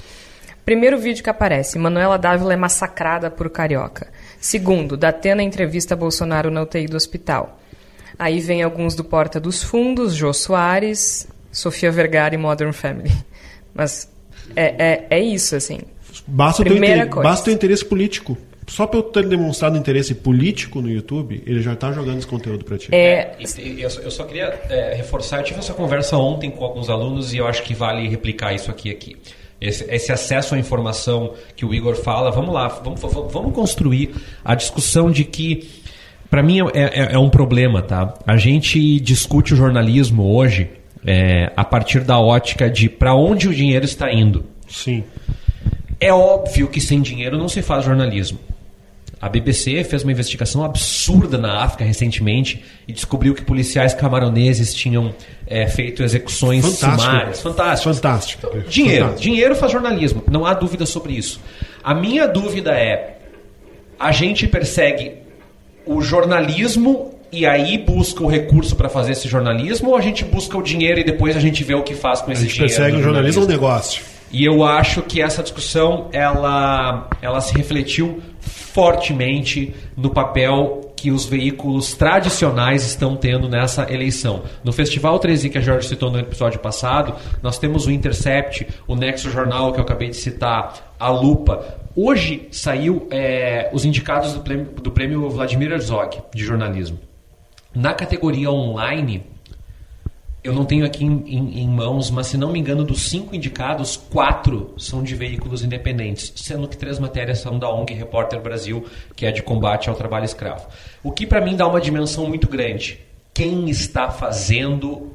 Primeiro 0.62 0.99
vídeo 0.99 1.25
que 1.25 1.31
aparece, 1.31 1.79
Manuela 1.79 2.19
Dávila 2.19 2.53
é 2.53 2.57
massacrada 2.57 3.31
por 3.31 3.49
carioca. 3.49 4.09
Segundo, 4.38 4.95
Datena 4.95 5.43
entrevista 5.43 5.97
Bolsonaro 5.97 6.51
na 6.51 6.61
UTI 6.62 6.87
do 6.87 6.99
hospital. 6.99 7.60
Aí 8.18 8.40
vem 8.40 8.62
alguns 8.62 8.94
do 8.94 9.05
Porta 9.05 9.40
dos 9.40 9.62
Fundos, 9.62 10.14
Jô 10.14 10.33
Soares, 10.33 11.29
Sofia 11.51 11.90
Vergara 11.90 12.35
e 12.35 12.38
Modern 12.38 12.73
Family. 12.73 13.12
Mas 13.75 14.11
é, 14.55 14.85
é, 14.85 15.07
é 15.11 15.20
isso, 15.20 15.57
assim. 15.57 15.81
Basta 16.27 16.62
o, 16.62 16.64
teu, 16.64 17.23
basta 17.23 17.51
o 17.51 17.53
interesse 17.53 17.85
político 17.85 18.37
só 18.70 18.87
pelo 18.87 19.03
ter 19.03 19.27
demonstrado 19.27 19.77
interesse 19.77 20.14
político 20.14 20.81
no 20.81 20.88
YouTube, 20.88 21.42
ele 21.44 21.61
já 21.61 21.73
está 21.73 21.90
jogando 21.90 22.18
esse 22.18 22.27
conteúdo 22.27 22.64
para 22.64 22.79
ti. 22.79 22.88
É, 22.92 23.35
eu, 23.59 23.90
eu 24.03 24.11
só 24.12 24.23
queria 24.25 24.61
é, 24.70 24.94
reforçar, 24.94 25.38
eu 25.38 25.42
tive 25.42 25.59
essa 25.59 25.75
conversa 25.75 26.16
ontem 26.16 26.53
com 26.53 26.64
alguns 26.64 26.88
alunos 26.88 27.35
e 27.35 27.38
eu 27.38 27.49
acho 27.49 27.64
que 27.64 27.75
vale 27.75 28.09
replicar 28.09 28.55
isso 28.55 28.70
aqui 28.70 28.88
aqui. 28.88 29.16
esse, 29.61 29.85
esse, 29.92 30.12
acesso 30.12 30.55
à 30.55 30.59
informação 30.59 31.35
que 31.57 31.64
o 31.66 31.75
Igor 31.75 31.96
fala, 31.96 32.31
vamos 32.31 32.55
lá, 32.55 32.68
vamos, 32.68 33.01
vamos 33.01 33.53
construir 33.53 34.14
a 34.44 34.55
discussão 34.55 35.11
de 35.11 35.25
que, 35.25 35.68
para 36.31 36.43
mim, 36.43 36.61
é, 36.61 36.69
é, 36.75 37.09
é, 37.14 37.19
um 37.19 37.29
problema, 37.29 37.83
tá? 37.83 38.14
A 38.25 38.37
gente 38.37 39.01
discute 39.01 39.53
o 39.53 39.57
jornalismo 39.57 40.33
hoje 40.33 40.71
é, 41.05 41.51
a 41.57 41.64
partir 41.64 42.01
da 42.01 42.19
ótica 42.21 42.71
de 42.71 42.88
para 42.88 43.14
onde 43.14 43.49
o 43.49 43.55
dinheiro 43.55 43.85
está 43.85 44.12
indo. 44.12 44.45
Sim. 44.69 45.03
É 45.99 46.12
óbvio 46.12 46.69
que 46.69 46.81
sem 46.81 47.03
dinheiro 47.03 47.37
não 47.37 47.49
se 47.49 47.61
faz 47.62 47.85
jornalismo. 47.85 48.38
A 49.21 49.29
BBC 49.29 49.85
fez 49.85 50.03
uma 50.03 50.12
investigação 50.12 50.64
absurda 50.64 51.37
na 51.37 51.62
África 51.62 51.85
recentemente 51.85 52.64
e 52.88 52.93
descobriu 52.93 53.35
que 53.35 53.43
policiais 53.43 53.93
camaroneses 53.93 54.73
tinham 54.73 55.14
é, 55.47 55.66
feito 55.66 56.03
execuções 56.03 56.64
Fantástico. 56.64 57.03
sumárias. 57.03 57.43
Fantástico. 57.43 57.95
Fantástico. 57.95 58.49
Dinheiro. 58.66 59.05
Fantástico. 59.05 59.23
Dinheiro 59.23 59.55
faz 59.57 59.73
jornalismo. 59.73 60.25
Não 60.31 60.47
há 60.47 60.55
dúvida 60.55 60.87
sobre 60.87 61.12
isso. 61.12 61.38
A 61.85 61.93
minha 61.93 62.27
dúvida 62.27 62.71
é: 62.71 63.19
a 63.99 64.11
gente 64.11 64.47
persegue 64.47 65.19
o 65.87 66.01
jornalismo 66.03 67.14
e 67.33 67.47
aí 67.47 67.79
busca 67.79 68.23
o 68.25 68.27
recurso 68.27 68.75
para 68.77 68.88
fazer 68.88 69.12
esse 69.12 69.29
jornalismo 69.29 69.90
ou 69.90 69.97
a 69.97 70.01
gente 70.01 70.25
busca 70.25 70.59
o 70.59 70.62
dinheiro 70.62 71.01
e 71.01 71.05
depois 71.05 71.37
a 71.37 71.40
gente 71.40 71.62
vê 71.62 71.75
o 71.75 71.83
que 71.83 71.95
faz 71.95 72.21
com 72.21 72.31
A 72.31 72.33
esse 72.35 72.43
gente 72.43 72.55
dinheiro? 72.55 72.75
persegue 72.75 72.93
no 72.97 73.01
o 73.01 73.03
jornalismo 73.05 73.43
ou 73.43 73.47
o 73.49 73.51
negócio? 73.51 74.03
e 74.33 74.45
eu 74.45 74.64
acho 74.64 75.03
que 75.03 75.21
essa 75.21 75.43
discussão 75.43 76.09
ela, 76.12 77.09
ela 77.21 77.40
se 77.40 77.53
refletiu 77.57 78.21
fortemente 78.75 79.75
no 79.97 80.11
papel 80.11 80.93
que 80.97 81.11
os 81.11 81.25
veículos 81.25 81.95
tradicionais 81.95 82.85
estão 82.85 83.16
tendo 83.16 83.49
nessa 83.49 83.90
eleição. 83.93 84.43
No 84.62 84.73
Festival 84.73 85.19
13 85.19 85.49
que 85.51 85.59
a 85.59 85.61
Jorge 85.61 85.88
citou 85.88 86.11
no 86.11 86.19
episódio 86.19 86.61
passado, 86.61 87.14
nós 87.43 87.59
temos 87.59 87.87
o 87.87 87.90
Intercept, 87.90 88.66
o 88.87 88.95
Nexo 88.95 89.31
Jornal 89.31 89.73
que 89.73 89.81
eu 89.81 89.85
acabei 89.85 90.11
de 90.11 90.16
citar, 90.16 90.89
a 91.01 91.09
Lupa. 91.09 91.79
Hoje 91.97 92.47
saiu 92.53 93.09
é, 93.11 93.71
os 93.73 93.87
indicados 93.87 94.35
do 94.35 94.41
prêmio, 94.41 94.67
do 94.67 94.93
prêmio 94.93 95.29
Vladimir 95.31 95.73
Herzog 95.73 96.19
de 96.35 96.45
jornalismo. 96.45 96.99
Na 97.75 97.95
categoria 97.95 98.51
online, 98.51 99.25
eu 100.45 100.53
não 100.53 100.65
tenho 100.65 100.85
aqui 100.85 101.05
em, 101.05 101.23
em, 101.27 101.61
em, 101.61 101.69
mãos, 101.69 102.11
mas 102.11 102.27
se 102.27 102.37
não 102.37 102.53
me 102.53 102.59
engano, 102.59 102.85
dos 102.85 103.09
cinco 103.09 103.35
indicados, 103.35 103.97
quatro 103.97 104.75
são 104.77 105.03
de 105.03 105.15
veículos 105.15 105.65
independentes, 105.65 106.33
sendo 106.37 106.69
que 106.69 106.77
três 106.77 106.99
matérias 106.99 107.39
são 107.39 107.59
da 107.59 107.73
ONG 107.73 107.95
Repórter 107.95 108.41
Brasil, 108.41 108.85
que 109.17 109.25
é 109.25 109.33
de 109.33 109.43
combate 109.43 109.89
ao 109.89 109.95
trabalho 109.95 110.25
escravo. 110.25 110.69
O 111.03 111.11
que 111.11 111.27
para 111.27 111.41
mim 111.41 111.57
dá 111.57 111.67
uma 111.67 111.81
dimensão 111.81 112.27
muito 112.27 112.49
grande. 112.49 113.01
Quem 113.33 113.71
está 113.71 114.11
fazendo 114.11 115.15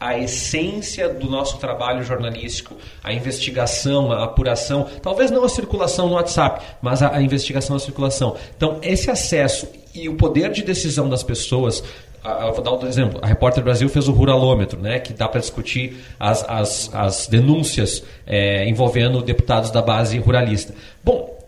a 0.00 0.18
essência 0.18 1.10
do 1.10 1.28
nosso 1.28 1.58
trabalho 1.58 2.02
jornalístico, 2.02 2.74
a 3.04 3.12
investigação, 3.12 4.10
a 4.10 4.24
apuração, 4.24 4.88
talvez 5.02 5.30
não 5.30 5.44
a 5.44 5.48
circulação 5.48 6.08
no 6.08 6.14
WhatsApp, 6.14 6.64
mas 6.80 7.02
a, 7.02 7.14
a 7.14 7.22
investigação, 7.22 7.76
a 7.76 7.78
circulação. 7.78 8.34
Então, 8.56 8.78
esse 8.82 9.10
acesso 9.10 9.68
e 9.94 10.08
o 10.08 10.16
poder 10.16 10.50
de 10.50 10.62
decisão 10.62 11.08
das 11.08 11.22
pessoas 11.22 11.84
eu 12.22 12.52
vou 12.52 12.62
dar 12.62 12.70
outro 12.70 12.86
exemplo. 12.86 13.18
A 13.22 13.26
Repórter 13.26 13.64
Brasil 13.64 13.88
fez 13.88 14.06
o 14.06 14.12
Ruralômetro, 14.12 14.78
né, 14.78 14.98
que 14.98 15.14
dá 15.14 15.26
para 15.26 15.40
discutir 15.40 16.04
as, 16.18 16.44
as, 16.46 16.94
as 16.94 17.26
denúncias 17.26 18.02
é, 18.26 18.68
envolvendo 18.68 19.22
deputados 19.22 19.70
da 19.70 19.80
base 19.80 20.18
ruralista. 20.18 20.74
Bom, 21.02 21.38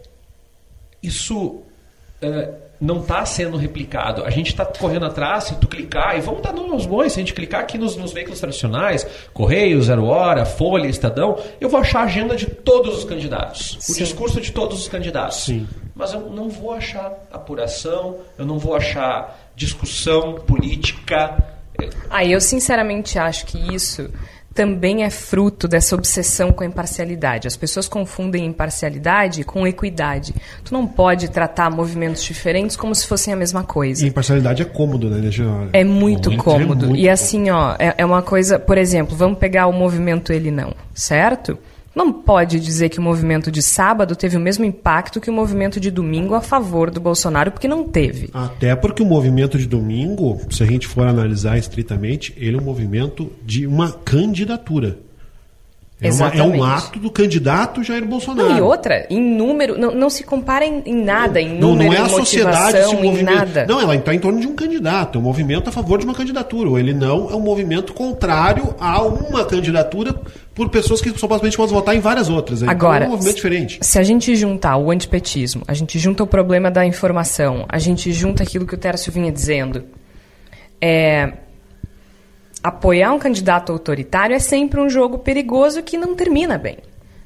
isso 1.02 1.60
é, 2.22 2.48
não 2.83 2.99
está 2.99 3.25
sendo 3.25 3.57
replicado. 3.57 4.25
A 4.25 4.31
gente 4.31 4.49
está 4.49 4.66
correndo 4.66 5.07
atrás, 5.07 5.45
se 5.45 5.55
tu 5.55 5.68
clicar, 5.68 6.18
e 6.18 6.21
vamos 6.21 6.42
dar 6.42 6.53
nos 6.53 6.85
bons, 6.85 7.12
se 7.12 7.21
a 7.21 7.23
gente 7.23 7.33
clicar 7.33 7.61
aqui 7.61 7.79
nos, 7.79 7.97
nos, 7.97 8.12
veículos 8.12 8.40
tradicionais, 8.40 9.07
Correio, 9.33 9.81
Zero 9.81 10.05
Hora, 10.05 10.45
Folha, 10.45 10.88
Estadão, 10.88 11.38
eu 11.61 11.68
vou 11.68 11.79
achar 11.79 12.01
a 12.01 12.05
agenda 12.05 12.35
de 12.35 12.47
todos 12.47 12.99
os 12.99 13.05
candidatos, 13.05 13.77
Sim. 13.79 13.92
o 13.92 13.97
discurso 13.99 14.40
de 14.40 14.51
todos 14.51 14.81
os 14.81 14.88
candidatos. 14.88 15.45
Sim. 15.45 15.68
Mas 15.95 16.12
eu 16.12 16.29
não 16.29 16.49
vou 16.49 16.73
achar 16.73 17.12
apuração, 17.33 18.16
eu 18.37 18.45
não 18.45 18.59
vou 18.59 18.75
achar 18.75 19.38
discussão 19.55 20.35
política. 20.35 21.37
Ah, 22.11 22.25
eu 22.25 22.40
sinceramente 22.40 23.16
acho 23.16 23.47
que 23.47 23.73
isso 23.73 24.11
também 24.54 25.02
é 25.04 25.10
fruto 25.10 25.66
dessa 25.66 25.94
obsessão 25.94 26.52
com 26.52 26.62
a 26.62 26.66
imparcialidade. 26.66 27.48
As 27.48 27.56
pessoas 27.56 27.88
confundem 27.88 28.44
imparcialidade 28.46 29.44
com 29.44 29.66
equidade. 29.66 30.34
Tu 30.64 30.72
não 30.72 30.86
pode 30.86 31.30
tratar 31.30 31.70
movimentos 31.70 32.22
diferentes 32.22 32.76
como 32.76 32.94
se 32.94 33.06
fossem 33.06 33.32
a 33.32 33.36
mesma 33.36 33.62
coisa. 33.64 34.04
E 34.04 34.08
imparcialidade 34.08 34.62
é 34.62 34.64
cômodo, 34.64 35.08
né? 35.08 35.22
É 35.72 35.84
muito, 35.84 36.30
muito 36.30 36.44
cômodo. 36.44 36.84
É 36.84 36.88
muito 36.88 37.00
e 37.00 37.08
assim, 37.08 37.50
ó, 37.50 37.74
é, 37.78 37.94
é 37.98 38.04
uma 38.04 38.22
coisa, 38.22 38.58
por 38.58 38.76
exemplo, 38.76 39.16
vamos 39.16 39.38
pegar 39.38 39.66
o 39.66 39.72
movimento 39.72 40.32
Ele 40.32 40.50
Não, 40.50 40.74
certo? 40.94 41.58
Não 41.94 42.12
pode 42.12 42.59
dizer 42.59 42.88
que 42.88 42.98
o 42.98 43.02
movimento 43.02 43.50
de 43.50 43.61
sábado 43.61 44.16
teve 44.16 44.37
o 44.37 44.40
mesmo 44.40 44.64
impacto 44.64 45.20
que 45.20 45.28
o 45.28 45.33
movimento 45.33 45.78
de 45.78 45.90
domingo 45.90 46.35
a 46.35 46.40
favor 46.40 46.90
do 46.90 47.00
Bolsonaro, 47.00 47.52
porque 47.52 47.68
não 47.68 47.85
teve. 47.85 48.31
Até 48.33 48.74
porque 48.74 49.02
o 49.02 49.07
movimento 49.07 49.59
de 49.59 49.66
domingo, 49.66 50.40
se 50.50 50.62
a 50.62 50.66
gente 50.66 50.87
for 50.87 51.07
analisar 51.07 51.59
estritamente, 51.59 52.33
ele 52.37 52.57
é 52.57 52.61
um 52.61 52.64
movimento 52.64 53.31
de 53.44 53.66
uma 53.66 53.92
candidatura. 53.92 54.98
É, 56.02 56.11
uma, 56.11 56.28
é, 56.28 56.42
um 56.42 56.64
ato 56.64 56.98
do 56.98 57.09
candidato 57.11 57.85
Jair 57.85 58.05
Bolsonaro. 58.05 58.48
Não, 58.48 58.59
e 58.59 58.61
outra, 58.61 59.07
em 59.09 59.20
número, 59.20 59.78
não, 59.78 59.94
não 59.94 60.11
se 60.11 60.24
compara 60.24 60.64
em, 60.64 60.83
em 60.85 61.05
nada, 61.05 61.40
em 61.40 61.61
não, 61.61 61.70
número, 61.70 61.92
não 61.92 61.96
é 61.96 62.00
a 62.00 62.09
sociedade 62.09 62.78
esse 62.78 62.96
movimento. 62.96 63.37
nada. 63.37 63.66
Não, 63.68 63.81
ela 63.81 63.94
está 63.94 64.12
em 64.12 64.18
torno 64.18 64.40
de 64.40 64.48
um 64.48 64.55
candidato, 64.57 65.16
é 65.16 65.20
um 65.20 65.24
movimento 65.24 65.68
a 65.68 65.72
favor 65.72 66.00
de 66.00 66.05
uma 66.05 66.14
candidatura. 66.14 66.70
Ou 66.70 66.78
ele 66.78 66.92
não 66.92 67.31
é 67.31 67.37
um 67.37 67.40
movimento 67.40 67.94
contrário 67.94 68.74
a 68.81 69.00
uma 69.00 69.44
candidatura 69.44 70.12
por 70.54 70.68
pessoas 70.68 71.00
que 71.00 71.10
supostamente 71.18 71.56
podem 71.56 71.74
votar 71.74 71.96
em 71.96 72.00
várias 72.00 72.28
outras. 72.28 72.62
Então 72.62 72.72
Agora, 72.72 73.04
é 73.04 73.08
um 73.08 73.12
movimento 73.12 73.36
diferente. 73.36 73.78
Se 73.80 73.98
a 73.98 74.02
gente 74.02 74.34
juntar 74.36 74.76
o 74.76 74.90
antipetismo, 74.90 75.62
a 75.66 75.74
gente 75.74 75.98
junta 75.98 76.22
o 76.22 76.26
problema 76.26 76.70
da 76.70 76.84
informação, 76.84 77.64
a 77.68 77.78
gente 77.78 78.12
junta 78.12 78.42
aquilo 78.42 78.66
que 78.66 78.74
o 78.74 78.78
Tércio 78.78 79.10
vinha 79.10 79.32
dizendo, 79.32 79.84
é, 80.80 81.32
apoiar 82.62 83.12
um 83.12 83.18
candidato 83.18 83.72
autoritário 83.72 84.36
é 84.36 84.38
sempre 84.38 84.80
um 84.80 84.88
jogo 84.88 85.18
perigoso 85.18 85.82
que 85.82 85.96
não 85.96 86.14
termina 86.14 86.58
bem. 86.58 86.78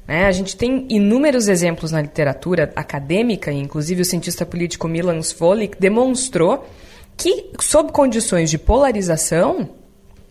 Né? 0.07 0.25
A 0.25 0.31
gente 0.31 0.55
tem 0.55 0.85
inúmeros 0.89 1.47
exemplos 1.47 1.91
na 1.91 2.01
literatura 2.01 2.71
acadêmica, 2.75 3.51
inclusive 3.51 4.01
o 4.01 4.05
cientista 4.05 4.45
político 4.45 4.87
Milan 4.87 5.21
Svolik 5.21 5.77
demonstrou 5.77 6.65
que, 7.17 7.51
sob 7.59 7.91
condições 7.91 8.49
de 8.49 8.57
polarização, 8.57 9.69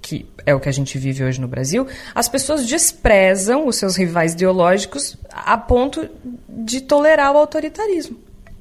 que 0.06 0.24
é 0.46 0.54
o 0.54 0.60
que 0.60 0.68
a 0.68 0.72
gente 0.72 0.96
vive 0.98 1.24
hoje 1.24 1.40
no 1.40 1.48
Brasil, 1.48 1.84
as 2.14 2.28
pessoas 2.28 2.64
desprezam 2.64 3.66
os 3.66 3.74
seus 3.74 3.96
rivais 3.96 4.34
ideológicos 4.34 5.16
a 5.28 5.58
ponto 5.58 6.08
de 6.48 6.80
tolerar 6.80 7.34
o 7.34 7.38
autoritarismo 7.38 8.16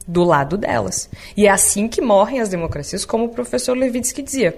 do 0.07 0.23
lado 0.23 0.57
delas. 0.57 1.07
E 1.37 1.45
é 1.45 1.51
assim 1.51 1.87
que 1.87 2.01
morrem 2.01 2.41
as 2.41 2.49
democracias, 2.49 3.05
como 3.05 3.25
o 3.25 3.29
professor 3.29 3.77
Levitsky 3.77 4.23
dizia. 4.23 4.57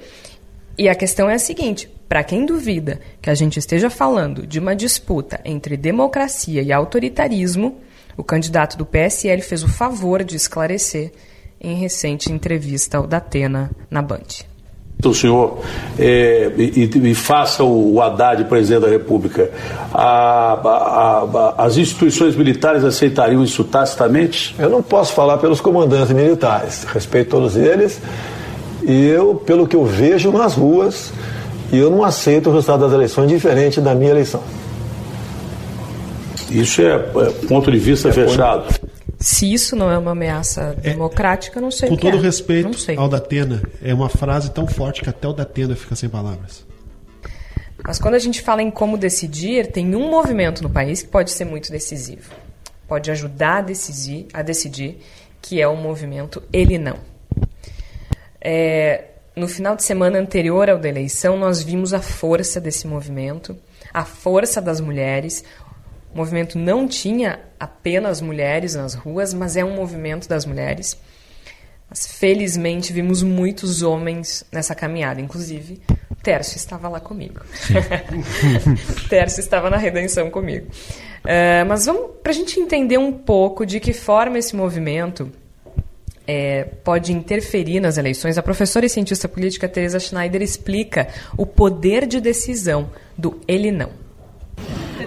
E 0.78 0.88
a 0.88 0.95
questão 0.95 1.30
é 1.30 1.34
a 1.34 1.39
seguinte: 1.39 1.91
para 2.08 2.23
quem 2.23 2.45
duvida 2.45 3.02
que 3.21 3.30
a 3.30 3.36
gente 3.36 3.60
esteja 3.60 3.89
falando 3.89 4.47
de 4.47 4.58
uma 4.58 4.73
disputa 4.73 5.41
entre 5.43 5.76
democracia 5.76 6.62
e 6.62 6.71
autoritarismo, 6.71 7.82
o 8.15 8.23
candidato 8.23 8.78
do 8.78 8.86
PSL 8.86 9.41
fez 9.41 9.62
o 9.62 9.67
favor 9.67 10.23
de 10.23 10.38
esclarecer 10.38 11.12
em 11.60 11.76
recente 11.76 12.32
entrevista 12.32 12.97
ao 12.97 13.06
Datena 13.06 13.71
na 13.91 14.02
Band. 14.02 14.46
O 15.05 15.13
senhor 15.13 15.60
é, 15.99 16.51
e, 16.57 16.89
e, 17.12 17.13
faça 17.13 17.63
o 17.63 18.01
Haddad 18.01 18.43
presidente 18.45 18.81
da 18.81 18.89
República, 18.89 19.51
a, 19.93 20.53
a, 20.53 21.53
a, 21.60 21.65
as 21.65 21.77
instituições 21.77 22.36
militares 22.36 22.83
aceitariam 22.83 23.43
isso 23.43 23.63
tacitamente? 23.63 24.55
Eu 24.57 24.69
não 24.69 24.81
posso 24.81 25.13
falar 25.13 25.38
pelos 25.38 25.62
comandantes 25.62 26.12
militares, 26.12 26.83
respeito 26.86 27.29
todos 27.29 27.55
eles. 27.55 28.01
E 28.83 29.05
eu, 29.05 29.36
pelo 29.36 29.67
que 29.67 29.75
eu 29.75 29.86
vejo 29.86 30.31
nas 30.31 30.55
ruas, 30.55 31.13
eu 31.71 31.91
não 31.91 32.03
aceito 32.03 32.49
o 32.49 32.53
resultado 32.53 32.79
das 32.79 32.91
eleições 32.91 33.27
diferente 33.27 33.79
da 33.79 33.93
minha 33.93 34.10
eleição. 34.10 34.41
Isso 36.49 36.81
é, 36.81 36.95
é 36.95 37.47
ponto 37.47 37.71
de 37.71 37.77
vista 37.77 38.10
é 38.10 38.12
fechado. 38.12 38.63
Ponto... 38.63 38.96
Se 39.19 39.51
isso 39.51 39.75
não 39.75 39.89
é 39.89 39.97
uma 39.97 40.12
ameaça 40.12 40.75
é, 40.84 40.91
democrática, 40.91 41.60
não 41.60 41.71
sei 41.71 41.89
Com 41.89 41.95
todo 41.95 42.17
é. 42.17 42.21
respeito 42.21 42.69
ao 42.97 43.10
Datena, 43.10 43.62
é 43.82 43.93
uma 43.93 44.10
frase 44.10 44.51
tão 44.51 44.67
forte 44.67 45.01
que 45.01 45.10
até 45.10 45.27
o 45.27 45.34
Datena 45.34 45.75
fica 45.75 45.95
sem 45.95 46.08
palavras. 46.08 46.65
Mas 47.84 47.99
quando 47.99 48.15
a 48.15 48.19
gente 48.19 48.41
fala 48.41 48.62
em 48.62 48.69
como 48.69 48.97
decidir, 48.97 49.71
tem 49.71 49.95
um 49.95 50.10
movimento 50.10 50.62
no 50.62 50.69
país 50.69 51.01
que 51.01 51.10
pode 51.10 51.32
ser 51.32 51.45
muito 51.45 51.71
decisivo. 51.71 52.32
Pode 52.88 53.10
ajudar 53.12 53.58
a 53.58 53.62
decidir, 53.62 54.27
a 54.34 54.41
decidir 54.41 54.99
que 55.41 55.62
é 55.62 55.67
o 55.67 55.75
movimento 55.75 56.43
Ele 56.51 56.77
Não. 56.77 56.97
É, 58.41 59.06
no 59.36 59.47
final 59.47 59.75
de 59.75 59.84
semana 59.84 60.19
anterior 60.19 60.69
ao 60.69 60.77
da 60.77 60.89
eleição, 60.89 61.38
nós 61.38 61.62
vimos 61.62 61.93
a 61.93 62.01
força 62.01 62.60
desse 62.60 62.88
movimento, 62.88 63.58
a 63.93 64.03
força 64.03 64.62
das 64.62 64.80
mulheres. 64.80 65.43
O 66.17 66.19
movimento 66.19 66.58
não 66.58 66.88
tinha 66.88 67.39
apenas 67.60 68.21
mulheres 68.21 68.73
nas 68.73 68.95
ruas, 68.95 69.36
mas 69.36 69.56
é 69.56 69.63
um 69.63 69.75
movimento 69.75 70.27
das 70.27 70.47
mulheres. 70.47 70.99
Mas 71.88 72.08
felizmente 72.08 72.91
vimos 72.91 73.21
muitos 73.21 73.84
homens 73.84 74.43
nessa 74.51 74.73
caminhada, 74.73 75.21
inclusive 75.21 75.80
Tércio 76.23 76.58
estava 76.58 76.89
lá 76.89 76.99
comigo. 76.99 77.39
Tércio 79.08 79.41
estava 79.41 79.69
na 79.69 79.77
redenção 79.77 80.32
comigo. 80.32 80.65
Uh, 81.19 81.63
mas 81.67 81.86
vamos 81.86 82.13
para 82.23 82.32
a 82.32 82.36
gente 82.36 82.60
entender 82.60 82.97
um 82.97 83.13
pouco 83.13 83.63
de 83.63 83.80
que 83.80 83.93
forma 83.93 84.39
esse 84.39 84.56
movimento 84.56 85.32
é, 86.25 86.63
pode 86.84 87.13
interferir 87.13 87.80
nas 87.80 87.95
eleições. 87.99 88.39
A 88.39 88.41
professora 88.41 88.88
e 88.88 88.89
cientista 88.89 89.30
política 89.30 89.69
Teresa 89.69 89.99
Schneider 89.99 90.41
explica 90.41 91.10
o 91.38 91.45
poder 91.45 92.08
de 92.08 92.19
decisão 92.19 92.89
do 93.15 93.39
ele 93.47 93.71
não. 93.71 94.07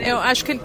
Eu 0.01 0.19
acho 0.19 0.45
que 0.45 0.61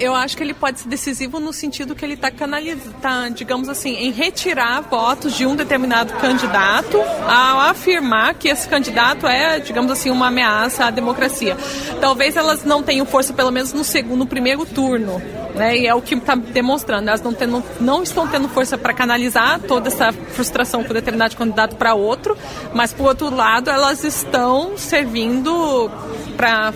eu 0.00 0.14
acho 0.14 0.36
que 0.36 0.42
ele 0.42 0.54
pode 0.54 0.80
ser 0.80 0.88
decisivo 0.88 1.38
no 1.38 1.52
sentido 1.52 1.94
que 1.94 2.04
ele 2.04 2.14
está 2.14 2.30
canalizando, 2.30 2.94
tá, 3.00 3.28
digamos 3.28 3.68
assim, 3.68 3.94
em 3.94 4.10
retirar 4.10 4.80
votos 4.82 5.34
de 5.34 5.46
um 5.46 5.54
determinado 5.54 6.12
candidato 6.14 7.00
ao 7.00 7.60
afirmar 7.60 8.34
que 8.34 8.48
esse 8.48 8.68
candidato 8.68 9.26
é, 9.26 9.60
digamos 9.60 9.90
assim, 9.92 10.10
uma 10.10 10.28
ameaça 10.28 10.86
à 10.86 10.90
democracia. 10.90 11.56
Talvez 12.00 12.36
elas 12.36 12.64
não 12.64 12.82
tenham 12.82 13.06
força, 13.06 13.32
pelo 13.32 13.50
menos 13.50 13.72
no 13.72 13.84
segundo, 13.84 14.18
no 14.18 14.26
primeiro 14.26 14.66
turno. 14.66 15.22
Né, 15.54 15.78
e 15.78 15.86
é 15.86 15.94
o 15.94 16.02
que 16.02 16.16
está 16.16 16.34
demonstrando. 16.34 17.08
Elas 17.08 17.22
não, 17.22 17.32
tendo, 17.32 17.62
não 17.78 18.02
estão 18.02 18.26
tendo 18.26 18.48
força 18.48 18.76
para 18.76 18.92
canalizar 18.92 19.60
toda 19.60 19.86
essa 19.86 20.12
frustração 20.12 20.82
com 20.82 20.92
determinado 20.92 21.36
candidato 21.36 21.76
para 21.76 21.94
outro, 21.94 22.36
mas, 22.72 22.92
por 22.92 23.06
outro 23.06 23.32
lado, 23.32 23.70
elas 23.70 24.02
estão 24.02 24.76
servindo 24.76 25.88
para 26.36 26.72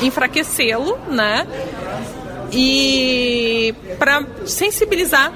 enfraquecê-lo, 0.00 0.98
né? 1.10 1.46
e 2.52 3.74
para 3.98 4.24
sensibilizar 4.44 5.32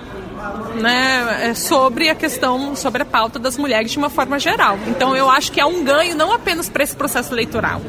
né, 0.75 1.51
é, 1.51 1.55
sobre 1.55 2.09
a 2.09 2.15
questão, 2.15 2.75
sobre 2.75 3.03
a 3.03 3.05
pauta 3.05 3.39
das 3.39 3.57
mulheres 3.57 3.91
de 3.91 3.99
uma 3.99 4.11
forma 4.11 4.39
geral. 4.39 4.79
Então 4.87 5.17
eu 5.17 5.29
acho 5.29 5.53
que 5.53 5.61
é 5.61 5.65
um 5.65 5.85
ganho 5.85 6.15
não 6.15 6.33
apenas 6.33 6.69
para 6.69 6.83
esse 6.83 6.97
processo 6.97 7.33
eleitoral, 7.33 7.81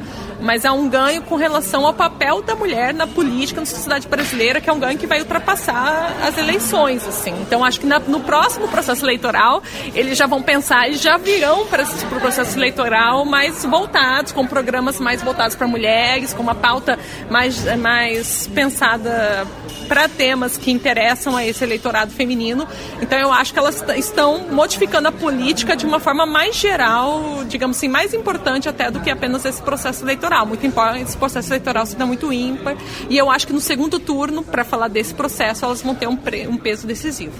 mas 0.41 0.65
é 0.65 0.71
um 0.71 0.89
ganho 0.89 1.21
com 1.21 1.35
relação 1.35 1.85
ao 1.85 1.93
papel 1.93 2.41
da 2.41 2.55
mulher 2.55 2.93
na 2.93 3.05
política, 3.05 3.59
na 3.59 3.65
sociedade 3.65 4.07
brasileira, 4.07 4.59
que 4.59 4.69
é 4.69 4.73
um 4.73 4.79
ganho 4.79 4.97
que 4.97 5.07
vai 5.07 5.19
ultrapassar 5.19 6.15
as 6.23 6.37
eleições, 6.37 7.07
assim. 7.07 7.33
Então, 7.41 7.63
acho 7.63 7.79
que 7.79 7.85
na, 7.85 7.99
no 7.99 8.19
próximo 8.21 8.67
processo 8.67 9.05
eleitoral, 9.05 9.61
eles 9.93 10.17
já 10.17 10.25
vão 10.25 10.41
pensar 10.41 10.89
e 10.89 10.95
já 10.95 11.17
virão 11.17 11.67
para 11.67 11.83
o 11.83 12.19
processo 12.19 12.57
eleitoral 12.57 13.23
mais 13.23 13.63
voltados, 13.63 14.31
com 14.31 14.45
programas 14.47 14.99
mais 14.99 15.21
voltados 15.21 15.55
para 15.55 15.67
mulheres, 15.67 16.33
com 16.33 16.41
uma 16.41 16.55
pauta 16.55 16.97
mais, 17.29 17.63
mais 17.77 18.47
pensada 18.47 19.45
para 19.91 20.08
temas 20.08 20.56
que 20.56 20.71
interessam 20.71 21.36
a 21.36 21.45
esse 21.45 21.65
eleitorado 21.65 22.13
feminino. 22.13 22.65
Então 23.01 23.19
eu 23.19 23.30
acho 23.30 23.51
que 23.51 23.60
elas 23.60 23.84
estão 23.97 24.47
modificando 24.49 25.10
a 25.10 25.12
política 25.12 25.75
de 25.75 25.86
uma 25.86 25.99
forma 25.99 26.25
mais 26.25 26.56
geral, 26.56 27.43
digamos 27.43 27.75
assim, 27.75 27.89
mais 27.89 28.13
importante 28.13 28.69
até 28.69 28.89
do 28.89 29.01
que 29.01 29.10
apenas 29.10 29.43
esse 29.43 29.62
processo 29.62 30.06
eleitoral. 30.06 30.45
Muito 30.45 30.65
embora 30.65 30.97
esse 30.97 31.17
processo 31.17 31.49
eleitoral 31.51 31.86
seja 31.86 32.06
muito 32.06 32.32
ímpar. 32.32 32.77
E 33.10 33.17
eu 33.17 33.30
acho 33.30 33.45
que 33.45 33.51
no 33.51 33.60
segundo 33.60 33.99
turno, 33.99 34.43
para 34.43 34.63
falar 34.63 34.88
desse 34.88 35.13
processo, 35.13 35.65
elas 35.65 35.82
vão 35.82 35.93
ter 35.93 36.08
um, 36.08 36.17
um 36.47 36.56
peso 36.56 36.88
decisivo. 36.88 37.34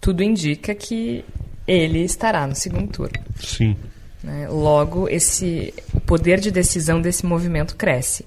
Tudo 0.00 0.22
indica 0.22 0.74
que 0.74 1.22
ele 1.66 2.02
estará 2.02 2.46
no 2.46 2.54
segundo 2.54 2.90
turno. 2.90 3.22
Sim. 3.38 3.76
Né? 4.24 4.48
Logo, 4.48 5.10
esse 5.10 5.74
poder 6.06 6.40
de 6.40 6.50
decisão 6.50 7.02
desse 7.02 7.26
movimento 7.26 7.76
cresce. 7.76 8.24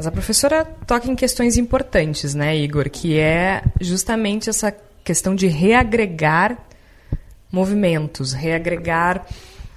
Mas 0.00 0.06
a 0.06 0.10
professora 0.10 0.64
toca 0.86 1.10
em 1.10 1.14
questões 1.14 1.58
importantes, 1.58 2.34
né, 2.34 2.56
Igor? 2.56 2.88
Que 2.88 3.18
é 3.18 3.62
justamente 3.82 4.48
essa 4.48 4.74
questão 5.04 5.34
de 5.34 5.46
reagregar 5.46 6.56
movimentos, 7.52 8.32
reagregar 8.32 9.26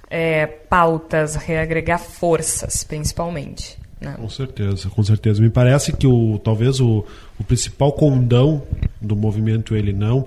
é, 0.08 0.46
pautas, 0.46 1.34
reagregar 1.34 1.98
forças, 1.98 2.82
principalmente. 2.84 3.76
Né? 4.00 4.14
Com 4.16 4.30
certeza, 4.30 4.88
com 4.88 5.02
certeza. 5.02 5.42
Me 5.42 5.50
parece 5.50 5.92
que 5.92 6.06
o, 6.06 6.40
talvez 6.42 6.80
o, 6.80 7.04
o 7.38 7.44
principal 7.44 7.92
condão 7.92 8.62
do 9.02 9.14
movimento 9.14 9.76
Ele 9.76 9.92
Não, 9.92 10.26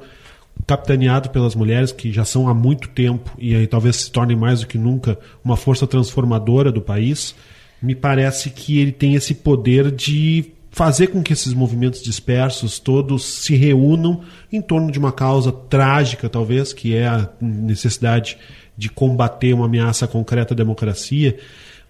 capitaneado 0.67 1.31
pelas 1.31 1.55
mulheres 1.55 1.91
que 1.91 2.11
já 2.11 2.23
são 2.23 2.47
há 2.47 2.53
muito 2.53 2.87
tempo 2.89 3.31
e 3.39 3.55
aí 3.55 3.65
talvez 3.65 3.95
se 3.95 4.11
tornem 4.11 4.37
mais 4.37 4.61
do 4.61 4.67
que 4.67 4.77
nunca 4.77 5.17
uma 5.43 5.57
força 5.57 5.87
transformadora 5.87 6.71
do 6.71 6.83
país, 6.83 7.33
me 7.81 7.95
parece 7.95 8.49
que 8.49 8.79
ele 8.79 8.91
tem 8.91 9.15
esse 9.15 9.33
poder 9.33 9.91
de 9.91 10.51
fazer 10.71 11.07
com 11.07 11.23
que 11.23 11.33
esses 11.33 11.53
movimentos 11.53 12.03
dispersos 12.03 12.77
todos 12.77 13.25
se 13.25 13.55
reúnam 13.55 14.21
em 14.51 14.61
torno 14.61 14.91
de 14.91 14.99
uma 14.99 15.11
causa 15.11 15.51
trágica, 15.51 16.29
talvez, 16.29 16.71
que 16.71 16.95
é 16.95 17.07
a 17.07 17.29
necessidade 17.41 18.37
de 18.77 18.89
combater 18.89 19.53
uma 19.53 19.65
ameaça 19.65 20.07
concreta 20.07 20.53
à 20.53 20.57
democracia, 20.57 21.35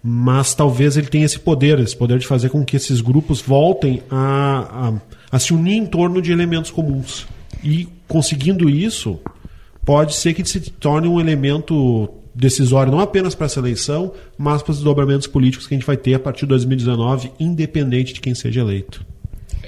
mas 0.02 0.54
talvez 0.54 0.96
ele 0.96 1.08
tenha 1.08 1.26
esse 1.26 1.38
poder, 1.38 1.78
esse 1.80 1.96
poder 1.96 2.18
de 2.18 2.26
fazer 2.26 2.48
com 2.48 2.64
que 2.64 2.76
esses 2.76 3.02
grupos 3.02 3.42
voltem 3.42 4.02
a, 4.10 4.88
a, 4.88 5.36
a 5.36 5.38
se 5.38 5.52
unir 5.52 5.76
em 5.76 5.86
torno 5.86 6.22
de 6.22 6.32
elementos 6.32 6.70
comuns. 6.70 7.26
E 7.62 7.88
conseguindo 8.06 8.70
isso, 8.70 9.20
pode 9.84 10.14
ser 10.14 10.32
que 10.32 10.44
se 10.44 10.60
torne 10.60 11.08
um 11.08 11.20
elemento 11.20 12.08
decisório 12.38 12.92
não 12.92 13.00
apenas 13.00 13.34
para 13.34 13.46
essa 13.46 13.58
eleição, 13.58 14.12
mas 14.36 14.62
para 14.62 14.70
os 14.70 14.78
desdobramentos 14.78 15.26
políticos 15.26 15.66
que 15.66 15.74
a 15.74 15.76
gente 15.76 15.86
vai 15.86 15.96
ter 15.96 16.14
a 16.14 16.18
partir 16.18 16.42
de 16.42 16.48
2019, 16.48 17.32
independente 17.40 18.14
de 18.14 18.20
quem 18.20 18.34
seja 18.34 18.60
eleito. 18.60 19.04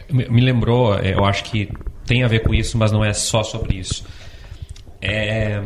Me 0.09 0.40
lembrou, 0.40 0.94
é, 0.94 1.14
eu 1.14 1.24
acho 1.24 1.44
que 1.44 1.68
tem 2.06 2.22
a 2.22 2.28
ver 2.28 2.40
com 2.40 2.54
isso, 2.54 2.78
mas 2.78 2.92
não 2.92 3.04
é 3.04 3.12
só 3.12 3.42
sobre 3.42 3.76
isso. 3.78 4.04
É, 5.02 5.62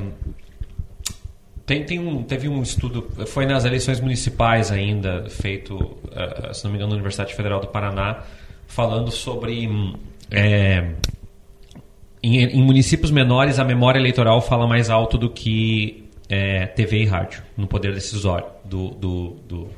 tem, 1.66 1.82
tem 1.84 1.98
um, 1.98 2.22
teve 2.22 2.48
um 2.48 2.62
estudo, 2.62 3.08
foi 3.26 3.46
nas 3.46 3.64
eleições 3.64 4.00
municipais 4.00 4.70
ainda, 4.70 5.26
feito, 5.30 5.74
uh, 5.76 6.52
se 6.52 6.62
não 6.64 6.70
me 6.70 6.76
engano, 6.76 6.90
na 6.90 6.96
Universidade 6.96 7.34
Federal 7.34 7.60
do 7.60 7.68
Paraná, 7.68 8.22
falando 8.66 9.10
sobre. 9.10 9.68
É, 10.30 10.90
em, 12.22 12.38
em, 12.38 12.62
municípios 12.62 13.10
menores, 13.10 13.58
a 13.58 13.64
memória 13.64 13.98
eleitoral 13.98 14.40
fala 14.42 14.66
mais 14.66 14.90
alto 14.90 15.16
do 15.16 15.30
que 15.30 16.03
é, 16.28 16.66
TV 16.66 17.02
e 17.02 17.04
rádio 17.04 17.42
no 17.56 17.66
poder 17.66 17.92
decisório 17.92 18.46
do, 18.64 18.90
do, 18.90 19.37
do, 19.46 19.68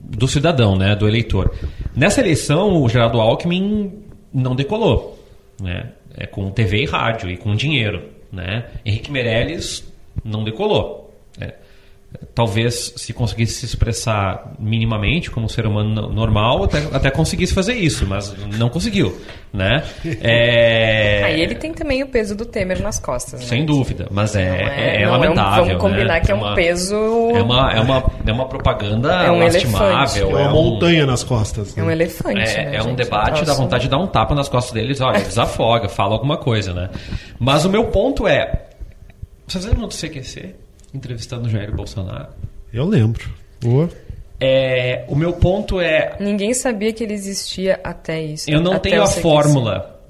do, 0.00 0.28
cidadão, 0.28 0.76
né, 0.76 0.94
do 0.94 1.08
eleitor. 1.08 1.54
Nessa 1.94 2.20
eleição, 2.20 2.82
o 2.82 2.88
Geraldo 2.88 3.20
Alckmin 3.20 4.04
não 4.32 4.54
decolou, 4.54 5.18
né, 5.60 5.92
é 6.16 6.26
com 6.26 6.50
TV 6.50 6.82
e 6.82 6.86
rádio 6.86 7.30
e 7.30 7.36
com 7.36 7.54
dinheiro. 7.54 8.14
Né? 8.32 8.66
Henrique 8.84 9.12
Meirelles 9.12 9.84
não 10.24 10.42
decolou. 10.42 11.03
Né? 12.14 12.28
talvez 12.34 12.94
se 12.96 13.12
conseguisse 13.12 13.60
se 13.60 13.66
expressar 13.66 14.54
minimamente 14.58 15.30
como 15.30 15.46
um 15.46 15.48
ser 15.48 15.66
humano 15.66 16.08
normal, 16.12 16.64
até, 16.64 16.78
até 16.92 17.10
conseguisse 17.10 17.54
fazer 17.54 17.74
isso, 17.74 18.06
mas 18.06 18.34
não 18.58 18.68
conseguiu, 18.68 19.20
né? 19.52 19.84
É... 20.20 21.22
Aí 21.26 21.40
ele 21.40 21.54
tem 21.54 21.72
também 21.72 22.02
o 22.02 22.08
peso 22.08 22.34
do 22.34 22.44
Temer 22.44 22.82
nas 22.82 22.98
costas, 22.98 23.40
né? 23.40 23.46
Sem 23.46 23.64
dúvida, 23.64 24.08
mas 24.10 24.34
é, 24.34 24.42
é, 24.42 25.02
é, 25.02 25.08
lamentável. 25.08 25.64
É 25.64 25.76
um, 25.76 25.78
vamos 25.78 25.82
combinar 25.82 26.14
né? 26.14 26.20
que 26.20 26.32
é, 26.32 26.34
um 26.34 26.54
peso... 26.54 26.96
É 26.96 27.42
uma, 27.42 27.72
é 27.72 27.80
uma, 27.80 28.10
é 28.26 28.32
uma 28.32 28.48
propaganda 28.48 29.12
é 29.24 29.30
um 29.30 29.38
lastimável. 29.38 30.38
É 30.38 30.42
uma 30.42 30.50
montanha 30.50 31.06
nas 31.06 31.22
costas. 31.22 31.74
Né? 31.74 31.82
É 31.82 31.86
um 31.86 31.90
elefante, 31.90 32.40
É, 32.40 32.70
né, 32.70 32.76
é 32.76 32.82
um 32.82 32.94
debate 32.94 33.44
da 33.44 33.54
vontade 33.54 33.84
de 33.84 33.90
dar 33.90 33.98
um 33.98 34.06
tapa 34.06 34.34
nas 34.34 34.48
costas 34.48 34.72
deles, 34.72 35.00
olha, 35.00 35.20
desafoga, 35.20 35.88
fala 35.88 36.14
alguma 36.14 36.36
coisa, 36.36 36.72
né? 36.72 36.90
Mas 37.38 37.64
o 37.64 37.70
meu 37.70 37.84
ponto 37.86 38.26
é, 38.26 38.64
vocês 39.46 39.64
lembram 39.64 39.88
do 39.88 39.94
CQC? 39.94 40.63
Entrevistando 40.94 41.48
o 41.48 41.50
Jair 41.50 41.74
Bolsonaro. 41.74 42.28
Eu 42.72 42.86
lembro. 42.86 43.28
Boa. 43.60 43.90
É, 44.40 45.04
o 45.08 45.14
meu 45.14 45.32
ponto 45.32 45.80
é. 45.80 46.16
Ninguém 46.20 46.54
sabia 46.54 46.92
que 46.92 47.02
ele 47.02 47.12
existia 47.12 47.80
até 47.82 48.22
isso. 48.22 48.50
Eu 48.50 48.60
não 48.60 48.78
tenho 48.78 49.02
a 49.02 49.06
fórmula. 49.06 50.00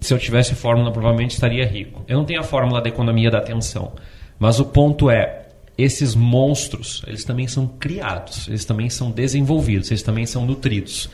Se 0.00 0.12
eu 0.12 0.18
tivesse 0.18 0.54
fórmula, 0.54 0.90
provavelmente 0.90 1.32
estaria 1.32 1.64
rico. 1.64 2.04
Eu 2.08 2.18
não 2.18 2.24
tenho 2.24 2.40
a 2.40 2.44
fórmula 2.44 2.80
da 2.80 2.88
economia 2.88 3.30
da 3.30 3.38
atenção. 3.38 3.92
Mas 4.38 4.58
o 4.58 4.64
ponto 4.64 5.10
é: 5.10 5.46
esses 5.78 6.14
monstros, 6.14 7.02
eles 7.06 7.24
também 7.24 7.46
são 7.46 7.66
criados, 7.66 8.48
eles 8.48 8.64
também 8.64 8.90
são 8.90 9.10
desenvolvidos, 9.10 9.90
eles 9.90 10.02
também 10.02 10.26
são 10.26 10.44
nutridos. 10.44 11.08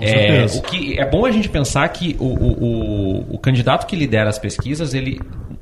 É, 0.00 0.46
o 0.46 0.62
que 0.62 0.98
é 0.98 1.08
bom 1.08 1.26
a 1.26 1.30
gente 1.30 1.50
pensar 1.50 1.86
que 1.90 2.16
o, 2.18 2.24
o, 2.24 2.64
o, 2.64 3.34
o, 3.34 3.38
candidato 3.38 3.86
que 3.86 3.94
lidera 3.94 4.30
as 4.30 4.38
pesquisas 4.38 4.94
ele, 4.94 5.20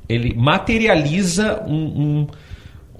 ele 0.09 0.34
materializa 0.34 1.64
um, 1.66 1.74
um 1.74 2.26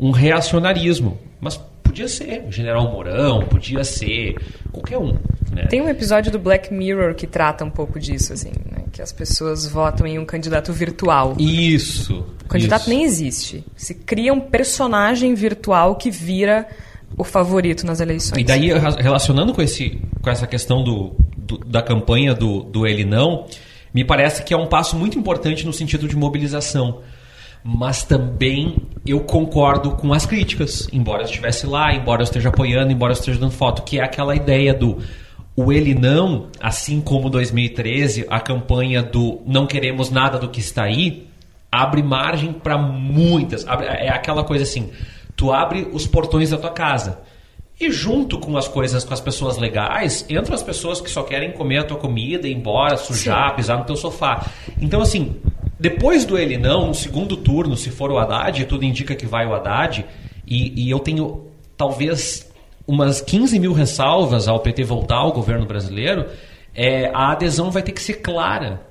um 0.01 0.11
reacionarismo. 0.11 1.19
Mas 1.41 1.61
podia 1.83 2.09
ser 2.09 2.45
o 2.47 2.51
General 2.53 2.91
Mourão, 2.91 3.41
podia 3.45 3.85
ser 3.85 4.37
qualquer 4.73 4.99
um. 4.99 5.17
Né? 5.53 5.67
Tem 5.69 5.83
um 5.83 5.89
episódio 5.89 6.33
do 6.33 6.39
Black 6.39 6.73
Mirror 6.73 7.15
que 7.15 7.27
trata 7.27 7.65
um 7.65 7.71
pouco 7.71 8.01
disso, 8.01 8.33
assim, 8.33 8.53
né? 8.71 8.85
que 8.93 9.03
as 9.03 9.13
pessoas 9.13 9.67
votam 9.67 10.07
em 10.07 10.19
um 10.19 10.25
candidato 10.25 10.73
virtual. 10.73 11.37
Isso. 11.39 12.25
O 12.45 12.49
candidato 12.49 12.83
isso. 12.83 12.91
nem 12.91 13.05
existe. 13.05 13.65
Se 13.77 13.95
cria 13.95 14.33
um 14.33 14.41
personagem 14.41 15.35
virtual 15.35 15.97
que 15.97 16.11
vira 16.11 16.67
o 17.17 17.25
favorito 17.25 17.85
nas 17.85 18.01
eleições. 18.01 18.41
E 18.41 18.45
daí, 18.45 18.69
relacionando 18.99 19.53
com, 19.53 19.61
esse, 19.61 20.01
com 20.23 20.31
essa 20.31 20.47
questão 20.47 20.83
do, 20.83 21.17
do 21.37 21.59
da 21.59 21.83
campanha 21.83 22.35
do, 22.35 22.63
do 22.63 22.87
Ele 22.87 23.05
Não, 23.05 23.47
me 23.93 24.05
parece 24.05 24.45
que 24.45 24.55
é 24.55 24.57
um 24.57 24.67
passo 24.67 24.97
muito 24.97 25.19
importante 25.19 25.67
no 25.67 25.73
sentido 25.73 26.07
de 26.07 26.17
mobilização 26.17 27.01
mas 27.63 28.03
também 28.03 28.77
eu 29.07 29.21
concordo 29.21 29.93
com 29.93 30.13
as 30.13 30.27
críticas, 30.27 30.89
embora 30.93 31.23
eu 31.23 31.27
estivesse 31.27 31.67
lá, 31.67 31.95
embora 31.95 32.23
eu 32.23 32.25
esteja 32.25 32.49
apoiando, 32.49 32.93
embora 32.93 33.13
eu 33.13 33.19
esteja 33.19 33.39
dando 33.39 33.53
foto, 33.53 33.83
que 33.83 33.99
é 33.99 34.05
aquela 34.05 34.35
ideia 34.35 34.73
do 34.73 34.99
o 35.57 35.73
ele 35.73 35.95
não, 35.95 36.49
assim 36.61 37.01
como 37.01 37.29
2013, 37.29 38.27
a 38.31 38.41
campanha 38.41 39.03
do 39.03 39.43
não 39.47 39.67
queremos 39.67 40.11
nada 40.11 40.39
do 40.39 40.49
que 40.49 40.61
está 40.61 40.85
aí, 40.85 41.27
abre 41.71 42.03
margem 42.03 42.53
para 42.53 42.79
muitas. 42.79 43.67
É 43.67 44.09
aquela 44.09 44.43
coisa 44.43 44.65
assim, 44.65 44.91
tu 45.37 45.53
abre 45.53 45.89
os 45.93 46.07
portões 46.07 46.51
da 46.51 46.57
tua 46.57 46.71
casa. 46.71 47.21
E 47.79 47.91
junto 47.91 48.39
com 48.39 48.57
as 48.59 48.69
coisas, 48.69 49.05
com 49.05 49.15
as 49.15 49.21
pessoas 49.21 49.57
legais, 49.57 50.27
entram 50.29 50.55
as 50.55 50.63
pessoas 50.63 51.01
que 51.01 51.11
só 51.11 51.23
querem 51.23 51.53
comer 51.53 51.79
a 51.79 51.85
tua 51.85 51.97
comida, 51.97 52.47
ir 52.47 52.55
embora, 52.55 52.97
sujar, 52.97 53.51
Sim. 53.51 53.57
pisar 53.57 53.79
no 53.79 53.85
teu 53.85 53.97
sofá. 53.97 54.47
Então, 54.79 55.01
assim, 55.01 55.37
depois 55.81 56.27
do 56.27 56.37
ele 56.37 56.59
não, 56.59 56.89
no 56.89 56.95
segundo 56.95 57.39
turno, 57.39 57.75
se 57.75 57.89
for 57.89 58.13
o 58.13 58.19
Haddad, 58.19 58.67
tudo 58.67 58.85
indica 58.85 59.15
que 59.15 59.25
vai 59.25 59.47
o 59.47 59.55
Haddad, 59.55 60.05
e, 60.47 60.85
e 60.85 60.91
eu 60.91 60.99
tenho 60.99 61.47
talvez 61.75 62.53
umas 62.87 63.23
15 63.23 63.59
mil 63.59 63.73
ressalvas 63.73 64.47
ao 64.47 64.61
PT 64.61 64.85
voltar 64.85 65.17
ao 65.17 65.33
governo 65.33 65.65
brasileiro, 65.65 66.27
é, 66.75 67.11
a 67.15 67.33
adesão 67.33 67.71
vai 67.71 67.83
ter 67.83 67.93
que 67.93 68.03
ser 68.03 68.15
clara. 68.15 68.83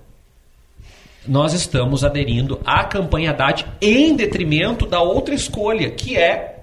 Nós 1.27 1.53
estamos 1.53 2.03
aderindo 2.03 2.59
à 2.65 2.83
campanha 2.83 3.29
Haddad 3.29 3.67
em 3.79 4.15
detrimento 4.15 4.87
da 4.87 4.99
outra 4.99 5.35
escolha, 5.35 5.91
que 5.91 6.17
é 6.17 6.58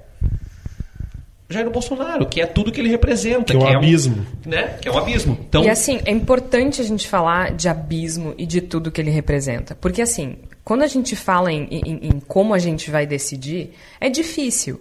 Jair 1.48 1.70
Bolsonaro, 1.70 2.26
que 2.26 2.40
é 2.40 2.46
tudo 2.46 2.72
que 2.72 2.80
ele 2.80 2.88
representa. 2.88 3.52
Que 3.52 3.56
é 3.56 3.56
um 3.56 3.66
que 3.66 3.76
abismo. 3.76 4.26
É 4.44 4.48
um, 4.48 4.50
né? 4.50 4.62
Que 4.80 4.88
é 4.88 4.92
um 4.92 4.98
abismo. 4.98 5.38
Então... 5.48 5.62
E 5.62 5.70
assim, 5.70 6.00
é 6.04 6.10
importante 6.10 6.80
a 6.80 6.84
gente 6.84 7.06
falar 7.06 7.52
de 7.52 7.68
abismo 7.68 8.34
e 8.36 8.44
de 8.44 8.60
tudo 8.60 8.90
que 8.90 9.00
ele 9.00 9.10
representa. 9.10 9.76
Porque 9.76 10.02
assim, 10.02 10.38
quando 10.64 10.82
a 10.82 10.88
gente 10.88 11.14
fala 11.14 11.52
em, 11.52 11.68
em, 11.70 12.08
em 12.08 12.20
como 12.26 12.52
a 12.52 12.58
gente 12.58 12.90
vai 12.90 13.06
decidir, 13.06 13.74
é 14.00 14.08
difícil. 14.08 14.80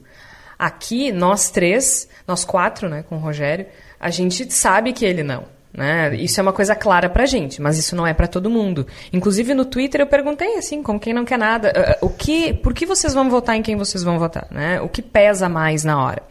Aqui, 0.57 1.11
nós 1.11 1.51
três, 1.51 2.09
nós 2.27 2.43
quatro, 2.43 2.89
né, 2.89 3.03
com 3.07 3.17
o 3.17 3.19
Rogério, 3.19 3.67
a 3.99 4.09
gente 4.09 4.51
sabe 4.51 4.91
que 4.91 5.05
ele 5.05 5.21
não. 5.21 5.43
Né? 5.71 6.15
Isso 6.15 6.39
é 6.39 6.43
uma 6.43 6.53
coisa 6.53 6.73
clara 6.73 7.09
pra 7.09 7.25
gente, 7.25 7.61
mas 7.61 7.77
isso 7.77 7.95
não 7.95 8.07
é 8.07 8.13
para 8.13 8.27
todo 8.27 8.49
mundo. 8.49 8.87
Inclusive 9.11 9.53
no 9.53 9.65
Twitter 9.65 10.01
eu 10.01 10.07
perguntei 10.07 10.55
assim, 10.55 10.81
como 10.81 10.99
quem 10.99 11.13
não 11.13 11.25
quer 11.25 11.37
nada, 11.37 11.73
ah, 11.75 11.97
o 12.01 12.09
que, 12.09 12.53
por 12.53 12.73
que 12.73 12.85
vocês 12.85 13.13
vão 13.13 13.29
votar 13.29 13.57
em 13.57 13.61
quem 13.61 13.75
vocês 13.75 14.01
vão 14.01 14.17
votar, 14.17 14.47
né? 14.49 14.79
O 14.79 14.87
que 14.87 15.01
pesa 15.01 15.49
mais 15.49 15.83
na 15.83 16.01
hora? 16.01 16.23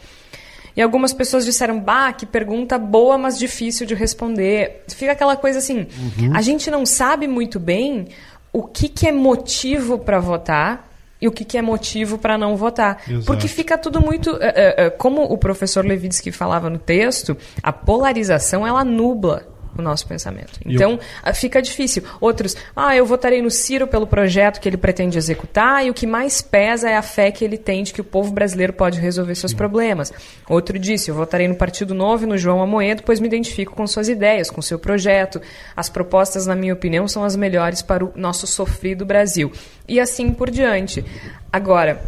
E 0.77 0.83
algumas 0.83 1.12
pessoas 1.12 1.45
disseram, 1.45 1.79
bah, 1.79 2.12
que 2.12 2.27
pergunta 2.27 2.79
boa, 2.79 3.16
mas 3.16 3.39
difícil 3.39 3.87
de 3.87 3.95
responder. 3.95 4.83
Fica 4.89 5.12
aquela 5.12 5.37
coisa 5.37 5.59
assim, 5.59 5.87
uhum. 6.18 6.35
a 6.35 6.43
gente 6.43 6.70
não 6.70 6.85
sabe 6.85 7.29
muito 7.29 7.61
bem 7.61 8.09
o 8.53 8.62
que, 8.62 8.89
que 8.89 9.07
é 9.07 9.12
motivo 9.12 9.99
para 9.99 10.18
votar 10.18 10.91
e 11.20 11.29
o 11.29 11.33
que, 11.33 11.45
que 11.45 11.57
é 11.57 11.62
motivo 11.62 12.18
para 12.18 12.37
não 12.37 12.57
votar. 12.57 13.03
Exato. 13.09 13.25
Porque 13.25 13.49
fica 13.49 13.79
tudo 13.79 14.01
muito. 14.01 14.31
Uh, 14.31 14.35
uh, 14.35 14.39
uh, 14.39 14.91
como 14.99 15.22
o 15.22 15.39
professor 15.39 15.85
Levitsky 15.85 16.31
falava 16.31 16.68
no 16.68 16.79
texto, 16.79 17.37
a 17.62 17.72
polarização 17.72 18.66
ela 18.66 18.85
nubla 18.85 19.54
o 19.81 19.83
nosso 19.83 20.07
pensamento. 20.07 20.61
Então, 20.64 20.99
eu... 21.25 21.35
fica 21.35 21.61
difícil. 21.61 22.03
Outros, 22.20 22.57
ah, 22.75 22.95
eu 22.97 23.05
votarei 23.07 23.43
no 23.43 23.51
Ciro 23.51 23.87
pelo 23.87 24.07
projeto 24.07 24.61
que 24.61 24.68
ele 24.68 24.77
pretende 24.77 25.18
executar 25.18 25.85
e 25.85 25.91
o 25.91 25.95
que 25.95 26.07
mais 26.07 26.41
pesa 26.43 26.89
é 26.89 26.97
a 26.97 27.03
fé 27.03 27.31
que 27.31 27.45
ele 27.45 27.59
tem 27.59 27.83
de 27.83 27.93
que 27.93 28.01
o 28.01 28.05
povo 28.05 28.33
brasileiro 28.33 28.72
pode 28.72 29.01
resolver 29.01 29.35
seus 29.35 29.53
problemas. 29.53 30.12
Outro 30.49 30.79
disse, 30.79 31.11
eu 31.11 31.14
votarei 31.14 31.49
no 31.49 31.55
Partido 31.55 31.95
Novo 31.95 32.25
e 32.25 32.27
no 32.27 32.39
João 32.39 32.62
Amoedo, 32.62 33.03
pois 33.03 33.20
me 33.20 33.27
identifico 33.27 33.75
com 33.75 33.87
suas 33.87 34.09
ideias, 34.09 34.51
com 34.51 34.62
seu 34.62 34.79
projeto. 34.79 35.41
As 35.77 35.89
propostas, 35.89 36.47
na 36.47 36.55
minha 36.55 36.75
opinião, 36.75 37.07
são 37.09 37.25
as 37.25 37.37
melhores 37.37 37.83
para 37.83 38.05
o 38.05 38.12
nosso 38.14 38.47
sofrido 38.47 39.05
Brasil. 39.05 39.53
E 39.87 40.01
assim 40.01 40.33
por 40.33 40.51
diante. 40.51 41.05
Agora, 41.53 42.01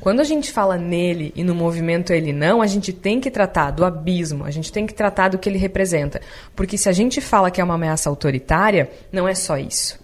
quando 0.00 0.20
a 0.20 0.24
gente 0.24 0.52
fala 0.52 0.76
nele 0.76 1.32
e 1.34 1.42
no 1.42 1.54
movimento 1.54 2.12
ele 2.12 2.32
não, 2.32 2.62
a 2.62 2.66
gente 2.66 2.92
tem 2.92 3.20
que 3.20 3.30
tratar 3.30 3.70
do 3.70 3.84
abismo, 3.84 4.44
a 4.44 4.50
gente 4.50 4.70
tem 4.70 4.86
que 4.86 4.94
tratar 4.94 5.28
do 5.28 5.38
que 5.38 5.48
ele 5.48 5.58
representa. 5.58 6.20
Porque 6.54 6.78
se 6.78 6.88
a 6.88 6.92
gente 6.92 7.20
fala 7.20 7.50
que 7.50 7.60
é 7.60 7.64
uma 7.64 7.74
ameaça 7.74 8.08
autoritária, 8.08 8.90
não 9.10 9.26
é 9.26 9.34
só 9.34 9.56
isso. 9.56 9.98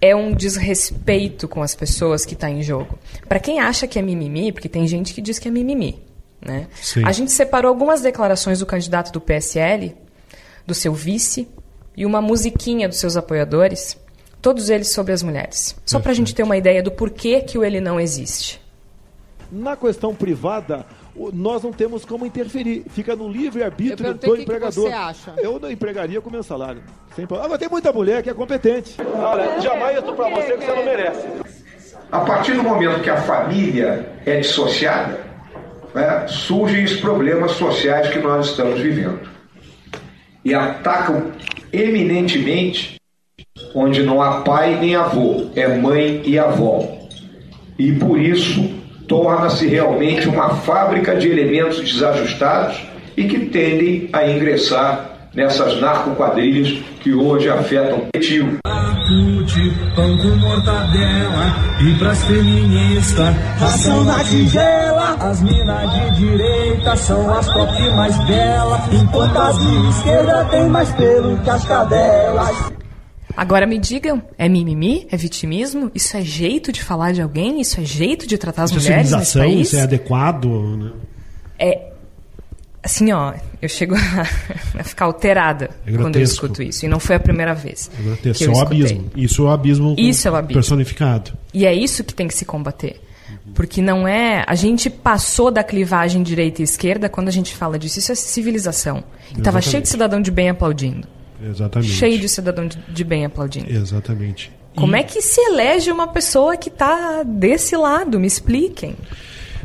É 0.00 0.14
um 0.14 0.34
desrespeito 0.34 1.48
com 1.48 1.62
as 1.62 1.74
pessoas 1.74 2.26
que 2.26 2.34
está 2.34 2.50
em 2.50 2.62
jogo. 2.62 2.98
Para 3.28 3.40
quem 3.40 3.60
acha 3.60 3.86
que 3.86 3.98
é 3.98 4.02
mimimi, 4.02 4.52
porque 4.52 4.68
tem 4.68 4.86
gente 4.86 5.14
que 5.14 5.22
diz 5.22 5.38
que 5.38 5.48
é 5.48 5.50
mimimi, 5.50 6.02
né? 6.44 6.66
A 7.06 7.12
gente 7.12 7.32
separou 7.32 7.70
algumas 7.70 8.02
declarações 8.02 8.58
do 8.58 8.66
candidato 8.66 9.12
do 9.12 9.20
PSL, 9.20 9.94
do 10.66 10.74
seu 10.74 10.92
vice, 10.92 11.48
e 11.96 12.04
uma 12.04 12.20
musiquinha 12.20 12.88
dos 12.88 12.98
seus 12.98 13.16
apoiadores, 13.16 13.96
todos 14.42 14.68
eles 14.68 14.92
sobre 14.92 15.12
as 15.12 15.22
mulheres. 15.22 15.76
Só 15.86 16.00
para 16.00 16.10
a 16.10 16.14
gente 16.14 16.34
ter 16.34 16.42
uma 16.42 16.56
ideia 16.56 16.82
do 16.82 16.90
porquê 16.90 17.40
que 17.40 17.56
o 17.56 17.64
ele 17.64 17.80
não 17.80 17.98
existe. 17.98 18.63
Na 19.50 19.76
questão 19.76 20.14
privada, 20.14 20.84
nós 21.32 21.62
não 21.62 21.72
temos 21.72 22.04
como 22.04 22.26
interferir. 22.26 22.84
Fica 22.90 23.14
no 23.14 23.28
livre-arbítrio 23.28 24.14
do 24.14 24.36
empregador. 24.36 24.90
Eu 25.38 25.58
não 25.60 25.70
empregaria 25.70 26.20
com 26.20 26.30
meu 26.30 26.42
salário. 26.42 26.82
Sem 27.14 27.24
Agora 27.24 27.58
tem 27.58 27.68
muita 27.68 27.92
mulher 27.92 28.22
que 28.22 28.30
é 28.30 28.34
competente. 28.34 28.96
Olha, 29.16 29.60
jamais 29.60 29.98
isso 29.98 30.12
para 30.12 30.28
você 30.30 30.56
que 30.56 30.64
você 30.64 30.74
não 30.74 30.84
merece. 30.84 31.26
A 32.10 32.20
partir 32.20 32.54
do 32.54 32.62
momento 32.62 33.00
que 33.02 33.10
a 33.10 33.20
família 33.22 34.12
é 34.24 34.40
dissociada, 34.40 35.20
né, 35.94 36.26
surgem 36.28 36.84
os 36.84 36.96
problemas 36.96 37.52
sociais 37.52 38.10
que 38.10 38.18
nós 38.18 38.50
estamos 38.50 38.80
vivendo. 38.80 39.20
E 40.44 40.54
atacam 40.54 41.32
eminentemente 41.72 43.00
onde 43.74 44.02
não 44.02 44.20
há 44.20 44.42
pai 44.42 44.78
nem 44.78 44.94
avô, 44.94 45.50
é 45.54 45.68
mãe 45.76 46.22
e 46.24 46.38
avó. 46.38 46.86
E 47.78 47.92
por 47.92 48.20
isso 48.20 48.83
torna-se 49.06 49.66
realmente 49.66 50.28
uma 50.28 50.50
fábrica 50.50 51.14
de 51.16 51.28
elementos 51.28 51.80
desajustados 51.80 52.76
e 53.16 53.24
que 53.24 53.46
tendem 53.46 54.08
a 54.12 54.26
ingressar 54.26 55.10
nessas 55.34 55.80
narcoquadrilhas 55.80 56.78
que 57.00 57.12
hoje 57.12 57.48
afetam 57.48 57.98
o 57.98 58.06
coletivo. 58.12 58.58
pão 59.94 60.16
com 60.18 60.28
mortadela 60.36 61.56
e 61.80 61.94
pras 61.98 62.24
feministas, 62.24 63.34
ração 63.58 64.04
na 64.04 64.24
tigela. 64.24 65.16
As 65.20 65.42
minas 65.42 65.92
de 65.92 66.16
direita 66.16 66.96
são 66.96 67.36
as 67.36 67.46
top 67.46 67.90
mais 67.90 68.16
belas, 68.26 68.80
enquanto 68.92 69.36
as 69.36 69.58
de 69.58 69.88
esquerda 69.88 70.44
tem 70.50 70.68
mais 70.68 70.90
pelo 70.92 71.36
que 71.38 71.50
as 71.50 71.64
cadelas. 71.64 72.74
Agora 73.36 73.66
me 73.66 73.78
digam, 73.78 74.22
é 74.38 74.48
mimimi? 74.48 75.06
É 75.10 75.16
vitimismo? 75.16 75.90
Isso 75.94 76.16
é 76.16 76.22
jeito 76.22 76.70
de 76.70 76.82
falar 76.82 77.12
de 77.12 77.20
alguém? 77.20 77.60
Isso 77.60 77.80
é 77.80 77.84
jeito 77.84 78.26
de 78.26 78.38
tratar 78.38 78.64
as 78.64 78.70
isso 78.70 78.80
mulheres 78.80 79.12
é 79.12 79.16
nesse 79.16 79.38
país? 79.38 79.68
Isso 79.68 79.76
é 79.76 79.82
adequado? 79.82 80.48
Né? 80.76 80.92
É 81.58 81.94
assim, 82.84 83.10
ó, 83.12 83.32
eu 83.60 83.68
chego 83.68 83.94
a, 83.94 84.78
a 84.80 84.84
ficar 84.84 85.06
alterada 85.06 85.70
é 85.86 85.92
quando 85.92 86.16
eu 86.16 86.22
escuto 86.22 86.62
isso. 86.62 86.84
E 86.84 86.88
não 86.88 87.00
foi 87.00 87.16
a 87.16 87.20
primeira 87.20 87.54
vez. 87.54 87.90
É 87.98 88.02
grotesco. 88.02 88.44
Que 88.44 88.50
eu 88.50 88.52
é 88.52 88.56
o 88.56 88.60
abismo. 88.60 89.10
Isso 89.16 89.42
é 89.42 89.44
o 89.44 89.48
abismo, 89.48 89.94
isso 89.98 90.28
é 90.28 90.30
o 90.30 90.36
abismo 90.36 90.54
personificado. 90.54 91.32
E 91.52 91.64
é 91.64 91.74
isso 91.74 92.04
que 92.04 92.14
tem 92.14 92.28
que 92.28 92.34
se 92.34 92.44
combater. 92.44 93.00
Porque 93.54 93.80
não 93.80 94.06
é. 94.06 94.44
A 94.46 94.54
gente 94.54 94.90
passou 94.90 95.50
da 95.50 95.62
clivagem 95.62 96.22
direita 96.22 96.60
e 96.60 96.64
esquerda 96.64 97.08
quando 97.08 97.28
a 97.28 97.30
gente 97.30 97.54
fala 97.54 97.78
disso. 97.78 97.98
Isso 97.98 98.12
é 98.12 98.14
civilização. 98.14 99.04
E 99.34 99.38
estava 99.38 99.60
cheio 99.60 99.82
de 99.82 99.88
cidadão 99.88 100.20
de 100.20 100.30
bem 100.30 100.48
aplaudindo. 100.48 101.06
Exatamente. 101.50 101.92
Cheio 101.92 102.18
de 102.18 102.28
cidadão 102.28 102.66
de, 102.66 102.78
de 102.88 103.04
bem 103.04 103.24
aplaudindo. 103.24 103.70
Exatamente. 103.70 104.50
Como 104.74 104.96
e... 104.96 105.00
é 105.00 105.02
que 105.02 105.20
se 105.20 105.40
elege 105.40 105.90
uma 105.90 106.08
pessoa 106.08 106.56
que 106.56 106.68
está 106.68 107.22
desse 107.22 107.76
lado? 107.76 108.18
Me 108.18 108.26
expliquem. 108.26 108.96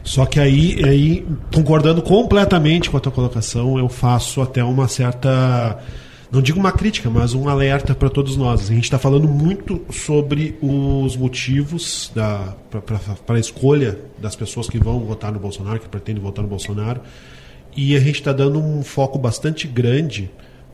Só 0.03 0.25
que 0.25 0.39
aí, 0.39 0.79
aí, 0.83 1.27
concordando 1.53 2.01
completamente 2.01 2.89
com 2.89 2.97
a 2.97 2.99
tua 2.99 3.11
colocação, 3.11 3.77
eu 3.77 3.89
faço 3.89 4.41
até 4.41 4.63
uma 4.63 4.87
certa. 4.87 5.77
Não 6.31 6.41
digo 6.41 6.59
uma 6.59 6.71
crítica, 6.71 7.09
mas 7.09 7.33
um 7.33 7.49
alerta 7.49 7.95
para 7.95 8.09
todos 8.09 8.37
nós. 8.37 8.69
A 8.69 8.73
gente 8.73 8.83
está 8.83 8.99
falando 8.99 9.27
muito 9.27 9.81
sobre 9.91 10.57
os 10.61 11.17
motivos 11.17 12.11
para 12.13 13.35
a 13.35 13.39
escolha 13.39 13.99
das 14.19 14.35
pessoas 14.35 14.69
que 14.69 14.77
vão 14.77 14.99
votar 14.99 15.31
no 15.31 15.39
Bolsonaro, 15.39 15.79
que 15.79 15.89
pretendem 15.89 16.21
votar 16.21 16.43
no 16.43 16.49
Bolsonaro. 16.49 17.01
E 17.75 17.95
a 17.95 17.99
gente 17.99 18.15
está 18.15 18.31
dando 18.31 18.59
um 18.59 18.83
foco 18.83 19.17
bastante 19.17 19.67
grande 19.67 20.29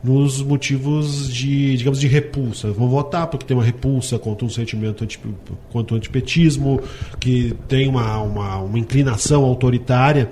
nos 0.06 0.40
motivos 0.40 1.28
de, 1.32 1.76
digamos, 1.76 1.98
de 1.98 2.06
repulsa. 2.06 2.70
Vão 2.70 2.88
votar 2.88 3.26
porque 3.26 3.44
tem 3.44 3.56
uma 3.56 3.64
repulsa 3.64 4.18
contra 4.20 4.46
um 4.46 4.48
sentimento 4.48 5.02
anti, 5.02 5.18
contra 5.70 5.94
o 5.94 5.96
antipetismo, 5.96 6.80
que 7.18 7.54
tem 7.66 7.88
uma, 7.88 8.18
uma, 8.22 8.58
uma 8.58 8.78
inclinação 8.78 9.44
autoritária 9.44 10.30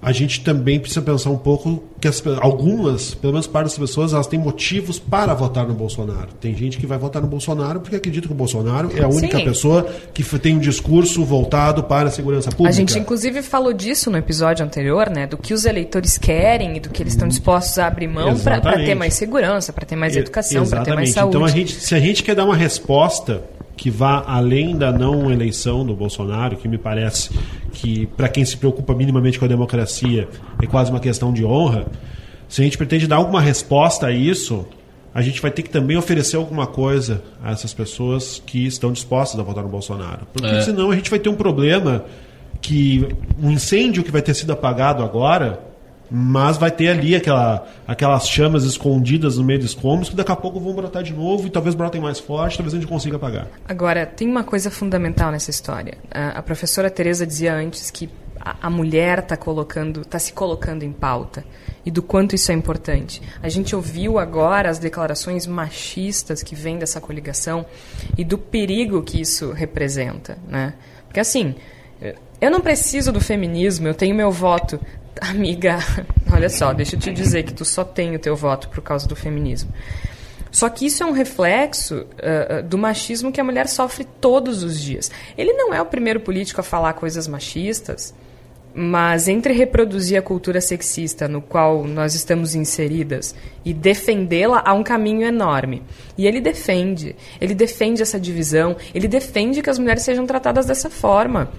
a 0.00 0.12
gente 0.12 0.42
também 0.42 0.78
precisa 0.78 1.02
pensar 1.02 1.30
um 1.30 1.36
pouco 1.36 1.82
que 2.00 2.06
as, 2.06 2.22
algumas, 2.40 3.14
pelo 3.14 3.32
menos 3.32 3.48
parte 3.48 3.66
das 3.66 3.78
pessoas, 3.78 4.12
elas 4.12 4.28
têm 4.28 4.38
motivos 4.38 4.98
para 4.98 5.34
votar 5.34 5.66
no 5.66 5.74
Bolsonaro. 5.74 6.28
Tem 6.40 6.54
gente 6.54 6.78
que 6.78 6.86
vai 6.86 6.96
votar 6.96 7.20
no 7.20 7.26
Bolsonaro 7.26 7.80
porque 7.80 7.96
acredita 7.96 8.28
que 8.28 8.32
o 8.32 8.36
Bolsonaro 8.36 8.90
é 8.96 9.02
a 9.02 9.08
única 9.08 9.38
Sim. 9.38 9.44
pessoa 9.44 9.88
que 10.14 10.22
tem 10.38 10.56
um 10.56 10.60
discurso 10.60 11.24
voltado 11.24 11.82
para 11.82 12.08
a 12.08 12.12
segurança 12.12 12.50
pública. 12.50 12.70
A 12.70 12.72
gente, 12.72 12.96
inclusive, 12.98 13.42
falou 13.42 13.72
disso 13.72 14.10
no 14.10 14.16
episódio 14.16 14.64
anterior, 14.64 15.10
né? 15.10 15.26
Do 15.26 15.36
que 15.36 15.52
os 15.52 15.64
eleitores 15.64 16.16
querem 16.16 16.76
e 16.76 16.80
do 16.80 16.90
que 16.90 17.02
eles 17.02 17.14
estão 17.14 17.26
dispostos 17.26 17.76
a 17.78 17.88
abrir 17.88 18.06
mão 18.06 18.38
para 18.38 18.60
ter 18.60 18.94
mais 18.94 19.14
segurança, 19.14 19.72
para 19.72 19.84
ter 19.84 19.96
mais 19.96 20.16
educação, 20.16 20.66
para 20.66 20.82
ter 20.82 20.94
mais 20.94 21.10
saúde. 21.10 21.36
Então, 21.36 21.44
a 21.44 21.50
gente, 21.50 21.74
se 21.74 21.94
a 21.94 22.00
gente 22.00 22.22
quer 22.22 22.36
dar 22.36 22.44
uma 22.44 22.56
resposta 22.56 23.42
que 23.78 23.90
vá 23.90 24.24
além 24.26 24.76
da 24.76 24.92
não 24.92 25.30
eleição 25.30 25.86
do 25.86 25.94
Bolsonaro, 25.94 26.56
que 26.56 26.66
me 26.66 26.76
parece 26.76 27.30
que, 27.72 28.06
para 28.06 28.28
quem 28.28 28.44
se 28.44 28.56
preocupa 28.56 28.92
minimamente 28.92 29.38
com 29.38 29.44
a 29.44 29.48
democracia, 29.48 30.28
é 30.60 30.66
quase 30.66 30.90
uma 30.90 30.98
questão 30.98 31.32
de 31.32 31.44
honra. 31.44 31.86
Se 32.48 32.60
a 32.60 32.64
gente 32.64 32.76
pretende 32.76 33.06
dar 33.06 33.16
alguma 33.16 33.40
resposta 33.40 34.08
a 34.08 34.12
isso, 34.12 34.66
a 35.14 35.22
gente 35.22 35.40
vai 35.40 35.52
ter 35.52 35.62
que 35.62 35.70
também 35.70 35.96
oferecer 35.96 36.36
alguma 36.36 36.66
coisa 36.66 37.22
a 37.42 37.52
essas 37.52 37.72
pessoas 37.72 38.42
que 38.44 38.66
estão 38.66 38.92
dispostas 38.92 39.38
a 39.38 39.44
votar 39.44 39.62
no 39.62 39.70
Bolsonaro. 39.70 40.26
Porque 40.32 40.48
é. 40.48 40.60
senão 40.60 40.90
a 40.90 40.96
gente 40.96 41.08
vai 41.08 41.20
ter 41.20 41.28
um 41.28 41.36
problema 41.36 42.04
que 42.60 43.06
um 43.40 43.48
incêndio 43.48 44.02
que 44.02 44.10
vai 44.10 44.22
ter 44.22 44.34
sido 44.34 44.52
apagado 44.52 45.04
agora 45.04 45.67
mas 46.10 46.56
vai 46.56 46.70
ter 46.70 46.88
ali 46.88 47.14
aquela, 47.14 47.66
aquelas 47.86 48.28
chamas 48.28 48.64
escondidas 48.64 49.36
no 49.36 49.44
meio 49.44 49.58
dos 49.58 49.70
escombros 49.70 50.08
que 50.08 50.16
daqui 50.16 50.32
a 50.32 50.36
pouco 50.36 50.58
vão 50.58 50.74
brotar 50.74 51.02
de 51.02 51.12
novo 51.12 51.46
e 51.46 51.50
talvez 51.50 51.74
brotem 51.74 52.00
mais 52.00 52.18
forte, 52.18 52.56
talvez 52.56 52.74
a 52.74 52.78
gente 52.78 52.88
consiga 52.88 53.16
apagar. 53.16 53.48
Agora, 53.68 54.06
tem 54.06 54.28
uma 54.28 54.44
coisa 54.44 54.70
fundamental 54.70 55.30
nessa 55.30 55.50
história. 55.50 55.98
A, 56.10 56.42
professora 56.42 56.90
Tereza 56.90 57.26
dizia 57.26 57.54
antes 57.54 57.90
que 57.90 58.08
a, 58.40 58.56
a 58.62 58.70
mulher 58.70 59.18
está 59.18 59.36
colocando, 59.36 60.00
está 60.00 60.18
se 60.18 60.32
colocando 60.32 60.82
em 60.82 60.92
pauta 60.92 61.44
e 61.84 61.90
do 61.90 62.02
quanto 62.02 62.34
isso 62.34 62.50
é 62.50 62.54
importante. 62.54 63.20
A 63.42 63.48
gente 63.48 63.76
ouviu 63.76 64.18
agora 64.18 64.70
as 64.70 64.78
declarações 64.78 65.46
machistas 65.46 66.42
que 66.42 66.54
vêm 66.54 66.78
dessa 66.78 67.00
coligação 67.00 67.66
e 68.16 68.24
do 68.24 68.38
perigo 68.38 69.02
que 69.02 69.20
isso 69.20 69.52
representa, 69.52 70.38
né? 70.48 70.74
Porque 71.06 71.20
assim, 71.20 71.54
eu 72.40 72.50
não 72.52 72.60
preciso 72.60 73.12
do 73.12 73.20
feminismo, 73.20 73.88
eu 73.88 73.94
tenho 73.94 74.14
meu 74.14 74.30
voto. 74.30 74.80
Amiga, 75.20 75.78
olha 76.32 76.48
só, 76.48 76.72
deixa 76.72 76.96
eu 76.96 77.00
te 77.00 77.12
dizer 77.12 77.42
que 77.42 77.52
tu 77.52 77.64
só 77.64 77.84
tem 77.84 78.14
o 78.14 78.18
teu 78.18 78.36
voto 78.36 78.68
por 78.68 78.82
causa 78.82 79.06
do 79.06 79.16
feminismo. 79.16 79.72
Só 80.50 80.68
que 80.68 80.86
isso 80.86 81.02
é 81.02 81.06
um 81.06 81.12
reflexo 81.12 82.06
uh, 82.18 82.62
do 82.62 82.78
machismo 82.78 83.30
que 83.30 83.40
a 83.40 83.44
mulher 83.44 83.68
sofre 83.68 84.04
todos 84.20 84.62
os 84.62 84.80
dias. 84.80 85.10
Ele 85.36 85.52
não 85.52 85.74
é 85.74 85.80
o 85.80 85.86
primeiro 85.86 86.20
político 86.20 86.60
a 86.60 86.64
falar 86.64 86.94
coisas 86.94 87.28
machistas, 87.28 88.14
mas 88.74 89.28
entre 89.28 89.52
reproduzir 89.52 90.18
a 90.18 90.22
cultura 90.22 90.60
sexista 90.60 91.26
no 91.26 91.42
qual 91.42 91.84
nós 91.84 92.14
estamos 92.14 92.54
inseridas 92.54 93.34
e 93.64 93.74
defendê-la, 93.74 94.62
há 94.64 94.72
um 94.72 94.82
caminho 94.82 95.26
enorme. 95.26 95.82
E 96.16 96.26
ele 96.26 96.40
defende. 96.40 97.16
Ele 97.40 97.54
defende 97.54 98.02
essa 98.02 98.20
divisão, 98.20 98.76
ele 98.94 99.08
defende 99.08 99.62
que 99.62 99.70
as 99.70 99.78
mulheres 99.78 100.02
sejam 100.02 100.26
tratadas 100.26 100.66
dessa 100.66 100.88
forma. 100.88 101.50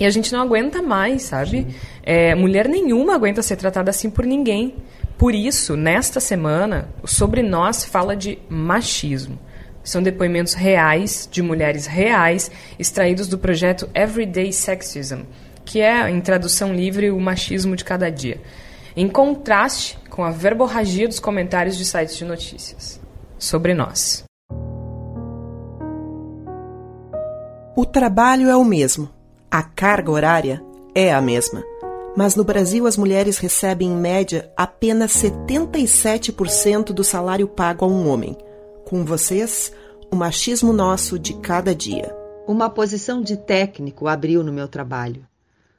E 0.00 0.06
a 0.06 0.10
gente 0.10 0.32
não 0.32 0.40
aguenta 0.40 0.80
mais, 0.80 1.24
sabe? 1.24 1.66
É, 2.02 2.34
mulher 2.34 2.66
nenhuma 2.66 3.14
aguenta 3.14 3.42
ser 3.42 3.56
tratada 3.56 3.90
assim 3.90 4.08
por 4.08 4.24
ninguém. 4.24 4.76
Por 5.18 5.34
isso, 5.34 5.76
nesta 5.76 6.18
semana, 6.18 6.88
o 7.02 7.06
Sobre 7.06 7.42
Nós 7.42 7.84
fala 7.84 8.16
de 8.16 8.38
machismo. 8.48 9.38
São 9.84 10.02
depoimentos 10.02 10.54
reais, 10.54 11.28
de 11.30 11.42
mulheres 11.42 11.86
reais, 11.86 12.50
extraídos 12.78 13.28
do 13.28 13.36
projeto 13.36 13.90
Everyday 13.94 14.50
Sexism, 14.50 15.24
que 15.66 15.82
é, 15.82 16.08
em 16.08 16.20
tradução 16.22 16.72
livre, 16.72 17.10
o 17.10 17.20
machismo 17.20 17.76
de 17.76 17.84
cada 17.84 18.10
dia. 18.10 18.40
Em 18.96 19.06
contraste 19.06 19.98
com 20.08 20.24
a 20.24 20.30
verborragia 20.30 21.06
dos 21.08 21.20
comentários 21.20 21.76
de 21.76 21.84
sites 21.84 22.16
de 22.16 22.24
notícias. 22.24 22.98
Sobre 23.38 23.74
nós. 23.74 24.24
O 27.76 27.84
trabalho 27.84 28.48
é 28.48 28.56
o 28.56 28.64
mesmo 28.64 29.19
a 29.50 29.64
carga 29.64 30.12
horária 30.12 30.64
é 30.94 31.12
a 31.12 31.20
mesma. 31.20 31.64
Mas 32.16 32.36
no 32.36 32.44
Brasil 32.44 32.86
as 32.86 32.96
mulheres 32.96 33.38
recebem 33.38 33.88
em 33.88 33.96
média 33.96 34.48
apenas 34.56 35.12
77% 35.12 36.92
do 36.92 37.02
salário 37.02 37.48
pago 37.48 37.84
a 37.84 37.88
um 37.88 38.08
homem. 38.08 38.36
Com 38.84 39.04
vocês, 39.04 39.72
o 40.08 40.14
machismo 40.14 40.72
nosso 40.72 41.18
de 41.18 41.34
cada 41.34 41.74
dia. 41.74 42.14
Uma 42.46 42.70
posição 42.70 43.20
de 43.20 43.36
técnico 43.36 44.06
abriu 44.06 44.44
no 44.44 44.52
meu 44.52 44.68
trabalho. 44.68 45.26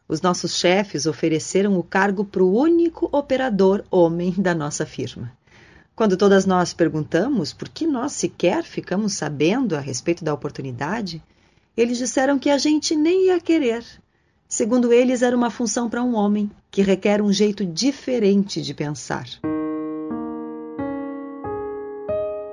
Os 0.05 0.21
nossos 0.21 0.57
chefes 0.57 1.05
ofereceram 1.05 1.79
o 1.79 1.83
cargo 1.83 2.25
para 2.25 2.43
o 2.43 2.53
único 2.53 3.07
operador 3.09 3.85
homem 3.89 4.33
da 4.37 4.53
nossa 4.53 4.85
firma. 4.85 5.31
Quando 5.95 6.17
todas 6.17 6.45
nós 6.45 6.73
perguntamos 6.73 7.53
por 7.53 7.69
que 7.69 7.87
nós 7.87 8.11
sequer 8.11 8.63
ficamos 8.63 9.13
sabendo 9.13 9.77
a 9.77 9.79
respeito 9.79 10.25
da 10.25 10.33
oportunidade, 10.33 11.23
eles 11.75 11.97
disseram 11.97 12.37
que 12.37 12.49
a 12.49 12.57
gente 12.57 12.95
nem 12.95 13.27
ia 13.27 13.39
querer. 13.39 13.83
Segundo 14.47 14.91
eles, 14.91 15.21
era 15.21 15.35
uma 15.35 15.49
função 15.49 15.89
para 15.89 16.03
um 16.03 16.13
homem, 16.13 16.51
que 16.69 16.81
requer 16.81 17.21
um 17.21 17.31
jeito 17.31 17.65
diferente 17.65 18.61
de 18.61 18.73
pensar. 18.73 19.25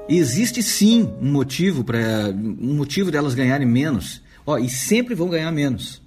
Existe 0.09 0.63
sim 0.63 1.13
um 1.21 1.31
motivo 1.31 1.85
para 1.85 2.31
um 2.31 2.75
motivo 2.75 3.11
delas 3.11 3.35
ganharem 3.35 3.67
menos. 3.67 4.23
Ó, 4.47 4.57
e 4.57 4.69
sempre 4.69 5.15
vão 5.15 5.29
ganhar 5.29 5.53
menos. 5.53 6.01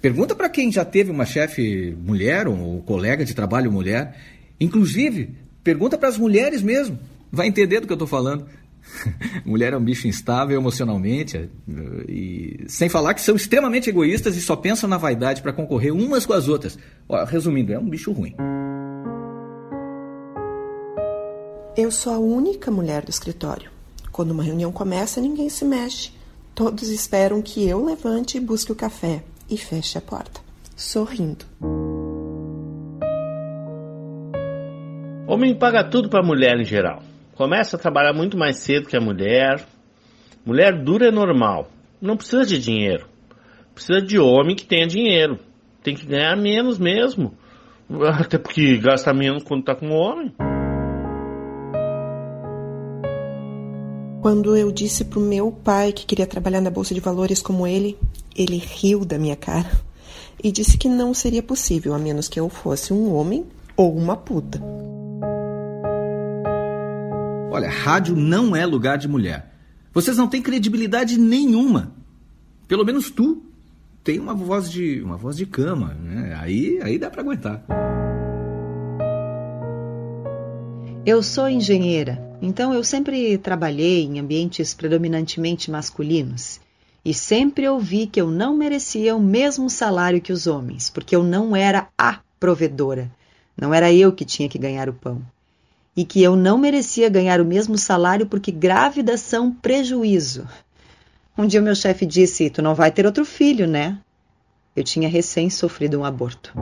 Pergunta 0.00 0.34
para 0.34 0.48
quem 0.48 0.70
já 0.70 0.84
teve 0.84 1.10
uma 1.10 1.26
chefe 1.26 1.96
mulher 2.00 2.46
ou 2.46 2.80
colega 2.82 3.24
de 3.24 3.34
trabalho 3.34 3.72
mulher. 3.72 4.16
Inclusive, 4.58 5.34
pergunta 5.64 5.98
para 5.98 6.08
as 6.08 6.16
mulheres 6.16 6.62
mesmo. 6.62 6.98
Vai 7.30 7.48
entender 7.48 7.80
do 7.80 7.86
que 7.86 7.92
eu 7.92 7.96
estou 7.96 8.08
falando. 8.08 8.46
Mulher 9.44 9.72
é 9.72 9.76
um 9.76 9.84
bicho 9.84 10.06
instável 10.06 10.58
emocionalmente, 10.58 11.36
eh, 11.36 11.50
e 12.08 12.64
sem 12.68 12.88
falar 12.88 13.14
que 13.14 13.20
são 13.20 13.36
extremamente 13.36 13.90
egoístas 13.90 14.36
e 14.36 14.40
só 14.40 14.56
pensam 14.56 14.88
na 14.88 14.96
vaidade 14.96 15.42
para 15.42 15.52
concorrer 15.52 15.94
umas 15.94 16.26
com 16.26 16.32
as 16.32 16.48
outras. 16.48 16.78
Ó, 17.08 17.24
resumindo, 17.24 17.72
é 17.72 17.78
um 17.78 17.88
bicho 17.88 18.12
ruim. 18.12 18.34
Eu 21.76 21.90
sou 21.90 22.12
a 22.12 22.18
única 22.18 22.70
mulher 22.70 23.04
do 23.04 23.10
escritório. 23.10 23.70
Quando 24.10 24.30
uma 24.30 24.42
reunião 24.42 24.72
começa, 24.72 25.20
ninguém 25.20 25.48
se 25.50 25.64
mexe. 25.64 26.10
Todos 26.54 26.88
esperam 26.88 27.42
que 27.42 27.68
eu 27.68 27.84
levante 27.84 28.38
e 28.38 28.40
busque 28.40 28.72
o 28.72 28.76
café 28.76 29.22
e 29.48 29.58
feche 29.58 29.98
a 29.98 30.00
porta, 30.00 30.40
sorrindo. 30.74 31.44
Homem 35.28 35.54
paga 35.54 35.84
tudo 35.84 36.08
para 36.08 36.22
mulher 36.22 36.58
em 36.58 36.64
geral 36.64 37.02
começa 37.36 37.76
a 37.76 37.78
trabalhar 37.78 38.12
muito 38.12 38.36
mais 38.36 38.56
cedo 38.56 38.88
que 38.88 38.96
a 38.96 39.00
mulher. 39.00 39.64
Mulher 40.44 40.82
dura 40.82 41.08
é 41.08 41.10
normal, 41.10 41.68
não 42.00 42.16
precisa 42.16 42.44
de 42.44 42.58
dinheiro. 42.58 43.06
Precisa 43.74 44.00
de 44.00 44.18
homem 44.18 44.56
que 44.56 44.64
tenha 44.64 44.86
dinheiro. 44.86 45.38
Tem 45.82 45.94
que 45.94 46.06
ganhar 46.06 46.34
menos 46.36 46.78
mesmo. 46.78 47.34
Até 48.18 48.38
porque 48.38 48.78
gasta 48.78 49.12
menos 49.12 49.44
quando 49.44 49.64
tá 49.64 49.74
com 49.74 49.90
homem. 49.90 50.32
Quando 54.22 54.56
eu 54.56 54.72
disse 54.72 55.04
pro 55.04 55.20
meu 55.20 55.52
pai 55.52 55.92
que 55.92 56.06
queria 56.06 56.26
trabalhar 56.26 56.60
na 56.60 56.70
bolsa 56.70 56.94
de 56.94 57.00
valores 57.00 57.42
como 57.42 57.66
ele, 57.66 57.96
ele 58.34 58.56
riu 58.56 59.04
da 59.04 59.18
minha 59.18 59.36
cara 59.36 59.70
e 60.42 60.50
disse 60.50 60.76
que 60.78 60.88
não 60.88 61.14
seria 61.14 61.42
possível 61.42 61.94
a 61.94 61.98
menos 61.98 62.28
que 62.28 62.40
eu 62.40 62.48
fosse 62.48 62.92
um 62.92 63.14
homem 63.14 63.44
ou 63.76 63.94
uma 63.94 64.16
puta. 64.16 64.60
Olha, 67.56 67.70
rádio 67.70 68.14
não 68.14 68.54
é 68.54 68.66
lugar 68.66 68.98
de 68.98 69.08
mulher. 69.08 69.50
Vocês 69.90 70.18
não 70.18 70.28
têm 70.28 70.42
credibilidade 70.42 71.18
nenhuma. 71.18 71.90
Pelo 72.68 72.84
menos 72.84 73.10
tu 73.10 73.42
tem 74.04 74.20
uma 74.20 74.34
voz 74.34 74.70
de 74.70 75.00
uma 75.00 75.16
voz 75.16 75.38
de 75.38 75.46
cama, 75.46 75.94
né? 75.94 76.36
Aí, 76.38 76.78
aí 76.82 76.98
dá 76.98 77.08
para 77.08 77.22
aguentar. 77.22 77.64
Eu 81.06 81.22
sou 81.22 81.48
engenheira, 81.48 82.22
então 82.42 82.74
eu 82.74 82.84
sempre 82.84 83.38
trabalhei 83.38 84.04
em 84.04 84.20
ambientes 84.20 84.74
predominantemente 84.74 85.70
masculinos 85.70 86.60
e 87.02 87.14
sempre 87.14 87.66
ouvi 87.66 88.06
que 88.06 88.20
eu 88.20 88.30
não 88.30 88.54
merecia 88.54 89.16
o 89.16 89.22
mesmo 89.22 89.70
salário 89.70 90.20
que 90.20 90.30
os 90.30 90.46
homens, 90.46 90.90
porque 90.90 91.16
eu 91.16 91.22
não 91.22 91.56
era 91.56 91.88
a 91.96 92.20
provedora. 92.38 93.10
Não 93.58 93.72
era 93.72 93.90
eu 93.90 94.12
que 94.12 94.26
tinha 94.26 94.46
que 94.46 94.58
ganhar 94.58 94.90
o 94.90 94.92
pão 94.92 95.22
e 95.96 96.04
que 96.04 96.22
eu 96.22 96.36
não 96.36 96.58
merecia 96.58 97.08
ganhar 97.08 97.40
o 97.40 97.44
mesmo 97.44 97.78
salário 97.78 98.26
porque 98.26 98.52
grávidas 98.52 99.20
são 99.20 99.50
prejuízo. 99.50 100.46
Um 101.38 101.46
dia 101.46 101.62
meu 101.62 101.74
chefe 101.74 102.04
disse: 102.04 102.50
Tu 102.50 102.60
não 102.60 102.74
vai 102.74 102.90
ter 102.90 103.06
outro 103.06 103.24
filho, 103.24 103.66
né? 103.66 103.98
Eu 104.74 104.84
tinha 104.84 105.08
recém 105.08 105.48
sofrido 105.48 105.98
um 105.98 106.04
aborto. 106.04 106.52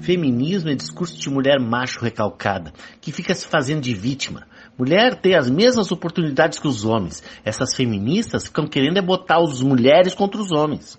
Feminismo 0.00 0.68
é 0.68 0.74
discurso 0.74 1.16
de 1.16 1.30
mulher 1.30 1.60
macho 1.60 2.00
recalcada, 2.00 2.72
que 3.00 3.12
fica 3.12 3.32
se 3.32 3.46
fazendo 3.46 3.80
de 3.80 3.94
vítima. 3.94 4.48
Mulher 4.76 5.14
tem 5.14 5.36
as 5.36 5.48
mesmas 5.48 5.92
oportunidades 5.92 6.58
que 6.58 6.66
os 6.66 6.84
homens. 6.84 7.22
Essas 7.44 7.76
feministas 7.76 8.46
ficam 8.46 8.66
querendo 8.66 8.98
é 8.98 9.02
botar 9.02 9.38
as 9.38 9.62
mulheres 9.62 10.12
contra 10.12 10.40
os 10.40 10.50
homens. 10.50 10.98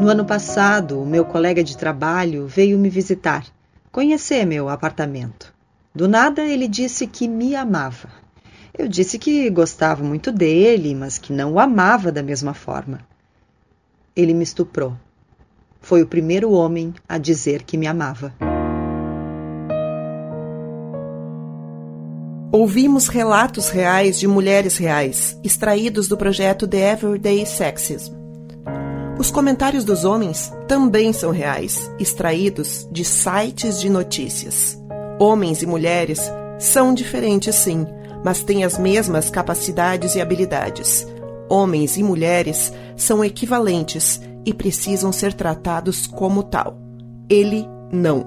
No 0.00 0.08
ano 0.08 0.24
passado, 0.24 1.02
o 1.02 1.06
meu 1.06 1.24
colega 1.24 1.64
de 1.64 1.76
trabalho 1.76 2.46
veio 2.46 2.78
me 2.78 2.88
visitar, 2.88 3.44
conhecer 3.90 4.44
meu 4.44 4.68
apartamento. 4.68 5.52
Do 5.92 6.06
nada, 6.06 6.42
ele 6.42 6.68
disse 6.68 7.04
que 7.04 7.26
me 7.26 7.56
amava. 7.56 8.08
Eu 8.72 8.86
disse 8.86 9.18
que 9.18 9.50
gostava 9.50 10.04
muito 10.04 10.30
dele, 10.30 10.94
mas 10.94 11.18
que 11.18 11.32
não 11.32 11.54
o 11.54 11.58
amava 11.58 12.12
da 12.12 12.22
mesma 12.22 12.54
forma. 12.54 13.00
Ele 14.14 14.32
me 14.32 14.44
estuprou. 14.44 14.96
Foi 15.80 16.00
o 16.00 16.06
primeiro 16.06 16.52
homem 16.52 16.94
a 17.08 17.18
dizer 17.18 17.64
que 17.64 17.76
me 17.76 17.88
amava. 17.88 18.32
Ouvimos 22.52 23.08
relatos 23.08 23.68
reais 23.68 24.18
de 24.18 24.28
mulheres 24.28 24.76
reais, 24.76 25.36
extraídos 25.42 26.06
do 26.06 26.16
projeto 26.16 26.68
The 26.68 26.92
Everyday 26.92 27.44
Sexism. 27.44 28.17
Os 29.18 29.32
comentários 29.32 29.84
dos 29.84 30.04
homens 30.04 30.52
também 30.68 31.12
são 31.12 31.32
reais, 31.32 31.90
extraídos 31.98 32.88
de 32.92 33.04
sites 33.04 33.80
de 33.80 33.90
notícias. 33.90 34.80
Homens 35.18 35.60
e 35.60 35.66
mulheres 35.66 36.20
são 36.58 36.94
diferentes, 36.94 37.56
sim, 37.56 37.84
mas 38.24 38.44
têm 38.44 38.62
as 38.62 38.78
mesmas 38.78 39.28
capacidades 39.28 40.14
e 40.14 40.20
habilidades. 40.20 41.04
Homens 41.48 41.96
e 41.96 42.02
mulheres 42.02 42.72
são 42.96 43.24
equivalentes 43.24 44.20
e 44.46 44.54
precisam 44.54 45.10
ser 45.10 45.32
tratados 45.32 46.06
como 46.06 46.44
tal. 46.44 46.78
Ele 47.28 47.66
não. 47.90 48.24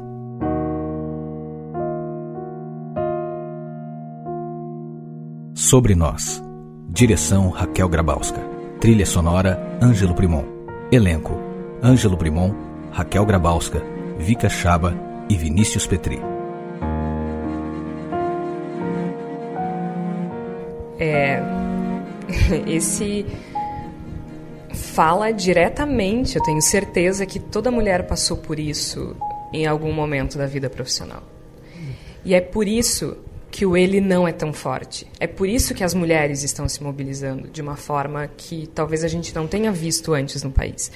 Sobre 5.53 5.95
Nós. 5.95 6.43
Direção 6.89 7.49
Raquel 7.49 7.87
Grabowska. 7.87 8.41
Trilha 8.81 9.05
sonora 9.05 9.77
Ângelo 9.81 10.13
Primon. 10.13 10.60
Elenco: 10.91 11.39
Ângelo 11.81 12.17
Primon, 12.17 12.53
Raquel 12.91 13.25
Grabowska, 13.25 13.81
Vika 14.17 14.49
Chaba 14.49 14.93
e 15.29 15.37
Vinícius 15.37 15.87
Petri. 15.87 16.19
É, 20.99 21.41
esse 22.67 23.25
fala 24.73 25.31
diretamente, 25.31 26.35
eu 26.35 26.43
tenho 26.43 26.61
certeza 26.61 27.25
que 27.25 27.39
toda 27.39 27.71
mulher 27.71 28.05
passou 28.05 28.35
por 28.35 28.59
isso 28.59 29.15
em 29.53 29.65
algum 29.65 29.93
momento 29.93 30.37
da 30.37 30.45
vida 30.45 30.69
profissional. 30.69 31.23
E 32.25 32.35
é 32.35 32.41
por 32.41 32.67
isso 32.67 33.17
que 33.51 33.65
o 33.65 33.75
ele 33.75 33.99
não 33.99 34.25
é 34.25 34.31
tão 34.31 34.53
forte. 34.53 35.05
É 35.19 35.27
por 35.27 35.47
isso 35.47 35.75
que 35.75 35.83
as 35.83 35.93
mulheres 35.93 36.41
estão 36.41 36.67
se 36.69 36.81
mobilizando 36.81 37.49
de 37.49 37.61
uma 37.61 37.75
forma 37.75 38.27
que 38.27 38.65
talvez 38.67 39.03
a 39.03 39.07
gente 39.09 39.35
não 39.35 39.45
tenha 39.45 39.71
visto 39.71 40.13
antes 40.13 40.41
no 40.41 40.51
país. 40.51 40.91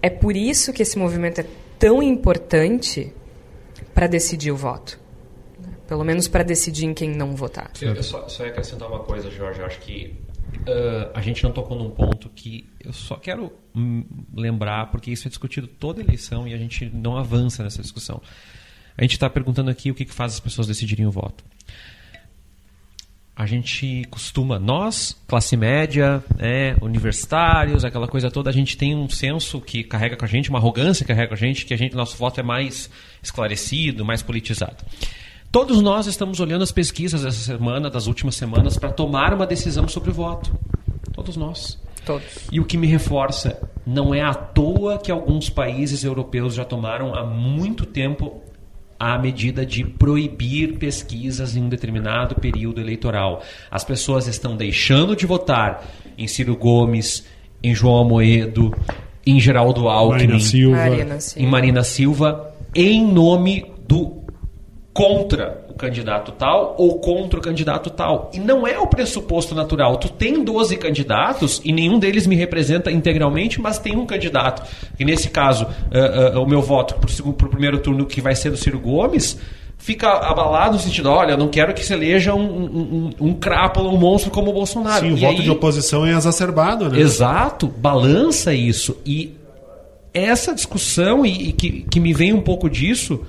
É 0.00 0.08
por 0.08 0.36
isso 0.36 0.72
que 0.72 0.82
esse 0.82 0.96
movimento 0.96 1.40
é 1.40 1.46
tão 1.78 2.00
importante 2.00 3.12
para 3.92 4.06
decidir 4.06 4.52
o 4.52 4.56
voto. 4.56 5.00
Pelo 5.88 6.04
menos 6.04 6.28
para 6.28 6.44
decidir 6.44 6.84
em 6.84 6.94
quem 6.94 7.10
não 7.10 7.34
votar. 7.34 7.72
Eu, 7.80 7.94
eu 7.94 8.02
só, 8.02 8.28
só 8.28 8.44
ia 8.44 8.50
acrescentar 8.50 8.88
uma 8.88 9.00
coisa, 9.00 9.28
Jorge. 9.30 9.58
Eu 9.58 9.66
acho 9.66 9.80
que 9.80 10.14
uh, 10.58 11.10
a 11.12 11.20
gente 11.20 11.42
não 11.42 11.50
tocou 11.50 11.76
num 11.76 11.90
ponto 11.90 12.28
que 12.28 12.68
eu 12.78 12.92
só 12.92 13.16
quero 13.16 13.52
hum, 13.74 14.04
lembrar, 14.32 14.90
porque 14.90 15.10
isso 15.10 15.26
é 15.26 15.30
discutido 15.30 15.66
toda 15.66 16.00
eleição 16.00 16.46
e 16.46 16.54
a 16.54 16.58
gente 16.58 16.88
não 16.94 17.16
avança 17.16 17.64
nessa 17.64 17.82
discussão. 17.82 18.22
A 18.98 19.02
gente 19.02 19.12
está 19.12 19.30
perguntando 19.30 19.70
aqui 19.70 19.92
o 19.92 19.94
que, 19.94 20.04
que 20.04 20.12
faz 20.12 20.34
as 20.34 20.40
pessoas 20.40 20.66
decidirem 20.66 21.06
o 21.06 21.10
voto. 21.10 21.44
A 23.36 23.46
gente 23.46 24.04
costuma, 24.10 24.58
nós, 24.58 25.16
classe 25.28 25.56
média, 25.56 26.24
né, 26.36 26.74
universitários, 26.82 27.84
aquela 27.84 28.08
coisa 28.08 28.28
toda, 28.28 28.50
a 28.50 28.52
gente 28.52 28.76
tem 28.76 28.96
um 28.96 29.08
senso 29.08 29.60
que 29.60 29.84
carrega 29.84 30.16
com 30.16 30.24
a 30.24 30.28
gente, 30.28 30.50
uma 30.50 30.58
arrogância 30.58 31.04
que 31.04 31.12
carrega 31.12 31.28
com 31.28 31.34
a 31.34 31.38
gente, 31.38 31.64
que 31.64 31.72
a 31.72 31.76
gente, 31.76 31.94
nosso 31.94 32.16
voto 32.16 32.40
é 32.40 32.42
mais 32.42 32.90
esclarecido, 33.22 34.04
mais 34.04 34.20
politizado. 34.20 34.84
Todos 35.52 35.80
nós 35.80 36.08
estamos 36.08 36.40
olhando 36.40 36.62
as 36.62 36.72
pesquisas 36.72 37.22
dessa 37.22 37.38
semana, 37.38 37.88
das 37.88 38.08
últimas 38.08 38.34
semanas, 38.34 38.76
para 38.76 38.90
tomar 38.90 39.32
uma 39.32 39.46
decisão 39.46 39.86
sobre 39.86 40.10
o 40.10 40.12
voto. 40.12 40.52
Todos 41.14 41.36
nós. 41.36 41.80
Todos. 42.04 42.48
E 42.50 42.58
o 42.58 42.64
que 42.64 42.76
me 42.76 42.88
reforça, 42.88 43.62
não 43.86 44.12
é 44.12 44.20
à 44.20 44.34
toa 44.34 44.98
que 44.98 45.12
alguns 45.12 45.48
países 45.48 46.02
europeus 46.02 46.54
já 46.54 46.64
tomaram 46.64 47.14
há 47.14 47.24
muito 47.24 47.86
tempo 47.86 48.42
a 48.98 49.16
medida 49.18 49.64
de 49.64 49.84
proibir 49.84 50.76
pesquisas 50.76 51.56
em 51.56 51.62
um 51.62 51.68
determinado 51.68 52.34
período 52.34 52.80
eleitoral. 52.80 53.42
As 53.70 53.84
pessoas 53.84 54.26
estão 54.26 54.56
deixando 54.56 55.14
de 55.14 55.24
votar 55.24 55.86
em 56.16 56.26
Ciro 56.26 56.56
Gomes, 56.56 57.24
em 57.62 57.74
João 57.74 57.98
Amoedo, 57.98 58.74
em 59.24 59.38
Geraldo 59.38 59.88
Alckmin, 59.88 60.26
Marina 60.26 60.40
Silva. 60.40 60.76
Marina 60.76 61.20
Silva. 61.20 61.46
em 61.46 61.50
Marina 61.50 61.84
Silva, 61.84 62.54
em 62.74 63.06
nome 63.06 63.66
do 63.86 64.22
contra 64.92 65.64
candidato 65.78 66.32
tal 66.32 66.74
ou 66.76 66.98
contra 66.98 67.38
o 67.38 67.42
candidato 67.42 67.88
tal. 67.88 68.30
E 68.34 68.38
não 68.38 68.66
é 68.66 68.78
o 68.78 68.86
pressuposto 68.86 69.54
natural. 69.54 69.96
Tu 69.96 70.08
tem 70.10 70.44
12 70.44 70.76
candidatos 70.76 71.60
e 71.64 71.72
nenhum 71.72 71.98
deles 71.98 72.26
me 72.26 72.36
representa 72.36 72.90
integralmente, 72.90 73.60
mas 73.60 73.78
tem 73.78 73.96
um 73.96 74.04
candidato. 74.04 74.62
E 74.98 75.04
nesse 75.04 75.30
caso, 75.30 75.64
uh, 75.64 76.38
uh, 76.38 76.42
o 76.42 76.46
meu 76.46 76.60
voto 76.60 76.94
para 76.96 77.08
o 77.30 77.32
primeiro 77.48 77.78
turno, 77.78 78.04
que 78.04 78.20
vai 78.20 78.34
ser 78.34 78.50
do 78.50 78.56
Ciro 78.56 78.78
Gomes, 78.78 79.38
fica 79.78 80.08
abalado 80.10 80.72
no 80.74 80.78
sentido, 80.80 81.08
olha, 81.08 81.36
não 81.36 81.48
quero 81.48 81.72
que 81.72 81.84
se 81.84 81.92
eleja 81.94 82.34
um, 82.34 82.40
um, 82.40 83.10
um, 83.20 83.28
um 83.28 83.32
crápula, 83.34 83.88
um 83.88 83.96
monstro 83.96 84.30
como 84.30 84.50
o 84.50 84.52
Bolsonaro. 84.52 85.06
Sim, 85.06 85.12
o 85.12 85.16
E 85.16 85.20
voto 85.20 85.38
aí- 85.38 85.44
de 85.44 85.50
oposição 85.50 86.04
é 86.04 86.10
exacerbado, 86.10 86.90
né? 86.90 86.98
Exato, 86.98 87.68
balança 87.68 88.52
isso. 88.52 88.96
E 89.06 89.34
essa 90.12 90.52
discussão, 90.54 91.24
e, 91.24 91.50
e 91.50 91.52
que, 91.52 91.82
que 91.88 92.00
me 92.00 92.12
vem 92.12 92.32
um 92.32 92.40
pouco 92.40 92.68
disso, 92.68 93.20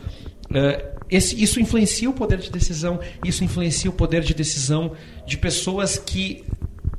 eh, 0.53 0.85
esse- 1.09 1.41
isso 1.41 1.59
influencia 1.59 2.09
o 2.09 2.13
poder 2.13 2.37
de 2.39 2.49
decisão, 2.51 2.99
isso 3.25 3.43
influencia 3.43 3.89
o 3.89 3.93
poder 3.93 4.21
de 4.23 4.33
decisão 4.33 4.91
de 5.25 5.37
pessoas 5.37 5.97
que 5.97 6.43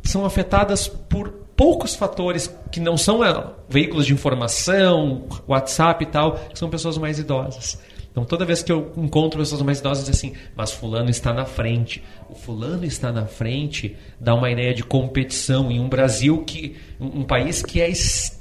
são 0.03 0.25
afetadas 0.25 0.89
por 0.89 1.29
poucos 1.57 1.95
fatores 1.95 2.51
que 2.73 2.81
não 2.81 2.97
são 2.97 3.23
eh, 3.25 3.45
veículos 3.69 4.07
de 4.07 4.13
informação, 4.15 5.27
WhatsApp 5.47 6.05
e 6.05 6.07
tal, 6.07 6.33
que 6.53 6.59
são 6.59 6.71
pessoas 6.71 6.97
mais 6.97 7.19
idosas. 7.19 7.79
Então, 8.11 8.25
toda 8.25 8.45
vez 8.45 8.61
que 8.63 8.73
eu 8.73 8.93
encontro 8.97 9.39
pessoas 9.39 9.63
mais 9.63 9.79
idosas, 9.79 10.05
diz 10.07 10.17
assim, 10.17 10.33
mas 10.57 10.73
fulano 10.73 11.11
está 11.11 11.33
na 11.33 11.45
frente. 11.45 12.03
O 12.29 12.35
fulano 12.35 12.85
está 12.85 13.13
na 13.13 13.25
frente 13.27 13.95
dá 14.19 14.35
uma 14.35 14.51
ideia 14.51 14.75
de 14.75 14.83
competição 14.83 15.71
em 15.71 15.79
um 15.79 15.89
Brasil 15.89 16.43
que 16.45 16.77
um 16.99 17.21
um 17.21 17.23
país 17.25 17.63
que 17.63 17.81
é 17.81 17.89
extremamente 17.89 18.40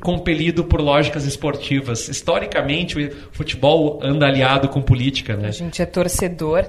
compelido 0.00 0.64
por 0.64 0.80
lógicas 0.80 1.24
esportivas. 1.24 2.08
Historicamente, 2.08 2.98
o 2.98 3.10
futebol 3.32 4.00
anda 4.02 4.26
aliado 4.26 4.68
com 4.68 4.82
política, 4.82 5.36
né? 5.36 5.48
A 5.48 5.52
gente 5.52 5.80
é 5.80 5.86
torcedor, 5.86 6.68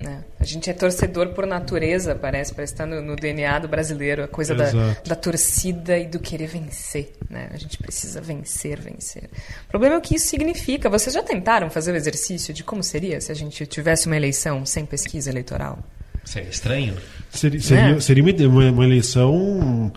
né? 0.00 0.24
A 0.38 0.44
gente 0.44 0.68
é 0.68 0.72
torcedor 0.72 1.28
por 1.28 1.46
natureza, 1.46 2.14
parece, 2.14 2.54
parece 2.54 2.74
estar 2.74 2.86
no, 2.86 3.00
no 3.00 3.16
DNA 3.16 3.58
do 3.60 3.68
brasileiro, 3.68 4.22
a 4.22 4.28
coisa 4.28 4.54
da, 4.54 4.70
da 5.06 5.14
torcida 5.14 5.98
e 5.98 6.06
do 6.06 6.18
querer 6.18 6.46
vencer, 6.46 7.12
né? 7.30 7.48
A 7.52 7.56
gente 7.56 7.78
precisa 7.78 8.20
vencer, 8.20 8.80
vencer. 8.80 9.24
O 9.66 9.70
problema 9.70 9.94
é 9.94 9.98
o 9.98 10.00
que 10.00 10.16
isso 10.16 10.26
significa. 10.26 10.90
Vocês 10.90 11.14
já 11.14 11.22
tentaram 11.22 11.70
fazer 11.70 11.92
o 11.92 11.96
exercício 11.96 12.52
de 12.52 12.62
como 12.62 12.82
seria 12.82 13.20
se 13.20 13.32
a 13.32 13.34
gente 13.34 13.66
tivesse 13.66 14.06
uma 14.06 14.16
eleição 14.16 14.64
sem 14.66 14.84
pesquisa 14.84 15.30
eleitoral? 15.30 15.78
Seria 16.24 16.48
estranho. 16.48 16.96
Seria, 17.30 17.60
seria, 17.60 17.94
Né? 17.94 18.00
seria 18.00 18.48
uma, 18.48 18.70
uma 18.70 18.84
eleição 18.84 19.92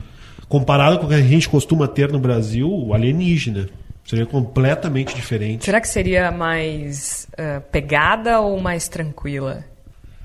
comparada 0.50 0.98
com 0.98 1.06
o 1.06 1.10
que 1.10 1.16
a 1.16 1.22
gente 1.22 1.48
costuma 1.50 1.88
ter 1.88 2.12
no 2.12 2.20
Brasil, 2.20 2.94
alienígena. 2.94 3.68
Seria 4.06 4.26
completamente 4.26 5.14
diferente. 5.14 5.66
Será 5.66 5.82
que 5.82 5.88
seria 5.88 6.32
mais 6.32 7.28
ah, 7.38 7.62
pegada 7.72 8.40
ou 8.40 8.58
mais 8.60 8.88
tranquila? 8.88 9.66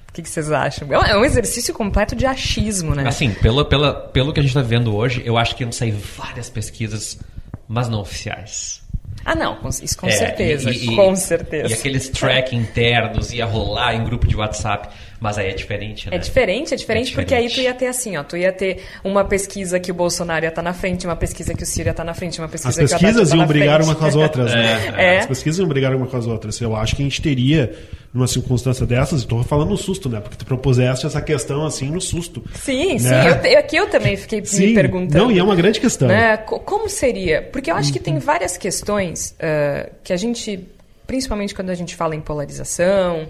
O 0.09 0.13
que, 0.13 0.23
que 0.23 0.29
vocês 0.29 0.53
acham? 0.53 0.87
É 0.93 0.99
um- 0.99 1.03
É 1.05 1.19
um 1.19 1.25
exercício 1.25 1.75
completo 1.75 2.15
de 2.15 2.25
achismo, 2.27 2.95
né? 2.95 3.09
Assim, 3.09 3.33
pelo, 3.33 3.65
pela, 3.65 3.93
pelo 3.95 4.33
que 4.33 4.39
a 4.39 4.43
gente 4.43 4.51
está 4.51 4.63
vendo 4.63 4.95
hoje, 4.95 5.23
eu 5.25 5.37
acho 5.37 5.57
que 5.57 5.65
iam 5.65 5.73
sair 5.73 5.91
várias 5.91 6.49
pesquisas, 6.51 7.19
mas 7.67 7.89
não 7.89 8.01
oficiais. 8.01 8.83
Ah, 9.25 9.35
não, 9.35 9.59
isso 9.83 9.97
com 9.97 10.07
É, 10.07 10.11
certeza, 10.13 10.71
e- 10.71 10.85
e- 10.93 10.97
com 10.97 11.17
certeza. 11.17 11.69
E 11.71 11.75
aqueles 11.75 12.09
track 12.09 12.55
internos 12.55 13.33
ia 13.33 13.47
rolar 13.47 13.95
em 13.95 14.05
grupo 14.05 14.27
de 14.29 14.37
WhatsApp, 14.37 14.89
mas 15.23 15.39
aí 15.39 15.51
é 15.51 15.55
diferente, 15.55 16.11
né? 16.11 16.17
É 16.17 16.19
diferente, 16.19 16.75
é 16.75 16.77
diferente, 16.77 17.13
É 17.13 17.15
porque 17.15 17.33
aí 17.33 17.45
tu 17.45 17.51
diferente. 17.51 17.67
ia 17.69 17.75
ter 17.75 17.87
assim, 17.87 18.17
ó, 18.17 18.25
tu 18.25 18.37
ia 18.37 18.53
ter 18.53 18.83
uma 19.05 19.25
pesquisa 19.25 19.79
que 19.79 19.93
o 19.93 19.95
Bolsonaro 19.95 20.45
ia 20.45 20.49
estar 20.49 20.63
na 20.63 20.75
frente, 20.75 21.07
uma 21.07 21.15
pesquisa 21.15 21.55
que 21.55 21.63
o 21.63 21.67
Ciro 21.67 21.89
ia 21.89 21.93
estar 21.93 22.03
na 22.03 22.13
frente, 22.13 22.41
uma 22.41 22.49
pesquisa 22.49 22.71
As 22.71 22.75
que 22.77 22.83
o 22.83 22.85
Haddad 22.87 23.01
pesquisas 23.05 23.29
ia 23.29 23.35
tá 23.37 23.37
iam 23.39 23.47
brigar 23.47 23.77
frente. 23.77 23.87
uma 23.89 23.95
com 23.95 24.05
as 24.05 24.17
outras, 24.17 24.53
né? 24.53 24.93
É. 24.99 25.19
As 25.21 25.27
pesquisas 25.27 25.61
iam 25.61 25.69
brigar 25.69 25.95
uma 25.95 26.07
com 26.09 26.17
as 26.17 26.27
outras. 26.27 26.61
Eu 26.61 26.75
acho 26.75 26.97
que 26.97 27.03
a 27.03 27.05
gente 27.05 27.23
teria, 27.23 27.73
numa 28.13 28.27
circunstância 28.27 28.85
dessas, 28.85 29.21
estou 29.21 29.45
falando 29.45 29.71
no 29.71 29.77
susto, 29.77 30.09
né? 30.09 30.19
Porque 30.21 30.37
tu 30.37 30.45
propuseste 30.45 31.07
essa 31.07 31.23
questão 31.23 31.65
assim 31.65 31.89
no 31.89 32.01
susto. 32.01 32.43
Sim, 32.55 32.99
sim, 32.99 33.09
Né? 33.09 33.31
eu, 33.31 33.41
te- 33.41 33.57
aqui 33.57 33.77
eu 33.77 33.89
também 33.89 34.17
fiquei 34.17 34.41
me 34.41 34.47
Sim, 34.47 34.75
perguntando. 34.75 35.23
não, 35.25 35.31
e 35.31 35.39
é 35.39 35.43
uma 35.45 35.55
grande 35.55 35.79
questão. 35.81 36.09
né, 36.09 36.37
co- 36.39 36.59
como 36.59 36.89
seria? 36.89 37.43
Porque 37.43 37.71
eu 37.71 37.77
acho 37.77 37.93
que 37.93 38.01
tem 38.01 38.19
várias 38.19 38.57
questões 38.57 39.37
ah, 39.41 39.89
que 40.03 40.13
a 40.13 40.17
gente, 40.17 40.67
principalmente 41.07 41.55
quando 41.55 41.71
a 41.71 41.75
gente 41.77 41.95
fala 41.95 42.17
em 42.17 42.21
polarização 42.21 43.29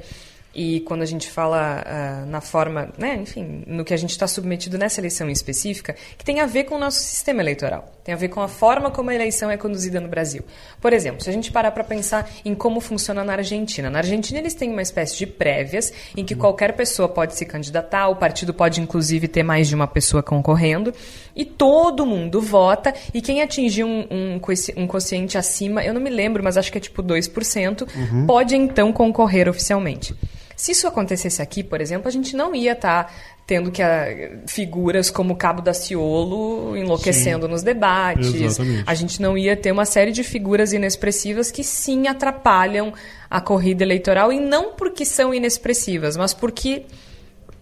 e 0.54 0.80
quando 0.80 1.02
a 1.02 1.06
gente 1.06 1.30
fala 1.30 1.82
ah, 1.86 2.24
na 2.26 2.40
forma, 2.40 2.90
né, 2.98 3.16
enfim, 3.22 3.64
no 3.66 3.84
que 3.84 3.94
a 3.94 3.96
gente 3.96 4.10
está 4.10 4.26
submetido 4.26 4.76
nessa 4.76 5.00
eleição 5.00 5.28
em 5.28 5.32
específica, 5.32 5.94
que 6.18 6.24
tem 6.24 6.40
a 6.40 6.46
ver 6.46 6.64
com 6.64 6.74
o 6.74 6.78
nosso 6.78 6.98
sistema 6.98 7.40
eleitoral, 7.40 7.90
tem 8.04 8.12
a 8.14 8.16
ver 8.18 8.28
com 8.28 8.40
a 8.40 8.48
forma 8.48 8.90
como 8.90 9.10
a 9.10 9.14
eleição 9.14 9.50
é 9.50 9.56
conduzida 9.56 10.00
no 10.00 10.08
Brasil. 10.08 10.42
Por 10.80 10.92
exemplo, 10.92 11.22
se 11.22 11.30
a 11.30 11.32
gente 11.32 11.50
parar 11.52 11.70
para 11.70 11.84
pensar 11.84 12.28
em 12.44 12.54
como 12.54 12.80
funciona 12.80 13.24
na 13.24 13.34
Argentina, 13.34 13.88
na 13.88 13.98
Argentina 13.98 14.38
eles 14.38 14.54
têm 14.54 14.70
uma 14.70 14.82
espécie 14.82 15.16
de 15.16 15.26
prévias 15.26 15.92
em 16.16 16.24
que 16.24 16.34
qualquer 16.34 16.74
pessoa 16.74 17.08
pode 17.08 17.34
se 17.34 17.46
candidatar, 17.46 18.08
o 18.08 18.16
partido 18.16 18.52
pode 18.52 18.80
inclusive 18.80 19.28
ter 19.28 19.42
mais 19.42 19.68
de 19.68 19.74
uma 19.74 19.86
pessoa 19.86 20.22
concorrendo, 20.22 20.92
e 21.34 21.44
todo 21.44 22.04
mundo 22.04 22.40
vota, 22.40 22.92
e 23.14 23.22
quem 23.22 23.40
atingir 23.40 23.84
um, 23.84 24.06
um, 24.10 24.40
um 24.76 24.86
quociente 24.86 25.38
acima, 25.38 25.82
eu 25.82 25.94
não 25.94 26.00
me 26.00 26.10
lembro, 26.10 26.42
mas 26.42 26.56
acho 26.56 26.70
que 26.70 26.78
é 26.78 26.80
tipo 26.80 27.02
2%, 27.02 27.88
Uhum. 27.94 28.26
pode 28.26 28.56
então 28.56 28.92
concorrer 28.92 29.48
oficialmente. 29.48 30.14
Se 30.62 30.70
isso 30.70 30.86
acontecesse 30.86 31.42
aqui, 31.42 31.64
por 31.64 31.80
exemplo, 31.80 32.06
a 32.06 32.10
gente 32.12 32.36
não 32.36 32.54
ia 32.54 32.70
estar 32.70 33.06
tá 33.06 33.12
tendo 33.44 33.72
que 33.72 33.82
a, 33.82 34.06
figuras 34.46 35.10
como 35.10 35.34
Cabo 35.34 35.60
da 35.60 35.74
Ciolo 35.74 36.76
enlouquecendo 36.76 37.46
sim, 37.46 37.50
nos 37.50 37.64
debates. 37.64 38.32
Exatamente. 38.32 38.84
A 38.86 38.94
gente 38.94 39.20
não 39.20 39.36
ia 39.36 39.56
ter 39.56 39.72
uma 39.72 39.84
série 39.84 40.12
de 40.12 40.22
figuras 40.22 40.72
inexpressivas 40.72 41.50
que 41.50 41.64
sim 41.64 42.06
atrapalham 42.06 42.94
a 43.28 43.40
corrida 43.40 43.82
eleitoral 43.82 44.32
e 44.32 44.38
não 44.38 44.74
porque 44.74 45.04
são 45.04 45.34
inexpressivas, 45.34 46.16
mas 46.16 46.32
porque 46.32 46.84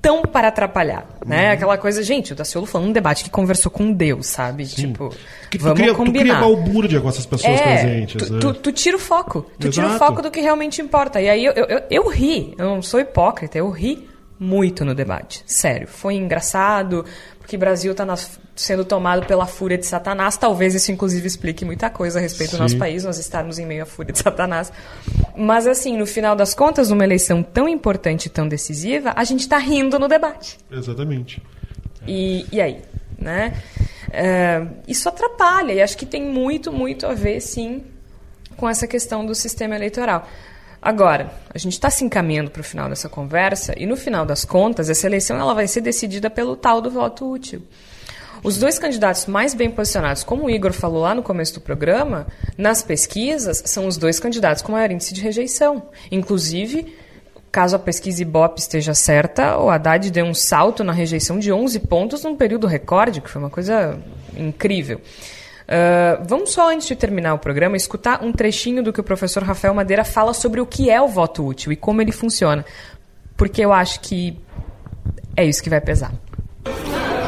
tão 0.00 0.22
para 0.22 0.48
atrapalhar, 0.48 1.06
né? 1.26 1.48
Uhum. 1.48 1.52
Aquela 1.52 1.78
coisa, 1.78 2.02
gente, 2.02 2.32
o 2.32 2.36
Daciolo 2.36 2.66
falou 2.66 2.86
num 2.86 2.92
debate 2.92 3.24
que 3.24 3.30
conversou 3.30 3.70
com 3.70 3.92
Deus, 3.92 4.26
sabe? 4.26 4.66
Sim. 4.66 4.92
Tipo, 4.92 5.14
que 5.50 5.58
vamos 5.58 5.78
cria, 5.78 5.94
combinar. 5.94 6.18
Tu 6.18 6.20
cria 6.20 6.34
balbúrdia 6.40 7.00
com 7.00 7.08
essas 7.08 7.26
pessoas 7.26 7.60
é, 7.60 7.62
presentes, 7.62 8.26
tu, 8.26 8.32
né? 8.32 8.40
tu, 8.40 8.54
tu, 8.54 8.72
tira 8.72 8.96
o 8.96 9.00
foco. 9.00 9.42
Tu 9.58 9.68
Exato. 9.68 9.70
tira 9.70 9.88
o 9.88 9.98
foco 9.98 10.22
do 10.22 10.30
que 10.30 10.40
realmente 10.40 10.80
importa. 10.80 11.20
E 11.20 11.28
aí 11.28 11.44
eu, 11.44 11.52
eu, 11.52 11.66
eu, 11.66 11.82
eu 11.90 12.08
ri, 12.08 12.54
eu 12.58 12.64
não 12.64 12.82
sou 12.82 12.98
hipócrita, 12.98 13.58
eu 13.58 13.70
ri 13.70 14.09
muito 14.40 14.86
no 14.86 14.94
debate. 14.94 15.42
Sério, 15.44 15.86
foi 15.86 16.14
engraçado, 16.14 17.04
porque 17.38 17.56
o 17.56 17.58
Brasil 17.58 17.92
está 17.92 18.06
sendo 18.56 18.86
tomado 18.86 19.26
pela 19.26 19.46
fúria 19.46 19.76
de 19.76 19.84
Satanás. 19.84 20.38
Talvez 20.38 20.74
isso, 20.74 20.90
inclusive, 20.90 21.26
explique 21.26 21.62
muita 21.62 21.90
coisa 21.90 22.18
a 22.18 22.22
respeito 22.22 22.52
Sim. 22.52 22.56
do 22.56 22.62
nosso 22.62 22.78
país, 22.78 23.04
nós 23.04 23.18
estarmos 23.18 23.58
em 23.58 23.66
meio 23.66 23.82
à 23.82 23.86
fúria 23.86 24.12
de 24.14 24.18
Satanás. 24.18 24.72
Mas, 25.36 25.66
assim, 25.66 25.94
no 25.98 26.06
final 26.06 26.34
das 26.34 26.54
contas, 26.54 26.88
numa 26.88 27.04
eleição 27.04 27.42
tão 27.42 27.68
importante 27.68 28.26
e 28.26 28.28
tão 28.30 28.48
decisiva, 28.48 29.12
a 29.14 29.24
gente 29.24 29.40
está 29.40 29.58
rindo 29.58 29.98
no 29.98 30.08
debate. 30.08 30.58
Exatamente. 30.70 31.42
E, 32.08 32.46
e 32.50 32.62
aí? 32.62 32.80
Né? 33.18 33.52
É, 34.10 34.66
isso 34.88 35.06
atrapalha, 35.06 35.74
e 35.74 35.82
acho 35.82 35.98
que 35.98 36.06
tem 36.06 36.22
muito, 36.22 36.72
muito 36.72 37.06
a 37.06 37.12
ver, 37.12 37.42
sim, 37.42 37.84
com 38.56 38.66
essa 38.66 38.86
questão 38.86 39.26
do 39.26 39.34
sistema 39.34 39.76
eleitoral. 39.76 40.26
Agora, 40.82 41.30
a 41.52 41.58
gente 41.58 41.74
está 41.74 41.90
se 41.90 42.04
encaminhando 42.04 42.50
para 42.50 42.60
o 42.60 42.64
final 42.64 42.88
dessa 42.88 43.08
conversa 43.08 43.74
e, 43.76 43.84
no 43.84 43.96
final 43.96 44.24
das 44.24 44.44
contas, 44.44 44.88
essa 44.88 45.06
eleição 45.06 45.38
ela 45.38 45.52
vai 45.52 45.66
ser 45.66 45.82
decidida 45.82 46.30
pelo 46.30 46.56
tal 46.56 46.80
do 46.80 46.90
voto 46.90 47.30
útil. 47.30 47.62
Os 48.42 48.56
dois 48.56 48.78
candidatos 48.78 49.26
mais 49.26 49.52
bem 49.52 49.70
posicionados, 49.70 50.24
como 50.24 50.44
o 50.44 50.50
Igor 50.50 50.72
falou 50.72 51.02
lá 51.02 51.14
no 51.14 51.22
começo 51.22 51.54
do 51.54 51.60
programa, 51.60 52.26
nas 52.56 52.82
pesquisas, 52.82 53.62
são 53.66 53.86
os 53.86 53.98
dois 53.98 54.18
candidatos 54.18 54.62
com 54.62 54.72
maior 54.72 54.90
índice 54.90 55.12
de 55.12 55.20
rejeição. 55.20 55.82
Inclusive, 56.10 56.96
caso 57.52 57.76
a 57.76 57.78
pesquisa 57.78 58.22
Ibope 58.22 58.58
esteja 58.58 58.94
certa, 58.94 59.58
o 59.58 59.68
Haddad 59.68 60.10
deu 60.10 60.24
um 60.24 60.32
salto 60.32 60.82
na 60.82 60.92
rejeição 60.92 61.38
de 61.38 61.52
11 61.52 61.80
pontos 61.80 62.24
num 62.24 62.34
período 62.34 62.66
recorde, 62.66 63.20
que 63.20 63.28
foi 63.28 63.42
uma 63.42 63.50
coisa 63.50 63.98
incrível. 64.34 65.02
Uh, 65.70 66.24
vamos 66.26 66.50
só, 66.50 66.72
antes 66.72 66.88
de 66.88 66.96
terminar 66.96 67.32
o 67.32 67.38
programa, 67.38 67.76
escutar 67.76 68.24
um 68.24 68.32
trechinho 68.32 68.82
do 68.82 68.92
que 68.92 69.00
o 69.00 69.04
professor 69.04 69.44
Rafael 69.44 69.72
Madeira 69.72 70.04
fala 70.04 70.34
sobre 70.34 70.60
o 70.60 70.66
que 70.66 70.90
é 70.90 71.00
o 71.00 71.06
voto 71.06 71.46
útil 71.46 71.70
e 71.70 71.76
como 71.76 72.02
ele 72.02 72.10
funciona. 72.10 72.64
Porque 73.36 73.64
eu 73.64 73.72
acho 73.72 74.00
que 74.00 74.36
é 75.36 75.44
isso 75.44 75.62
que 75.62 75.70
vai 75.70 75.80
pesar. 75.80 76.12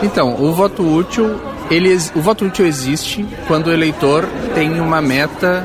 Então, 0.02 0.42
o 0.42 0.52
voto 0.52 0.82
útil, 0.82 1.40
ele, 1.70 1.96
o 2.16 2.20
voto 2.20 2.44
útil 2.46 2.66
existe 2.66 3.24
quando 3.46 3.68
o 3.68 3.72
eleitor 3.72 4.28
tem 4.56 4.80
uma 4.80 5.00
meta 5.00 5.64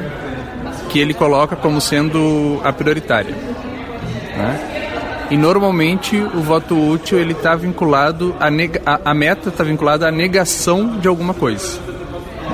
que 0.90 1.00
ele 1.00 1.16
coloca 1.16 1.56
como 1.56 1.82
sendo 1.82 2.62
a 2.64 2.72
prioritária. 2.72 3.34
Né? 3.34 5.28
E 5.32 5.36
normalmente 5.36 6.16
o 6.16 6.42
voto 6.42 6.76
útil 6.76 7.20
ele 7.20 7.34
está 7.34 7.56
vinculado 7.56 8.36
a, 8.40 8.48
a, 8.86 9.12
a 9.12 9.14
meta 9.16 9.50
está 9.50 9.64
vinculada 9.64 10.08
à 10.08 10.12
negação 10.12 11.00
de 11.00 11.08
alguma 11.08 11.34
coisa. 11.34 11.97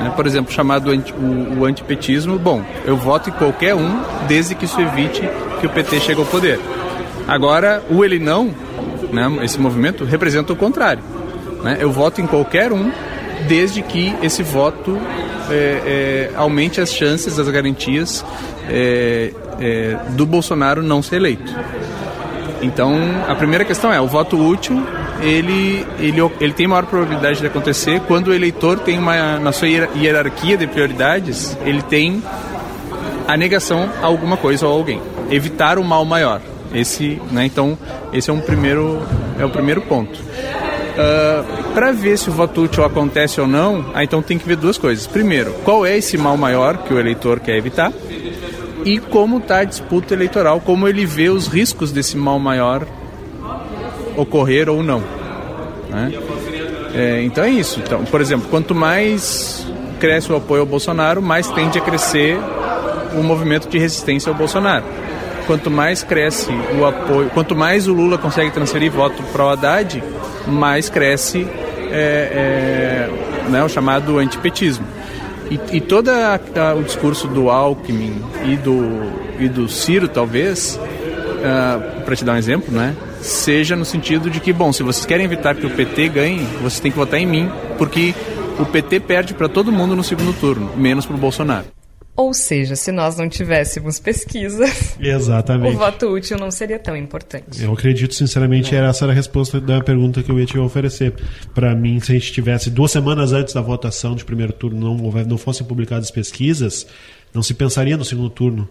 Né? 0.04 0.12
Por 0.16 0.28
exemplo, 0.28 0.54
chamado 0.54 0.92
anti, 0.92 1.14
o, 1.14 1.60
o 1.60 1.66
antipetismo, 1.66 2.38
bom, 2.38 2.64
eu 2.86 2.98
voto 2.98 3.30
em 3.30 3.34
qualquer 3.34 3.74
um 3.74 4.02
desde 4.28 4.54
que 4.54 4.66
isso 4.66 4.80
evite 4.80 5.22
que 5.60 5.66
o 5.66 5.70
PT 5.70 6.02
chegue 6.02 6.20
ao 6.20 6.26
poder. 6.26 6.60
Agora, 7.28 7.82
o 7.90 8.04
ele 8.04 8.20
não, 8.20 8.54
né, 9.12 9.32
esse 9.44 9.60
movimento, 9.60 10.04
representa 10.04 10.52
o 10.52 10.56
contrário. 10.56 11.02
Né? 11.64 11.78
Eu 11.80 11.92
voto 11.92 12.20
em 12.20 12.28
qualquer 12.28 12.74
um 12.74 12.92
desde 13.48 13.82
que 13.82 14.14
esse 14.22 14.44
voto 14.44 15.00
é, 15.50 15.54
é, 15.54 16.32
aumente 16.36 16.82
as 16.82 16.94
chances, 16.94 17.40
as 17.40 17.48
garantias 17.50 18.26
é, 18.70 19.32
é 19.60 19.98
do 20.10 20.26
Bolsonaro 20.26 20.84
não 20.84 21.02
ser 21.02 21.18
eleito. 21.18 21.54
Então, 22.62 22.96
a 23.28 23.36
primeira 23.36 23.66
questão 23.66 23.92
é, 23.92 24.00
o 24.00 24.08
voto 24.08 24.38
útil 24.38 24.82
ele, 25.24 25.86
ele, 26.00 26.20
ele 26.40 26.54
tem 26.54 26.68
maior 26.68 26.86
probabilidade 26.86 27.40
de 27.40 27.48
acontecer 27.48 28.02
quando 28.02 28.28
o 28.28 28.34
eleitor 28.34 28.80
tem 28.80 29.00
uma, 29.00 29.40
na 29.40 29.52
sua 29.52 29.68
hierarquia 29.68 30.58
de 30.58 30.68
prioridades, 30.68 31.58
ele 31.66 31.82
tem 31.82 32.22
a 33.28 33.38
negação 33.38 33.90
a 34.02 34.06
alguma 34.06 34.36
coisa 34.36 34.68
ou 34.68 34.74
alguém. 34.74 35.02
Evitar 35.32 35.80
o 35.80 35.84
mal 35.84 36.04
maior. 36.04 36.42
Esse, 36.74 37.22
né, 37.32 37.46
então, 37.46 37.78
esse 38.12 38.30
é 38.30 38.34
um 38.34 38.42
primeiro, 38.42 39.02
é 39.40 39.46
o 39.46 39.50
primeiro 39.50 39.82
ponto. 39.82 40.20
Uh, 40.20 40.96
ah, 40.98 41.44
para 41.74 41.92
ver 41.92 42.18
se 42.18 42.30
o 42.30 42.34
voto 42.34 42.64
útil 42.64 42.84
acontece 42.84 43.40
ou 43.40 43.48
não, 43.48 43.86
ah, 43.94 44.04
então 44.04 44.22
tem 44.22 44.38
que 44.38 44.48
ver 44.48 44.58
duas 44.58 44.78
coisas. 44.78 45.08
Primeiro, 45.08 45.54
qual 45.64 45.86
é 45.86 45.98
esse 45.98 46.18
mal 46.18 46.36
maior 46.36 46.80
que 46.80 46.94
o 46.94 47.00
eleitor 47.00 47.40
quer 47.40 47.58
evitar? 47.58 47.92
E 48.86 49.00
como 49.00 49.38
está 49.38 49.60
a 49.60 49.64
disputa 49.64 50.14
eleitoral, 50.14 50.60
como 50.60 50.88
ele 50.88 51.06
vê 51.06 51.30
os 51.30 51.48
riscos 51.48 51.92
desse 51.92 52.18
mal 52.18 52.38
maior 52.38 52.86
ocorrer 54.18 54.70
ou 54.70 54.84
não. 54.84 55.02
Né? 55.90 56.12
É, 56.94 57.22
então 57.24 57.44
é 57.44 57.50
isso. 57.50 57.80
Então, 57.80 58.04
por 58.06 58.22
exemplo, 58.22 58.48
quanto 58.50 58.74
mais 58.76 59.66
cresce 60.00 60.32
o 60.32 60.36
apoio 60.36 60.62
ao 60.62 60.68
Bolsonaro, 60.68 61.22
mais 61.22 61.50
tende 61.50 61.78
a 61.78 61.82
crescer 61.82 62.38
o 63.18 63.24
movimento 63.24 63.70
de 63.70 63.78
resistência 63.78 64.30
ao 64.30 64.36
Bolsonaro. 64.36 64.84
Quanto 65.48 65.70
mais 65.70 66.04
cresce 66.04 66.52
o 66.80 66.86
apoio, 66.86 67.30
quanto 67.30 67.56
mais 67.56 67.88
o 67.88 67.94
Lula 67.94 68.18
consegue 68.18 68.52
transferir 68.52 68.92
voto 68.92 69.22
para 69.32 69.46
o 69.46 69.50
Haddad, 69.50 70.04
mais 70.48 70.90
cresce 70.90 71.48
é, 71.92 73.10
é, 73.46 73.50
né, 73.50 73.64
o 73.64 73.70
chamado 73.70 74.18
antipetismo. 74.20 74.86
E, 75.52 75.78
e 75.78 75.82
todo 75.82 76.10
o 76.78 76.84
discurso 76.84 77.28
do 77.28 77.50
Alckmin 77.50 78.22
e 78.46 78.56
do, 78.56 79.12
e 79.40 79.48
do 79.48 79.68
Ciro, 79.68 80.08
talvez, 80.08 80.76
uh, 80.76 81.46
ah, 81.46 82.02
para 82.06 82.16
te 82.16 82.24
dar 82.24 82.34
um 82.34 82.38
exemplo, 82.38 82.74
né? 82.74 82.96
Seja 83.24 83.74
no 83.74 83.86
sentido 83.86 84.30
de 84.30 84.42
que, 84.42 84.52
bom, 84.52 84.74
se 84.74 84.84
vocês 84.84 85.06
querem 85.06 85.26
evitar 85.26 85.56
que 85.56 85.66
o 85.66 85.70
PT 85.70 86.10
ganhe, 86.10 86.44
vocês 86.62 86.82
têm 86.82 86.92
que 86.92 86.98
votar 86.98 87.18
em 87.18 87.26
mim, 87.26 87.50
porque 87.78 88.14
o 88.60 88.66
PT 88.66 89.00
perde 89.00 89.34
para 89.34 89.48
todo 89.48 89.72
mundo 89.72 89.96
no 89.96 90.04
segundo 90.04 90.34
turno, 90.34 90.76
menos 90.76 91.06
para 91.06 91.16
o 91.16 91.20
Bolsonaro. 91.20 91.66
Ou 92.18 92.34
seja, 92.34 92.76
se 92.76 92.92
nós 92.92 93.18
não 93.18 93.30
tivéssemos 93.30 93.98
pesquisas, 93.98 94.98
Exatamente. 95.00 95.74
o 95.74 95.80
voto 95.80 96.08
útil 96.08 96.38
não 96.38 96.52
seria 96.52 96.78
tão 96.78 96.98
importante. 96.98 97.64
Eu 97.64 97.72
acredito, 97.72 98.14
sinceramente, 98.14 98.76
era 98.76 98.90
essa 98.90 99.06
era 99.06 99.14
a 99.14 99.16
resposta 99.16 99.60
da 99.60 99.82
pergunta 99.82 100.22
que 100.22 100.30
eu 100.30 100.38
ia 100.38 100.46
te 100.46 100.60
oferecer. 100.60 101.14
Para 101.56 101.74
mim, 101.74 102.02
se 102.02 102.12
a 102.12 102.16
gente 102.16 102.32
tivesse 102.34 102.70
duas 102.70 102.92
semanas 102.92 103.32
antes 103.32 103.54
da 103.54 103.62
votação 103.62 104.16
de 104.16 104.26
primeiro 104.26 104.52
turno 104.52 104.96
não, 104.96 105.24
não 105.24 105.38
fossem 105.38 105.66
publicadas 105.66 106.12
pesquisas, 106.12 106.86
não 107.34 107.42
se 107.42 107.54
pensaria 107.54 107.96
no 107.96 108.04
segundo 108.04 108.30
turno 108.30 108.68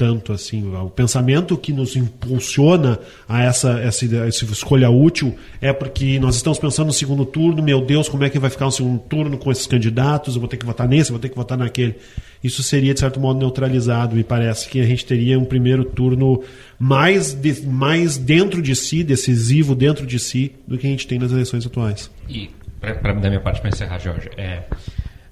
tanto 0.00 0.32
assim. 0.32 0.66
O 0.74 0.88
pensamento 0.88 1.58
que 1.58 1.74
nos 1.74 1.94
impulsiona 1.94 2.98
a 3.28 3.42
essa, 3.42 3.78
essa, 3.80 4.06
essa 4.26 4.44
escolha 4.46 4.88
útil 4.88 5.36
é 5.60 5.74
porque 5.74 6.18
nós 6.18 6.36
estamos 6.36 6.58
pensando 6.58 6.86
no 6.86 6.92
segundo 6.94 7.26
turno, 7.26 7.62
meu 7.62 7.82
Deus, 7.82 8.08
como 8.08 8.24
é 8.24 8.30
que 8.30 8.38
vai 8.38 8.48
ficar 8.48 8.66
o 8.66 8.70
segundo 8.70 8.98
turno 8.98 9.36
com 9.36 9.52
esses 9.52 9.66
candidatos? 9.66 10.36
Eu 10.36 10.40
vou 10.40 10.48
ter 10.48 10.56
que 10.56 10.64
votar 10.64 10.88
nesse, 10.88 11.10
vou 11.10 11.20
ter 11.20 11.28
que 11.28 11.36
votar 11.36 11.58
naquele. 11.58 11.96
Isso 12.42 12.62
seria, 12.62 12.94
de 12.94 13.00
certo 13.00 13.20
modo, 13.20 13.38
neutralizado. 13.38 14.16
Me 14.16 14.24
parece 14.24 14.70
que 14.70 14.80
a 14.80 14.86
gente 14.86 15.04
teria 15.04 15.38
um 15.38 15.44
primeiro 15.44 15.84
turno 15.84 16.42
mais, 16.78 17.34
de, 17.34 17.60
mais 17.66 18.16
dentro 18.16 18.62
de 18.62 18.74
si, 18.74 19.04
decisivo 19.04 19.74
dentro 19.74 20.06
de 20.06 20.18
si, 20.18 20.52
do 20.66 20.78
que 20.78 20.86
a 20.86 20.90
gente 20.90 21.06
tem 21.06 21.18
nas 21.18 21.30
eleições 21.30 21.66
atuais. 21.66 22.10
E, 22.26 22.48
para 22.80 23.12
da 23.12 23.28
minha 23.28 23.42
parte, 23.42 23.60
para 23.60 23.68
encerrar, 23.68 23.98
Jorge, 23.98 24.30
é, 24.38 24.62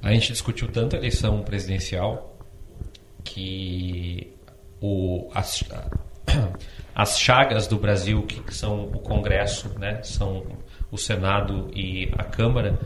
a 0.02 0.12
gente 0.12 0.30
discutiu 0.30 0.68
tanto 0.68 0.94
a 0.94 0.98
eleição 0.98 1.40
presidencial 1.40 2.36
que 3.24 4.36
o, 4.80 5.30
as, 5.34 5.64
as 6.94 7.18
chagas 7.18 7.66
do 7.66 7.78
Brasil, 7.78 8.22
que 8.22 8.54
são 8.54 8.84
o 8.84 8.98
Congresso, 8.98 9.78
né, 9.78 10.00
são 10.02 10.44
o 10.90 10.96
Senado 10.96 11.70
e 11.74 12.10
a 12.16 12.24
Câmara, 12.24 12.78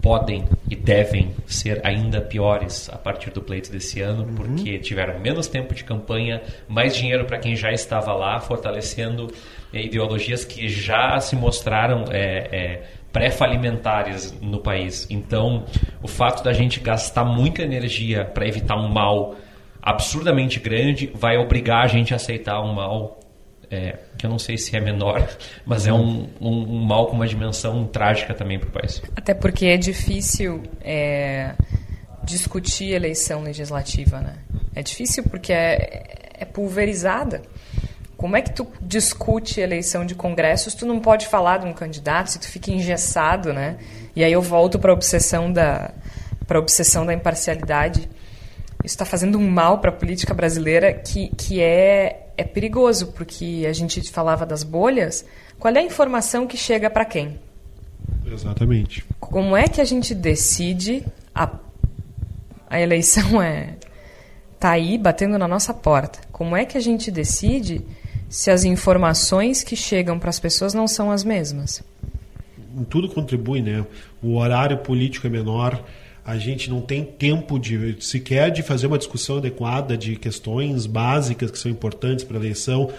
podem 0.00 0.44
e 0.68 0.74
devem 0.74 1.32
ser 1.46 1.80
ainda 1.86 2.20
piores 2.20 2.90
a 2.92 2.98
partir 2.98 3.30
do 3.30 3.40
pleito 3.40 3.70
desse 3.70 4.00
ano, 4.00 4.24
uhum. 4.24 4.34
porque 4.34 4.78
tiveram 4.78 5.20
menos 5.20 5.46
tempo 5.46 5.72
de 5.74 5.84
campanha, 5.84 6.42
mais 6.66 6.96
dinheiro 6.96 7.24
para 7.24 7.38
quem 7.38 7.54
já 7.54 7.70
estava 7.70 8.12
lá, 8.12 8.40
fortalecendo 8.40 9.32
é, 9.72 9.80
ideologias 9.80 10.44
que 10.44 10.68
já 10.68 11.20
se 11.20 11.36
mostraram 11.36 12.04
é, 12.10 12.18
é, 12.20 12.82
pré-falimentares 13.12 14.34
no 14.40 14.58
país. 14.58 15.06
Então, 15.08 15.64
o 16.02 16.08
fato 16.08 16.42
da 16.42 16.52
gente 16.52 16.80
gastar 16.80 17.24
muita 17.24 17.62
energia 17.62 18.24
para 18.24 18.46
evitar 18.46 18.76
um 18.76 18.88
mal 18.88 19.36
absurdamente 19.82 20.60
grande 20.60 21.10
vai 21.14 21.36
obrigar 21.36 21.84
a 21.84 21.88
gente 21.88 22.12
a 22.12 22.16
aceitar 22.16 22.62
um 22.62 22.72
mal 22.72 23.18
é, 23.72 23.98
que 24.18 24.26
eu 24.26 24.30
não 24.30 24.38
sei 24.38 24.58
se 24.58 24.76
é 24.76 24.80
menor, 24.80 25.26
mas 25.64 25.86
é 25.86 25.92
um, 25.92 26.28
um, 26.38 26.76
um 26.76 26.84
mal 26.84 27.06
com 27.06 27.16
uma 27.16 27.26
dimensão 27.26 27.86
trágica 27.86 28.34
também 28.34 28.58
para 28.58 28.68
o 28.68 28.72
país. 28.72 29.02
Até 29.16 29.32
porque 29.32 29.66
é 29.66 29.78
difícil 29.78 30.62
é, 30.82 31.54
discutir 32.22 32.90
eleição 32.90 33.42
legislativa, 33.42 34.20
né? 34.20 34.36
É 34.74 34.82
difícil 34.82 35.24
porque 35.24 35.52
é, 35.52 36.30
é 36.34 36.44
pulverizada. 36.44 37.42
como 38.16 38.36
é 38.36 38.42
que 38.42 38.52
tu 38.52 38.68
discute 38.80 39.58
eleição 39.58 40.04
de 40.04 40.14
congressos? 40.14 40.74
Tu 40.74 40.84
não 40.84 41.00
pode 41.00 41.26
falar 41.26 41.58
de 41.58 41.66
um 41.66 41.72
candidato 41.72 42.30
se 42.30 42.38
tu 42.38 42.48
fica 42.48 42.70
engessado, 42.70 43.52
né? 43.54 43.78
E 44.14 44.22
aí 44.22 44.32
eu 44.32 44.42
volto 44.42 44.78
para 44.78 44.90
a 44.90 44.94
obsessão 44.94 45.50
da 45.50 45.90
para 46.46 46.58
obsessão 46.58 47.06
da 47.06 47.14
imparcialidade. 47.14 48.08
Isso 48.84 48.94
está 48.94 49.04
fazendo 49.04 49.38
um 49.38 49.48
mal 49.48 49.78
para 49.78 49.90
a 49.90 49.92
política 49.92 50.34
brasileira 50.34 50.92
que, 50.92 51.28
que 51.36 51.60
é, 51.60 52.28
é 52.36 52.44
perigoso, 52.44 53.08
porque 53.08 53.64
a 53.68 53.72
gente 53.72 54.02
falava 54.10 54.44
das 54.44 54.64
bolhas. 54.64 55.24
Qual 55.58 55.72
é 55.74 55.78
a 55.78 55.82
informação 55.82 56.46
que 56.46 56.56
chega 56.56 56.90
para 56.90 57.04
quem? 57.04 57.38
Exatamente. 58.26 59.04
Como 59.20 59.56
é 59.56 59.68
que 59.68 59.80
a 59.80 59.84
gente 59.84 60.14
decide? 60.14 61.04
A, 61.34 61.48
a 62.68 62.80
eleição 62.80 63.40
é 63.40 63.76
tá 64.58 64.70
aí 64.70 64.96
batendo 64.96 65.36
na 65.38 65.48
nossa 65.48 65.74
porta. 65.74 66.20
Como 66.30 66.56
é 66.56 66.64
que 66.64 66.78
a 66.78 66.80
gente 66.80 67.10
decide 67.10 67.80
se 68.28 68.48
as 68.48 68.64
informações 68.64 69.64
que 69.64 69.74
chegam 69.74 70.20
para 70.20 70.30
as 70.30 70.38
pessoas 70.38 70.72
não 70.72 70.86
são 70.86 71.10
as 71.10 71.24
mesmas? 71.24 71.82
Tudo 72.88 73.08
contribui, 73.08 73.60
né? 73.60 73.84
O 74.22 74.36
horário 74.36 74.78
político 74.78 75.26
é 75.26 75.30
menor, 75.30 75.84
a 76.24 76.38
gente 76.38 76.70
não 76.70 76.80
tem 76.80 77.04
tempo 77.04 77.58
de 77.58 77.96
sequer 78.00 78.50
de 78.50 78.62
fazer 78.62 78.86
uma 78.86 78.98
discussão 78.98 79.38
adequada 79.38 79.96
de 79.96 80.16
questões 80.16 80.86
básicas 80.86 81.50
que 81.50 81.58
são 81.58 81.70
importantes 81.70 82.24
para 82.24 82.36
a 82.36 82.40
eleição. 82.40 82.90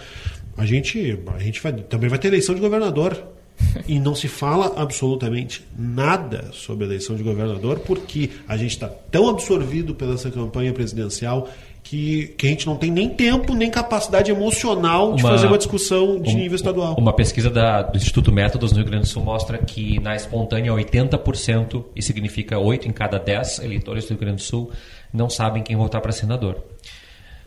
A 0.56 0.66
gente, 0.66 1.18
a 1.34 1.38
gente 1.38 1.60
vai, 1.60 1.72
também 1.72 2.08
vai 2.08 2.18
ter 2.18 2.28
eleição 2.28 2.54
de 2.54 2.60
governador 2.60 3.22
e 3.88 3.98
não 3.98 4.14
se 4.14 4.28
fala 4.28 4.74
absolutamente 4.76 5.66
nada 5.76 6.50
sobre 6.52 6.84
a 6.84 6.88
eleição 6.88 7.16
de 7.16 7.22
governador 7.22 7.80
porque 7.80 8.30
a 8.46 8.56
gente 8.56 8.72
está 8.72 8.88
tão 8.88 9.28
absorvido 9.28 9.94
pela 9.94 10.14
essa 10.14 10.30
campanha 10.30 10.72
presidencial 10.72 11.48
que, 11.84 12.28
que 12.38 12.46
a 12.46 12.50
gente 12.50 12.66
não 12.66 12.76
tem 12.76 12.90
nem 12.90 13.10
tempo 13.10 13.54
nem 13.54 13.70
capacidade 13.70 14.30
emocional 14.30 15.14
de 15.14 15.22
uma, 15.22 15.30
fazer 15.30 15.46
uma 15.46 15.58
discussão 15.58 16.18
de 16.18 16.30
um, 16.30 16.38
nível 16.38 16.56
estadual. 16.56 16.96
Uma 16.98 17.12
pesquisa 17.12 17.50
da, 17.50 17.82
do 17.82 17.98
Instituto 17.98 18.32
Métodos 18.32 18.72
no 18.72 18.78
Rio 18.78 18.86
Grande 18.86 19.02
do 19.02 19.08
Sul 19.08 19.22
mostra 19.22 19.58
que 19.58 20.00
na 20.00 20.16
espontânea 20.16 20.72
80%, 20.72 21.84
e 21.94 22.02
significa 22.02 22.58
8 22.58 22.88
em 22.88 22.90
cada 22.90 23.18
10 23.18 23.58
eleitores 23.60 24.04
do 24.06 24.10
Rio 24.10 24.18
Grande 24.18 24.36
do 24.36 24.42
Sul, 24.42 24.72
não 25.12 25.28
sabem 25.28 25.62
quem 25.62 25.76
votar 25.76 26.00
para 26.00 26.10
senador. 26.10 26.64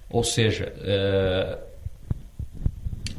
Ou 0.08 0.24
seja, 0.24 0.72
uh... 0.78 1.58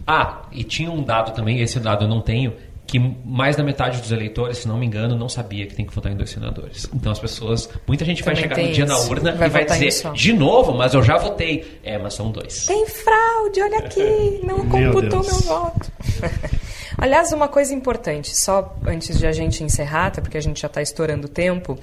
ah, 0.06 0.42
e 0.52 0.62
tinha 0.62 0.90
um 0.90 1.02
dado 1.02 1.34
também, 1.34 1.60
esse 1.60 1.80
dado 1.80 2.04
eu 2.04 2.08
não 2.08 2.20
tenho, 2.20 2.54
que 2.88 2.98
mais 2.98 3.54
da 3.54 3.62
metade 3.62 4.00
dos 4.00 4.10
eleitores, 4.10 4.58
se 4.58 4.66
não 4.66 4.78
me 4.78 4.86
engano, 4.86 5.14
não 5.14 5.28
sabia 5.28 5.66
que 5.66 5.74
tem 5.74 5.84
que 5.84 5.94
votar 5.94 6.10
em 6.10 6.16
dois 6.16 6.30
senadores. 6.30 6.88
Então 6.92 7.12
as 7.12 7.18
pessoas, 7.18 7.68
muita 7.86 8.02
gente 8.02 8.24
Também 8.24 8.34
vai 8.34 8.42
chegar 8.42 8.56
no 8.56 8.72
dia 8.72 8.84
isso. 8.84 8.92
na 8.94 8.98
urna 9.10 9.32
vai 9.32 9.48
e 9.48 9.50
vai 9.50 9.64
dizer, 9.66 10.12
de 10.12 10.32
novo, 10.32 10.72
mas 10.72 10.94
eu 10.94 11.02
já 11.02 11.18
votei. 11.18 11.78
É, 11.84 11.98
mas 11.98 12.14
são 12.14 12.30
dois. 12.30 12.64
Tem 12.66 12.86
fraude, 12.86 13.60
olha 13.60 13.78
aqui, 13.80 14.40
não 14.42 14.66
computou 14.66 15.20
meu, 15.20 15.30
meu 15.30 15.40
voto. 15.40 15.92
Aliás, 16.96 17.30
uma 17.30 17.46
coisa 17.46 17.74
importante, 17.74 18.34
só 18.34 18.74
antes 18.86 19.18
de 19.18 19.26
a 19.26 19.32
gente 19.32 19.62
encerrar, 19.62 20.06
até 20.06 20.22
porque 20.22 20.38
a 20.38 20.40
gente 20.40 20.58
já 20.60 20.66
está 20.66 20.80
estourando 20.80 21.26
o 21.26 21.30
tempo, 21.30 21.78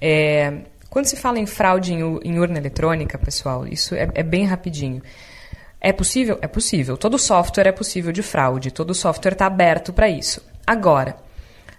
é, 0.00 0.60
quando 0.88 1.06
se 1.06 1.16
fala 1.16 1.40
em 1.40 1.46
fraude 1.46 1.92
em, 1.92 1.98
em 1.98 2.38
urna 2.38 2.58
eletrônica, 2.58 3.18
pessoal, 3.18 3.66
isso 3.66 3.96
é, 3.96 4.08
é 4.14 4.22
bem 4.22 4.44
rapidinho. 4.44 5.02
É 5.86 5.92
possível? 5.92 6.38
É 6.40 6.48
possível. 6.48 6.96
Todo 6.96 7.18
software 7.18 7.66
é 7.66 7.72
possível 7.72 8.10
de 8.10 8.22
fraude, 8.22 8.70
todo 8.70 8.94
software 8.94 9.32
está 9.32 9.44
aberto 9.44 9.92
para 9.92 10.08
isso. 10.08 10.42
Agora, 10.66 11.14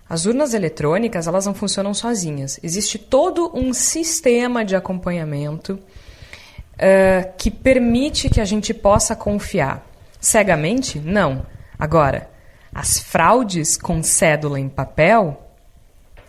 as 0.08 0.28
urnas 0.28 0.54
eletrônicas 0.54 1.26
elas 1.26 1.48
não 1.48 1.56
funcionam 1.56 1.92
sozinhas. 1.92 2.60
Existe 2.62 3.00
todo 3.00 3.52
um 3.52 3.74
sistema 3.74 4.64
de 4.64 4.76
acompanhamento 4.76 5.74
uh, 5.74 7.34
que 7.36 7.50
permite 7.50 8.30
que 8.30 8.40
a 8.40 8.46
gente 8.46 8.76
possa 8.76 9.16
confiar. 9.16 9.84
Cegamente? 10.22 11.00
Não. 11.00 11.44
Agora, 11.80 12.30
as 12.72 13.00
fraudes 13.00 13.76
com 13.76 14.04
cédula 14.04 14.60
em 14.60 14.70
papel 14.70 15.45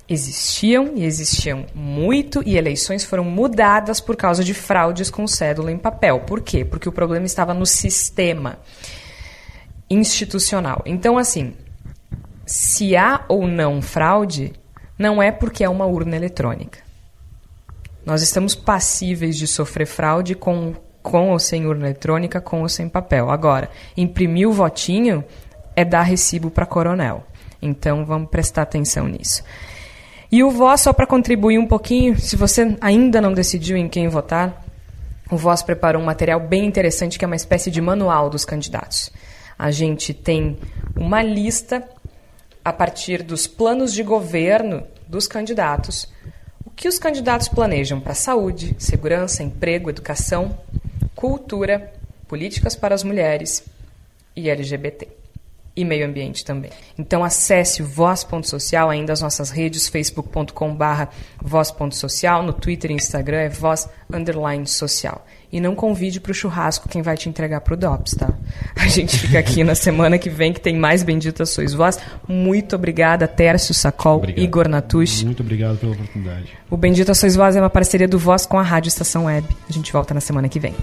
existiam 0.09 0.93
e 0.95 1.05
existiam 1.05 1.67
muito 1.75 2.43
e 2.47 2.57
eleições 2.57 3.05
foram 3.05 3.25
mudadas 3.25 4.01
por 4.01 4.17
causa 4.17 4.45
de 4.45 4.55
fraudes 4.55 5.11
com 5.11 5.27
cédula 5.27 5.73
em 5.73 5.79
papel. 5.79 6.21
Por 6.21 6.41
quê? 6.41 6.65
Porque 6.65 6.89
o 6.89 6.93
problema 6.93 7.27
estava 7.27 7.53
no 7.53 7.67
sistema 7.67 8.59
institucional. 9.91 10.83
Então, 10.87 11.19
assim, 11.19 11.55
se 12.45 12.97
há 12.97 13.25
ou 13.29 13.47
não 13.47 13.83
fraude, 13.83 14.53
não 14.99 15.23
é 15.23 15.31
porque 15.31 15.65
é 15.65 15.69
uma 15.69 15.87
urna 15.87 16.17
eletrônica. 16.17 16.79
Nós 18.05 18.23
estamos 18.23 18.55
passíveis 18.55 19.37
de 19.37 19.49
sofrer 19.49 19.87
fraude 19.87 20.37
com, 20.37 20.75
com 21.03 21.31
ou 21.31 21.39
sem 21.41 21.67
urna 21.67 21.87
eletrônica, 21.87 22.41
com 22.41 22.63
ou 22.63 22.69
sem 22.69 22.89
papel. 22.89 23.31
Agora, 23.31 23.69
imprimir 23.97 24.49
o 24.49 24.53
votinho 24.53 25.25
é 25.75 25.85
dar 25.85 26.03
recibo 26.03 26.49
para 26.49 26.65
coronel. 26.65 27.27
Então, 27.61 28.05
vamos 28.05 28.31
prestar 28.31 28.63
atenção 28.63 29.09
nisso. 29.09 29.43
E 30.37 30.45
o 30.45 30.51
Voz, 30.51 30.83
só 30.83 30.93
para 30.93 31.07
contribuir 31.07 31.59
um 31.59 31.67
pouquinho, 31.67 32.21
se 32.21 32.37
você 32.37 32.77
ainda 32.83 33.23
não 33.23 33.33
decidiu 33.33 33.75
em 33.75 33.89
quem 33.89 34.07
votar, 34.07 34.63
o 35.31 35.37
Voz 35.39 35.63
preparou 35.63 36.03
um 36.03 36.05
material 36.05 36.39
bem 36.39 36.67
interessante 36.67 37.19
que 37.19 37.25
é 37.25 37.27
uma 37.27 37.35
espécie 37.35 37.71
de 37.71 37.81
manual 37.81 38.29
dos 38.29 38.45
candidatos. 38.45 39.11
A 39.59 39.71
gente 39.71 40.13
tem 40.13 40.59
uma 40.95 41.23
lista 41.23 41.83
a 42.63 42.71
partir 42.71 43.23
dos 43.23 43.47
planos 43.47 43.95
de 43.95 44.03
governo 44.03 44.87
dos 45.09 45.27
candidatos, 45.27 46.07
o 46.67 46.71
que 46.71 46.87
os 46.87 46.99
candidatos 46.99 47.49
planejam 47.49 47.99
para 47.99 48.13
saúde, 48.13 48.77
segurança, 48.79 49.43
emprego, 49.43 49.89
educação, 49.89 50.59
cultura, 51.15 51.95
políticas 52.29 52.77
para 52.77 52.95
as 52.95 53.03
mulheres 53.03 53.65
e 54.37 54.51
LGBT 54.51 55.16
e 55.77 55.85
meio 55.85 56.07
ambiente 56.07 56.45
também. 56.45 56.71
Então 56.99 57.23
acesse 57.23 57.83
o 57.83 57.87
voz.social, 57.87 58.89
ainda 58.89 59.13
as 59.13 59.21
nossas 59.21 59.51
redes, 59.51 59.89
facebook.com 59.89 60.75
barra 60.75 61.11
voz.social, 61.41 62.43
no 62.43 62.53
Twitter 62.53 62.91
e 62.91 62.95
Instagram 62.95 63.39
é 63.39 63.49
voz 63.49 63.89
underline 64.11 64.67
social. 64.67 65.27
E 65.53 65.61
não 65.61 65.75
convide 65.75 66.19
para 66.19 66.33
o 66.33 66.35
churrasco 66.35 66.89
quem 66.89 67.03
vai 67.03 67.17
te 67.17 67.29
entregar 67.29 67.61
para 67.61 67.75
o 67.75 67.77
DOPS, 67.77 68.17
tá? 68.17 68.33
A 68.75 68.89
gente 68.89 69.17
fica 69.19 69.39
aqui 69.39 69.63
na 69.63 69.75
semana 69.75 70.19
que 70.19 70.29
vem, 70.29 70.53
que 70.53 70.61
tem 70.61 70.77
mais 70.77 71.03
Bendita 71.03 71.47
Sois 71.47 71.73
Voz. 71.73 71.99
Muito 72.27 72.75
obrigada, 72.75 73.29
Tércio 73.29 73.73
Sacol, 73.73 74.17
obrigado. 74.17 74.43
Igor 74.43 74.69
Natush. 74.69 75.23
Muito 75.23 75.43
obrigado 75.43 75.79
pela 75.79 75.93
oportunidade. 75.93 76.53
O 76.71 76.77
Bendita 76.77 77.15
Sois 77.15 77.37
Voz 77.37 77.55
é 77.55 77.61
uma 77.61 77.71
parceria 77.71 78.09
do 78.09 78.19
Voz 78.19 78.47
com 78.47 78.59
a 78.59 78.63
Rádio 78.63 78.89
Estação 78.89 79.27
Web. 79.27 79.47
A 79.69 79.73
gente 79.73 79.93
volta 79.93 80.13
na 80.13 80.21
semana 80.21 80.49
que 80.49 80.59
vem. 80.59 80.75